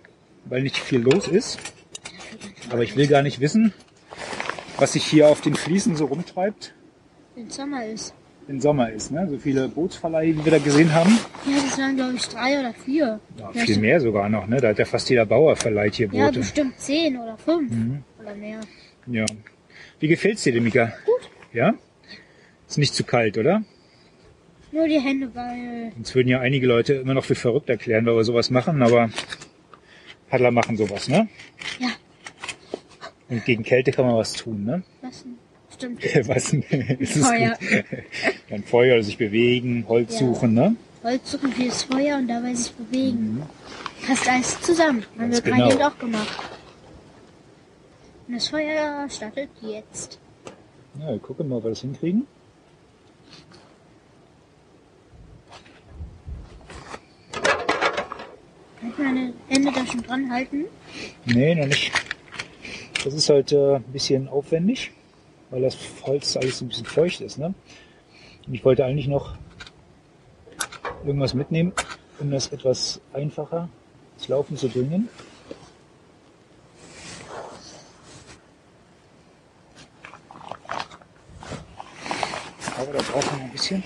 weil 0.46 0.62
nicht 0.62 0.76
viel 0.78 1.00
los 1.00 1.28
ist. 1.28 1.58
Aber 2.70 2.82
ich 2.82 2.96
will 2.96 3.06
gar 3.06 3.22
nicht 3.22 3.40
wissen, 3.40 3.72
was 4.78 4.92
sich 4.94 5.04
hier 5.04 5.28
auf 5.28 5.40
den 5.40 5.54
Fliesen 5.54 5.96
so 5.96 6.06
rumtreibt, 6.06 6.74
Wenn 7.34 7.50
Sommer 7.50 7.84
ist. 7.86 8.14
wenn 8.46 8.60
Sommer 8.60 8.90
ist. 8.90 9.10
Ne? 9.10 9.26
So 9.28 9.38
viele 9.38 9.68
Bootsverleihe, 9.68 10.32
die 10.34 10.44
wir 10.44 10.52
da 10.52 10.58
gesehen 10.58 10.92
haben. 10.94 11.18
Ja, 11.46 11.60
das 11.62 11.78
waren 11.78 11.96
glaube 11.96 12.14
ich 12.16 12.28
drei 12.28 12.58
oder 12.60 12.72
vier. 12.74 13.20
Ja, 13.38 13.50
Ja, 13.54 13.64
viel 13.64 13.78
mehr 13.78 14.00
sogar 14.00 14.28
noch. 14.28 14.46
Ne? 14.46 14.60
Da 14.60 14.68
hat 14.68 14.78
ja 14.78 14.84
fast 14.84 15.08
jeder 15.10 15.26
Bauer 15.26 15.56
verleiht 15.56 15.94
hier 15.94 16.08
Ja, 16.12 16.26
Boote. 16.26 16.40
bestimmt 16.40 16.78
zehn 16.80 17.16
oder 17.18 17.36
fünf 17.38 17.70
Mhm. 17.70 18.02
oder 18.20 18.34
mehr. 18.34 18.60
Ja. 19.06 19.24
Wie 20.00 20.08
gefällt's 20.08 20.42
dir 20.44 20.60
Mika? 20.60 20.92
Gut. 21.04 21.30
Ja? 21.52 21.74
Ist 22.68 22.78
nicht 22.78 22.94
zu 22.94 23.04
kalt, 23.04 23.36
oder? 23.38 23.62
Nur 24.72 24.86
die 24.86 25.00
Hände, 25.00 25.30
weil 25.34 25.92
Uns 25.96 26.14
würden 26.14 26.28
ja 26.28 26.40
einige 26.40 26.66
Leute 26.66 26.94
immer 26.94 27.14
noch 27.14 27.24
für 27.24 27.34
verrückt 27.34 27.68
erklären, 27.70 28.04
weil 28.06 28.16
wir 28.16 28.24
sowas 28.24 28.50
machen, 28.50 28.82
aber 28.82 29.10
Paddler 30.28 30.50
machen 30.50 30.76
sowas, 30.76 31.08
ne? 31.08 31.28
ja, 31.78 31.88
Und 33.30 33.44
gegen 33.44 33.62
Kälte 33.62 33.92
kann 33.92 34.06
man 34.06 34.16
was 34.16 34.34
tun, 34.34 34.64
ne? 34.64 34.82
was 35.00 35.22
denn? 35.22 35.38
Stimmt. 35.74 36.02
was 36.28 36.50
denn? 36.50 36.64
Es 37.00 37.16
ist 37.16 37.26
Feuer. 37.26 37.56
gut. 37.58 37.84
Ein 38.50 38.62
Feuer 38.64 39.02
sich 39.02 39.16
bewegen, 39.16 39.84
Holz 39.88 40.14
Ja. 40.14 40.26
suchen, 40.26 40.54
ne? 40.54 40.76
Holz 41.02 41.30
suchen 41.30 41.52
fürs 41.52 41.84
Feuer 41.84 42.16
und 42.18 42.28
dabei 42.28 42.54
sich 42.54 42.72
bewegen. 42.74 43.42
Passt 44.06 44.28
alles 44.28 44.60
zusammen. 44.60 45.04
Haben 45.18 45.32
wir 45.32 45.40
gerade 45.40 45.56
genau. 45.62 45.72
eben 45.72 45.82
auch 45.82 45.98
gemacht. 45.98 46.38
Und 48.26 48.34
das 48.34 48.48
Feuer 48.48 49.06
startet 49.08 49.50
jetzt. 49.62 50.18
Ja, 50.98 51.08
wir 51.12 51.18
gucken 51.20 51.48
mal, 51.48 51.56
ob 51.56 51.64
wir 51.64 51.70
das 51.70 51.80
hinkriegen. 51.80 52.26
Kann 58.80 58.90
ich 58.90 58.98
meine 58.98 59.34
Hände 59.48 59.72
da 59.72 59.84
schon 59.86 60.02
dran 60.02 60.30
halten? 60.30 60.66
Nee, 61.24 61.54
noch 61.54 61.66
nicht. 61.66 61.90
Das 63.04 63.12
ist 63.12 63.28
halt 63.28 63.50
äh, 63.52 63.76
ein 63.76 63.82
bisschen 63.84 64.28
aufwendig, 64.28 64.92
weil 65.50 65.62
das 65.62 65.76
Holz 66.02 66.36
alles 66.36 66.60
ein 66.60 66.68
bisschen 66.68 66.86
feucht 66.86 67.20
ist. 67.20 67.38
Ne? 67.38 67.54
Und 68.46 68.54
ich 68.54 68.64
wollte 68.64 68.84
eigentlich 68.84 69.08
noch 69.08 69.36
irgendwas 71.04 71.34
mitnehmen, 71.34 71.72
um 72.20 72.30
das 72.30 72.48
etwas 72.52 73.00
einfacher 73.12 73.68
ins 74.16 74.28
Laufen 74.28 74.56
zu 74.56 74.68
bringen. 74.68 75.08
Aber 82.76 82.92
da 82.92 83.02
brauchen 83.02 83.38
wir 83.38 83.44
ein 83.44 83.50
bisschen. 83.50 83.82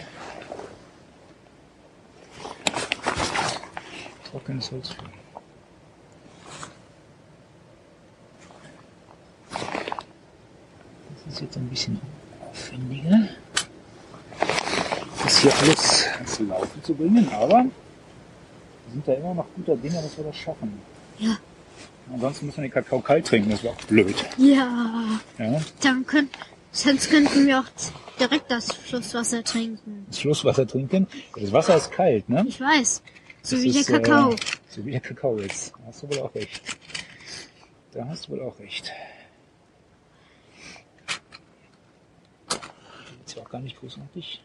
Trockenes 4.42 4.72
Holz. 4.72 4.88
für. 4.88 5.02
Das 11.24 11.34
ist 11.34 11.40
jetzt 11.40 11.56
ein 11.56 11.68
bisschen 11.68 12.00
aufwendiger, 12.50 13.28
das 15.22 15.38
hier 15.38 15.52
alles 15.60 16.08
ans 16.14 16.40
Laufen 16.40 16.82
zu 16.82 16.94
bringen, 16.94 17.28
aber 17.32 17.64
wir 17.64 18.92
sind 18.92 19.06
da 19.06 19.12
immer 19.12 19.34
noch 19.34 19.46
guter 19.54 19.76
Dinge, 19.76 20.02
dass 20.02 20.16
wir 20.16 20.24
das 20.24 20.36
schaffen. 20.36 20.72
Ja. 21.18 21.38
Ansonsten 22.12 22.46
müssen 22.46 22.56
wir 22.58 22.68
den 22.68 22.72
Kakao 22.72 23.00
kalt 23.00 23.26
trinken, 23.26 23.50
das 23.50 23.62
wäre 23.62 23.74
auch 23.74 23.84
blöd. 23.84 24.16
Ja. 24.38 25.20
Ja? 25.38 25.60
Dann 25.82 26.04
können, 26.04 26.30
sonst 26.72 27.10
könnten 27.10 27.46
wir 27.46 27.60
auch 27.60 27.70
direkt 28.18 28.50
das 28.50 28.72
Flusswasser 28.72 29.44
trinken. 29.44 30.04
Das 30.08 30.18
Flusswasser 30.18 30.66
trinken. 30.66 31.06
Das 31.36 31.52
Wasser 31.52 31.76
ist 31.76 31.92
kalt, 31.92 32.28
ne? 32.28 32.44
Ich 32.48 32.60
weiß. 32.60 33.02
So 33.42 33.56
Das 33.56 33.64
wie 33.64 33.78
ist, 33.78 33.88
der 33.88 34.00
Kakao. 34.00 34.32
Äh, 34.32 34.36
so 34.68 34.86
wie 34.86 34.92
der 34.92 35.00
Kakao 35.00 35.38
jetzt. 35.38 35.72
Da 35.72 35.86
hast 35.86 36.02
du 36.02 36.08
wohl 36.08 36.20
auch 36.20 36.34
recht. 36.34 36.62
Da 37.92 38.06
hast 38.06 38.26
du 38.28 38.32
wohl 38.32 38.42
auch 38.42 38.58
recht. 38.58 38.92
Jetzt 43.18 43.38
auch 43.38 43.48
gar 43.50 43.60
nicht 43.60 43.78
großartig. 43.78 44.42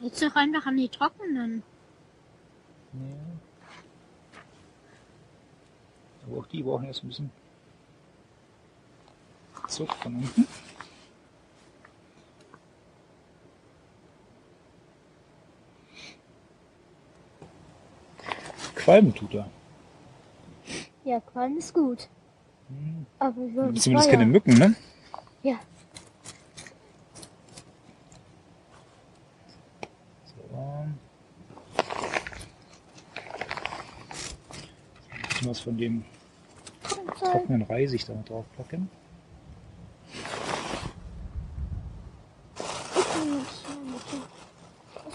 Jetzt 0.00 0.22
doch 0.22 0.34
einfach 0.34 0.66
an 0.66 0.76
die 0.76 0.88
trockenen. 0.88 1.62
Ja. 2.92 3.00
Aber 6.26 6.40
auch 6.40 6.46
die 6.46 6.62
brauchen 6.62 6.86
erst 6.86 7.04
ein 7.04 7.08
bisschen 7.08 7.30
Zug 9.68 9.92
von 9.94 10.16
unten. 10.16 10.46
Qualmen 18.84 19.14
tut 19.14 19.32
er. 19.34 19.46
Ja, 21.04 21.20
Qualm 21.20 21.56
ist 21.56 21.72
gut. 21.72 22.08
Aber 23.18 23.34
so 23.54 23.72
Zumindest 23.72 23.86
Feuer. 23.88 24.10
keine 24.10 24.26
Mücken, 24.26 24.54
ne? 24.58 24.74
Ja. 25.42 25.54
So. 30.24 30.84
Bisschen 35.28 35.48
was 35.48 35.60
von 35.60 35.76
dem 35.78 36.04
trockenen 37.18 37.62
Reisig 37.62 38.04
da 38.04 38.12
drauf 38.26 38.44
packen. 38.56 38.90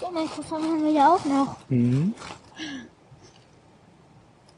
Das 0.01 0.11
Mikrofon 0.11 0.63
haben 0.63 0.83
wir 0.83 0.91
ja 0.91 1.13
auch 1.13 1.25
noch. 1.25 1.57
Mhm. 1.69 2.13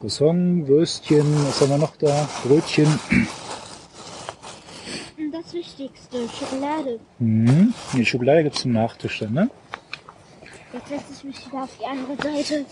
Croissant, 0.02 0.68
Würstchen, 0.68 1.46
was 1.46 1.62
haben 1.62 1.70
wir 1.70 1.78
noch 1.78 1.96
da? 1.98 2.28
Brötchen. 2.44 2.88
Das 5.32 5.54
Wichtigste, 5.54 6.28
Schokolade. 6.28 7.00
Mhm. 7.20 7.72
Die 7.94 8.04
Schokolade 8.04 8.44
gibt's 8.44 8.62
zum 8.62 8.72
Nachtisch 8.72 9.20
dann, 9.20 9.34
ne? 9.34 9.52
Jetzt 10.74 10.88
setze 10.88 11.14
ich 11.14 11.24
mich 11.24 11.46
wieder 11.46 11.64
auf 11.64 11.78
die 11.78 11.86
andere 11.86 12.16
Seite. 12.16 12.66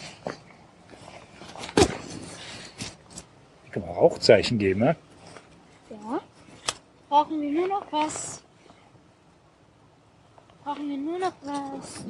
Hier 3.64 3.72
kann 3.74 3.84
man 3.84 3.92
Rauchzeichen 3.92 4.58
geben, 4.58 4.80
ne? 4.80 4.96
Ja. 5.92 6.22
Brauchen 7.10 7.42
wir 7.42 7.52
nur 7.52 7.68
noch 7.68 7.86
was. 7.92 8.42
Brauchen 10.64 10.90
wir 10.90 10.98
nur 10.98 11.20
noch 11.20 11.34
was, 11.44 12.06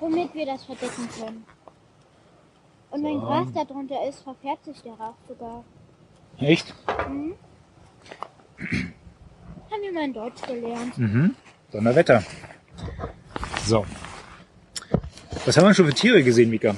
womit 0.00 0.34
wir 0.34 0.44
das 0.44 0.64
verdecken 0.64 1.08
können. 1.18 1.46
Und 2.90 3.04
wenn 3.04 3.20
So. 3.20 3.26
Gras 3.26 3.46
da 3.54 3.64
drunter 3.64 4.08
ist, 4.08 4.20
verfärbt 4.22 4.64
sich 4.64 4.80
der 4.82 4.92
Rauch 4.94 5.14
sogar. 5.28 5.64
Echt? 6.38 6.74
Mhm. 7.08 7.34
Haben 8.58 9.82
wir 9.82 9.92
mal 9.92 10.04
in 10.04 10.12
Deutsch 10.12 10.42
gelernt. 10.42 10.98
Mhm. 10.98 11.34
Donnerwetter. 11.72 12.22
So. 13.64 13.86
Was 15.46 15.56
haben 15.56 15.66
wir 15.66 15.74
schon 15.74 15.86
für 15.86 15.94
Tiere 15.94 16.22
gesehen, 16.22 16.50
Mika? 16.50 16.74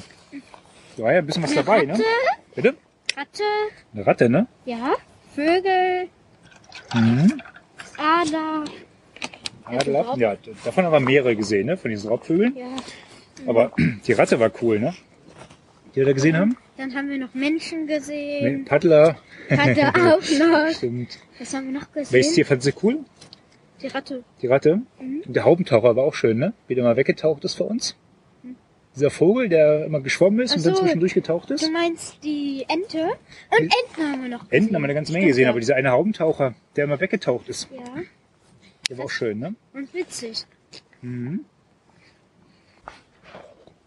Da 0.97 1.03
war 1.05 1.13
ja 1.13 1.19
ein 1.19 1.27
bisschen 1.27 1.43
was 1.43 1.55
dabei, 1.55 1.83
ne? 1.87 1.93
Ratte, 1.95 2.05
Bitte? 2.55 2.75
Ratte, 3.17 3.43
Eine 3.95 4.07
Ratte, 4.07 4.29
ne? 4.29 4.47
ja, 4.67 4.93
Vögel, 5.35 6.09
Mhm. 6.95 7.41
Ader, 7.97 8.65
Adler. 9.65 10.15
Ja, 10.19 10.37
davon 10.65 10.85
haben 10.85 10.93
wir 10.93 11.01
mehrere 11.01 11.35
gesehen, 11.37 11.67
ne? 11.67 11.77
Von 11.79 11.91
diesen 11.91 12.09
Raubvögeln. 12.11 12.55
ja. 12.57 12.67
Aber 13.47 13.73
die 14.07 14.13
Ratte 14.13 14.39
war 14.39 14.51
cool, 14.61 14.79
ne? 14.79 14.95
Die 15.95 15.97
wir 15.97 16.07
da 16.07 16.13
gesehen 16.13 16.37
haben? 16.37 16.57
Dann 16.79 16.95
haben 16.95 17.11
wir 17.11 17.19
noch 17.19 17.35
Menschen 17.35 17.87
gesehen. 17.87 18.65
Paddler. 18.65 19.17
Ratte 19.51 19.89
auch 19.95 20.39
noch. 20.39 20.75
Stimmt. 20.75 21.19
Was 21.39 21.55
haben 21.55 21.67
wir 21.73 21.81
noch 21.81 21.87
Welches 21.95 22.11
gesehen? 22.13 22.35
Tier 22.35 22.47
fandst 22.47 22.67
du 22.67 22.73
cool? 22.83 22.99
Die 23.83 23.89
Ratte. 23.89 24.25
Die 24.41 24.47
Ratte? 24.47 24.83
Mhm. 25.01 25.23
Der 25.27 25.45
Haubentaucher 25.45 25.95
war 25.97 26.05
auch 26.05 26.15
schön, 26.15 26.39
ne? 26.39 26.55
Wie 26.69 26.75
der 26.75 26.85
mal 26.85 26.97
weggetaucht 26.97 27.45
ist 27.45 27.55
für 27.55 27.65
uns. 27.65 27.97
Dieser 28.95 29.11
Vogel, 29.11 29.49
der 29.49 29.87
immer 29.87 30.01
geschwommen 30.01 30.41
ist 30.41 30.53
Ach 30.53 30.57
und 30.59 30.67
dann 30.67 30.75
so. 30.77 30.83
zwischendurch 30.83 31.15
getaucht 31.15 31.51
ist. 31.51 31.65
Du 31.67 31.71
meinst 31.71 32.23
die 32.23 32.65
Ente? 32.69 33.05
Und 33.51 33.61
Enten 33.61 34.13
haben 34.13 34.23
wir 34.23 34.29
noch 34.29 34.41
gesehen. 34.45 34.63
Enten 34.65 34.75
haben 34.75 34.83
wir 34.83 34.87
eine 34.87 34.95
ganze 34.95 35.13
Menge 35.13 35.25
Stimmt, 35.25 35.31
gesehen, 35.31 35.45
ja. 35.45 35.51
aber 35.51 35.61
dieser 35.61 35.77
eine 35.77 35.91
Haubentaucher, 35.91 36.55
der 36.77 36.85
immer 36.85 37.01
weggetaucht 37.01 37.49
ist, 37.49 37.69
Ja, 37.75 38.03
der 38.91 38.99
war 38.99 39.07
auch 39.07 39.11
schön, 39.11 39.39
ne? 39.39 39.55
und 39.73 39.93
witzig. 39.95 40.45
Mhm. 41.01 41.45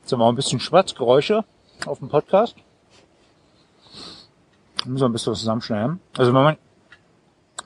Jetzt 0.01 0.11
haben 0.11 0.19
wir 0.19 0.25
auch 0.25 0.29
ein 0.29 0.35
bisschen 0.35 0.59
Schwarzgeräusche 0.59 1.45
auf 1.87 1.99
dem 1.99 2.09
Podcast. 2.09 2.55
Müssen 4.85 5.01
wir 5.03 5.09
ein 5.09 5.13
bisschen 5.13 5.31
was 5.33 5.39
zusammenschneiden. 5.39 5.99
Also 6.17 6.31
Moment, 6.31 6.59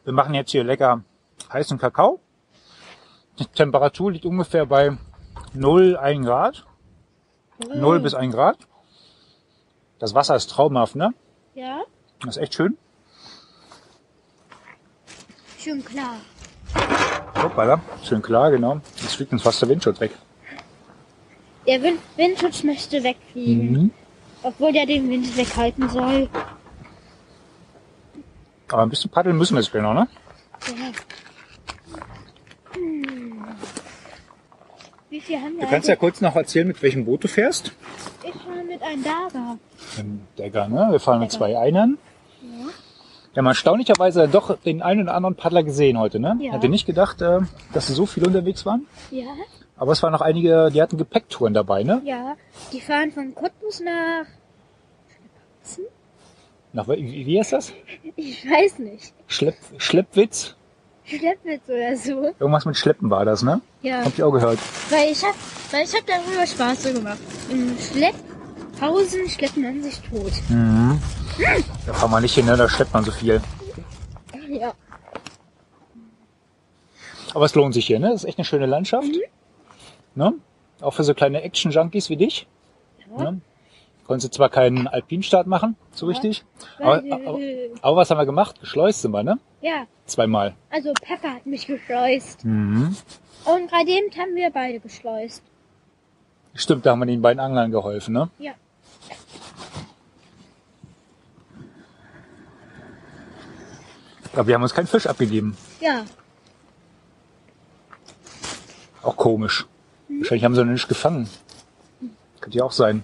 wir 0.03 0.13
machen 0.13 0.33
jetzt 0.33 0.51
hier 0.51 0.63
lecker 0.63 1.03
heißen 1.51 1.77
Kakao. 1.77 2.19
Die 3.39 3.45
Temperatur 3.45 4.11
liegt 4.11 4.25
ungefähr 4.25 4.65
bei 4.65 4.97
0, 5.53 5.97
1 5.97 6.25
Grad. 6.25 6.65
0 7.73 7.99
bis 7.99 8.13
1 8.13 8.33
Grad. 8.33 8.57
Das 9.99 10.13
Wasser 10.13 10.35
ist 10.35 10.49
traumhaft, 10.49 10.95
ne? 10.95 11.13
Ja, 11.55 11.81
Das 12.21 12.37
ist 12.37 12.43
echt 12.43 12.53
schön. 12.53 12.77
schön 15.57 15.83
klar. 15.83 16.15
Hoppala. 17.41 17.81
Schön 18.03 18.21
klar, 18.21 18.51
genau. 18.51 18.79
Jetzt 19.01 19.15
fliegt 19.15 19.31
uns 19.33 19.41
fast 19.41 19.61
der 19.61 19.69
Windschutz 19.69 19.99
weg. 19.99 20.11
Der 21.67 21.81
Wind 21.81 21.99
Windschutz 22.15 22.63
möchte 22.63 23.03
wegfliegen, 23.03 23.71
Mhm. 23.71 23.91
Obwohl 24.43 24.73
der 24.73 24.85
den 24.85 25.09
Wind 25.09 25.35
weghalten 25.37 25.89
soll. 25.89 26.29
Aber 28.71 28.83
ein 28.83 28.89
bisschen 28.89 29.09
paddeln 29.09 29.37
müssen 29.37 29.55
wir 29.55 29.61
jetzt 29.61 29.73
noch, 29.73 29.93
ne? 29.93 30.07
Ja. 30.67 30.91
Hm. 32.73 33.45
Wie 35.09 35.19
viel 35.19 35.37
haben 35.37 35.55
wir 35.55 35.63
Du 35.63 35.69
kannst 35.69 35.87
ja 35.87 35.95
kurz 35.95 36.21
noch 36.21 36.35
erzählen, 36.35 36.67
mit 36.67 36.81
welchem 36.81 37.05
Boot 37.05 37.23
du 37.23 37.27
fährst. 37.27 37.71
Ich 38.23 38.33
fahre 38.33 38.63
mit 38.63 38.81
einem 38.81 39.03
Dager. 39.03 39.57
Im 39.97 40.21
Degger, 40.37 40.67
ne? 40.67 40.87
Wir 40.91 40.99
fahren 40.99 41.19
mit 41.19 41.31
zwei 41.31 41.57
Einern. 41.57 41.97
Ja. 42.41 42.67
Wir 43.33 43.41
haben 43.41 43.47
erstaunlicherweise 43.47 44.27
doch 44.27 44.57
den 44.59 44.81
einen 44.83 45.03
oder 45.03 45.15
anderen 45.15 45.35
Paddler 45.35 45.63
gesehen 45.63 45.97
heute, 45.97 46.19
ne? 46.19 46.37
Ja. 46.39 46.53
Hatte 46.53 46.69
nicht 46.69 46.85
gedacht, 46.85 47.21
äh, 47.21 47.39
dass 47.73 47.87
so 47.87 48.05
viele 48.05 48.27
unterwegs 48.27 48.65
waren. 48.65 48.85
Ja, 49.09 49.25
Aber 49.79 49.93
es 49.93 50.03
waren 50.03 50.11
noch 50.11 50.21
einige, 50.21 50.69
die 50.73 50.81
hatten 50.81 50.97
Gepäcktouren 50.97 51.53
dabei, 51.53 51.83
ne? 51.83 52.01
ja. 52.03 52.35
Die 52.73 52.81
fahren 52.81 53.11
von 53.13 53.33
Cottbus 53.33 53.79
nach. 53.79 54.25
Nach, 56.73 56.87
wie, 56.89 57.25
wie 57.25 57.39
heißt 57.39 57.53
das? 57.53 57.71
Ich 58.17 58.45
weiß 58.45 58.79
nicht. 58.79 59.13
Schlepp, 59.27 59.55
Schleppwitz? 59.77 60.55
Schleppwitz 61.05 61.61
oder 61.69 61.95
so. 61.95 62.35
Irgendwas 62.39 62.65
mit 62.65 62.77
Schleppen 62.77 63.09
war 63.09 63.23
das, 63.23 63.41
ne? 63.41 63.61
Ja. 63.81 64.03
Hab 64.03 64.13
ich 64.13 64.21
auch 64.21 64.31
gehört. 64.31 64.59
Weil 64.89 65.11
ich 65.11 65.23
hab, 65.23 65.33
weil 65.71 65.85
ich 65.85 65.95
hab 65.95 66.05
darüber 66.05 66.45
Spaß 66.45 66.83
so 66.83 66.93
gemacht. 66.93 67.17
Im 67.49 67.75
Schlepphausen 67.79 69.29
schleppt 69.29 69.57
man 69.57 69.81
sich 69.81 69.99
tot. 70.01 70.33
Mhm. 70.49 70.99
Da 71.87 71.93
fahren 71.93 72.11
wir 72.11 72.19
nicht 72.19 72.35
hin, 72.35 72.45
ne? 72.45 72.57
Da 72.57 72.67
schleppt 72.67 72.93
man 72.93 73.05
so 73.05 73.11
viel. 73.11 73.41
Ja. 74.49 74.73
Aber 77.33 77.45
es 77.45 77.55
lohnt 77.55 77.73
sich 77.73 77.87
hier, 77.87 77.99
ne? 77.99 78.09
Das 78.09 78.23
ist 78.23 78.29
echt 78.29 78.37
eine 78.37 78.45
schöne 78.45 78.65
Landschaft. 78.65 79.07
Mhm. 79.07 79.21
Ne? 80.19 80.33
Auch 80.81 80.93
für 80.93 81.05
so 81.05 81.13
kleine 81.13 81.43
Action-Junkies 81.43 82.09
wie 82.09 82.17
dich. 82.17 82.45
Ja. 83.17 83.31
Ne? 83.31 83.41
Konntest 84.05 84.33
du 84.33 84.37
zwar 84.37 84.49
keinen 84.49 84.85
Alpinstart 84.85 85.47
machen, 85.47 85.77
so 85.91 86.07
richtig. 86.07 86.43
Aber, 86.77 86.97
aber, 87.09 87.39
aber 87.81 87.95
was 87.95 88.11
haben 88.11 88.17
wir 88.17 88.25
gemacht? 88.25 88.59
Geschleust 88.59 89.01
sind 89.01 89.11
wir, 89.11 89.23
ne? 89.23 89.39
ja, 89.61 89.85
Zweimal. 90.07 90.55
also 90.69 90.91
Pepper 91.01 91.35
hat 91.35 91.45
mich 91.45 91.67
geschleust. 91.67 92.43
Mhm. 92.43 92.97
Und 93.45 93.71
bei 93.71 93.85
dem 93.85 94.11
haben 94.19 94.35
wir 94.35 94.49
beide 94.51 94.81
geschleust. 94.81 95.41
Stimmt, 96.53 96.85
da 96.85 96.91
haben 96.91 96.99
wir 96.99 97.05
den 97.05 97.21
beiden 97.21 97.39
Anglern 97.39 97.71
geholfen, 97.71 98.13
ne? 98.13 98.29
Ja. 98.39 98.51
Aber 104.33 104.47
wir 104.47 104.55
haben 104.55 104.63
uns 104.63 104.73
keinen 104.73 104.87
Fisch 104.87 105.07
abgegeben. 105.07 105.55
Ja. 105.79 106.03
Auch 109.01 109.15
komisch. 109.15 109.65
Wahrscheinlich 110.09 110.43
haben 110.43 110.55
sie 110.55 110.65
noch 110.65 110.71
nicht 110.71 110.89
gefangen. 110.89 111.29
Könnte 112.41 112.57
ja 112.57 112.63
auch 112.63 112.71
sein. 112.71 113.03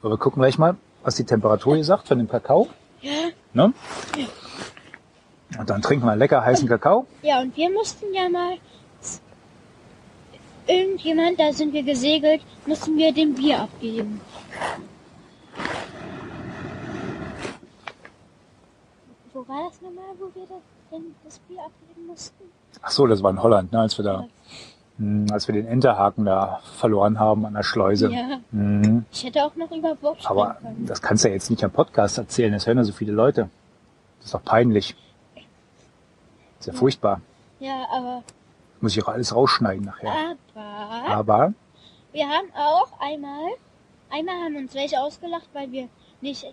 Aber 0.00 0.12
wir 0.12 0.18
gucken 0.18 0.40
gleich 0.40 0.58
mal, 0.58 0.76
was 1.02 1.16
die 1.16 1.24
Temperatur 1.24 1.74
hier 1.74 1.84
sagt 1.84 2.08
von 2.08 2.18
dem 2.18 2.28
Kakao. 2.28 2.68
Ja. 3.02 3.30
Ne? 3.52 3.72
Und 5.58 5.68
dann 5.68 5.82
trinken 5.82 6.06
wir 6.06 6.16
lecker 6.16 6.44
heißen 6.44 6.68
Kakao. 6.68 7.06
Ja, 7.22 7.40
und 7.40 7.56
wir 7.56 7.70
mussten 7.70 8.14
ja 8.14 8.28
mal 8.28 8.58
irgendjemand, 10.66 11.40
da 11.40 11.52
sind 11.52 11.72
wir 11.72 11.82
gesegelt, 11.82 12.42
mussten 12.66 12.96
wir 12.96 13.12
dem 13.12 13.34
Bier 13.34 13.62
abgeben. 13.62 14.20
Wo 19.32 19.46
war 19.48 19.68
das 19.68 19.80
nochmal, 19.80 20.14
wo 20.18 20.26
wir 20.38 20.46
das, 20.46 21.00
das 21.24 21.38
Bier 21.40 21.60
abgeben 21.60 22.06
mussten? 22.06 22.44
Ach 22.82 22.90
so, 22.90 23.06
das 23.06 23.22
war 23.22 23.30
in 23.30 23.42
Holland, 23.42 23.72
ne, 23.72 23.80
als 23.80 23.98
wir 23.98 24.04
da, 24.04 24.24
mh, 24.98 25.32
als 25.32 25.48
wir 25.48 25.54
den 25.54 25.66
Enterhaken 25.66 26.24
da 26.24 26.60
verloren 26.78 27.18
haben 27.18 27.44
an 27.46 27.54
der 27.54 27.62
Schleuse. 27.62 28.10
Ja, 28.10 28.40
Mhm. 28.50 29.04
ich 29.12 29.24
hätte 29.24 29.44
auch 29.44 29.54
noch 29.56 29.70
über 29.70 29.94
springen 29.96 30.16
Aber 30.24 30.54
können. 30.54 30.86
das 30.86 31.02
kannst 31.02 31.24
du 31.24 31.28
ja 31.28 31.34
jetzt 31.34 31.50
nicht 31.50 31.62
am 31.64 31.70
Podcast 31.70 32.18
erzählen, 32.18 32.52
das 32.52 32.66
hören 32.66 32.78
ja 32.78 32.84
so 32.84 32.92
viele 32.92 33.12
Leute. 33.12 33.48
Das 34.18 34.26
ist 34.26 34.34
doch 34.34 34.44
peinlich. 34.44 34.94
Das 36.58 36.66
ist 36.66 36.72
ja 36.74 36.78
furchtbar. 36.78 37.20
Ja, 37.58 37.86
aber, 37.92 38.22
Muss 38.80 38.96
ich 38.96 39.02
auch 39.04 39.08
alles 39.08 39.34
rausschneiden 39.34 39.84
nachher. 39.84 40.36
aber, 40.54 41.08
Aber, 41.08 41.54
wir 42.12 42.26
haben 42.28 42.48
auch 42.54 42.88
einmal, 43.00 43.50
einmal 44.10 44.34
haben 44.44 44.56
uns 44.56 44.74
welche 44.74 44.98
ausgelacht, 45.00 45.48
weil 45.52 45.70
wir 45.72 45.88
nicht, 46.20 46.46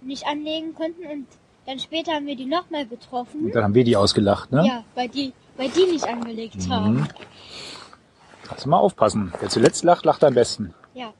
nicht 0.00 0.26
anlegen 0.26 0.74
konnten 0.74 1.04
und 1.06 1.26
dann 1.66 1.78
später 1.78 2.12
haben 2.12 2.26
wir 2.26 2.36
die 2.36 2.46
nochmal 2.46 2.86
getroffen. 2.86 3.50
dann 3.52 3.64
haben 3.64 3.74
wir 3.74 3.84
die 3.84 3.96
ausgelacht, 3.96 4.52
ne? 4.52 4.64
Ja, 4.66 4.84
weil 4.94 5.08
die, 5.08 5.32
weil 5.56 5.68
die 5.70 5.84
nicht 5.86 6.04
angelegt 6.06 6.68
haben. 6.68 7.06
Also 8.48 8.68
mal 8.68 8.78
aufpassen. 8.78 9.32
Wer 9.40 9.48
zuletzt 9.48 9.82
lacht, 9.84 10.04
lacht 10.04 10.22
am 10.24 10.34
besten. 10.34 10.74
Ja. 10.94 11.12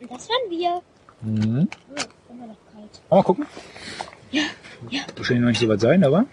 Und 0.00 0.10
das 0.10 0.28
waren 0.28 0.50
wir. 0.50 0.80
Mhm. 1.22 1.68
Oh, 1.90 2.32
immer 2.32 2.46
noch 2.46 2.56
kalt. 2.72 3.00
Mal 3.10 3.22
gucken. 3.22 3.46
Ja, 4.30 4.42
ja. 4.90 5.00
Wahrscheinlich 5.16 5.42
noch 5.42 5.48
nicht 5.48 5.60
so 5.60 5.68
weit 5.68 5.80
sein, 5.80 6.04
aber 6.04 6.24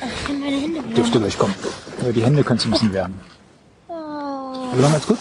Oh, 0.00 0.06
ich 0.06 0.26
kann 0.26 0.38
meine 0.40 0.56
Hände 0.56 0.84
wieder. 0.84 0.94
dürfte 0.94 1.18
gleich 1.18 1.38
kommen. 1.38 1.54
Aber 2.00 2.12
die 2.12 2.22
Hände 2.22 2.44
können 2.44 2.60
ein 2.60 2.70
bisschen 2.70 2.92
wärmen. 2.92 3.20
Oh. 3.88 3.92
Machen 3.92 4.78
wir 4.80 4.90
jetzt 4.94 5.06
gut? 5.08 5.18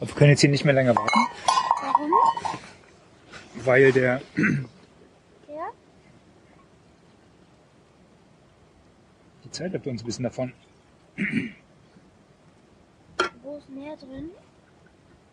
Aber 0.00 0.08
wir 0.08 0.14
können 0.14 0.30
jetzt 0.30 0.40
hier 0.40 0.50
nicht 0.50 0.64
mehr 0.64 0.74
länger 0.74 0.94
warten? 0.96 1.23
Weil 3.64 3.92
der 3.92 4.20
Ja? 5.48 5.70
die 9.44 9.50
Zeit 9.50 9.72
läuft 9.72 9.86
uns 9.86 10.02
ein 10.02 10.06
bisschen 10.06 10.24
davon. 10.24 10.52
Wo 13.42 13.56
ist 13.56 13.68
mehr 13.70 13.96
drin? 13.96 14.30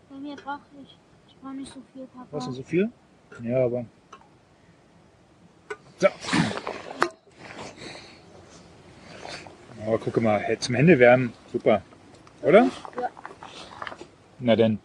Bei 0.10 0.18
mir 0.18 0.36
brauche 0.36 0.62
ich. 0.82 0.98
Ich 1.28 1.36
brauche 1.38 1.54
nicht 1.54 1.74
so 1.74 1.82
viel, 1.94 2.06
Papa. 2.08 2.28
Brauchst 2.30 2.48
du 2.48 2.52
so 2.52 2.64
viel? 2.64 2.92
Ja, 3.42 3.66
aber. 3.66 3.86
So. 5.98 6.08
Aber 9.86 9.98
guck 9.98 10.22
mal, 10.22 10.60
zum 10.60 10.76
Händewärmen, 10.76 11.34
super. 11.52 11.82
Oder? 12.42 12.70
Ja. 13.00 13.10
Na 14.40 14.56
denn. 14.56 14.80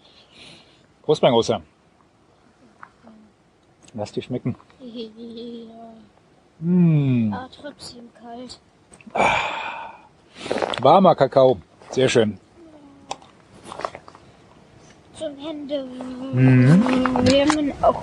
Prost, 1.02 1.22
mein 1.22 1.32
Großer. 1.32 1.62
Lass 3.96 4.12
dir 4.12 4.22
schmecken. 4.22 4.54
Ja. 4.80 5.08
Mmh, 6.58 7.34
Ah, 7.34 7.48
trotzdem 7.60 8.08
kalt. 8.18 8.58
warmer 10.80 11.14
Kakao. 11.14 11.58
Sehr 11.90 12.08
schön. 12.08 12.38
Zum 15.18 15.36
Hände. 15.36 15.84
Mhm. 16.32 16.82
Wir 17.28 17.44
haben 17.46 17.72
auch. 17.82 18.02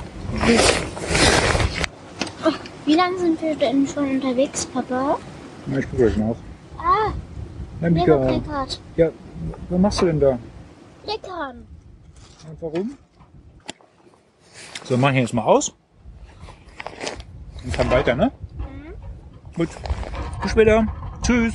Ach, 2.44 2.60
wie 2.86 2.94
lange 2.94 3.18
sind 3.18 3.42
wir 3.42 3.56
denn 3.56 3.88
schon 3.88 4.08
unterwegs, 4.18 4.68
Papa? 4.68 5.18
Na, 5.66 5.80
ich 5.80 5.90
gucke 5.90 6.04
gleich 6.04 6.18
nach. 6.18 6.36
Ah, 6.78 7.12
Na, 7.82 7.90
wir 7.96 8.02
haben 8.14 8.26
Mika, 8.36 8.68
ja, 8.98 9.10
was 9.70 9.80
machst 9.80 10.02
du 10.02 10.06
denn 10.06 10.20
da? 10.20 10.38
Leckern. 11.08 11.66
Und 12.48 12.62
warum? 12.62 12.98
So, 14.84 14.96
mach 14.96 15.10
ich 15.14 15.18
jetzt 15.22 15.34
mal 15.34 15.42
aus. 15.44 15.74
Und 17.64 17.74
kann 17.74 17.90
weiter, 17.90 18.16
ne? 18.16 18.32
Gut. 19.56 19.70
Bis 20.42 20.52
später. 20.52 20.88
Tschüss. 21.22 21.54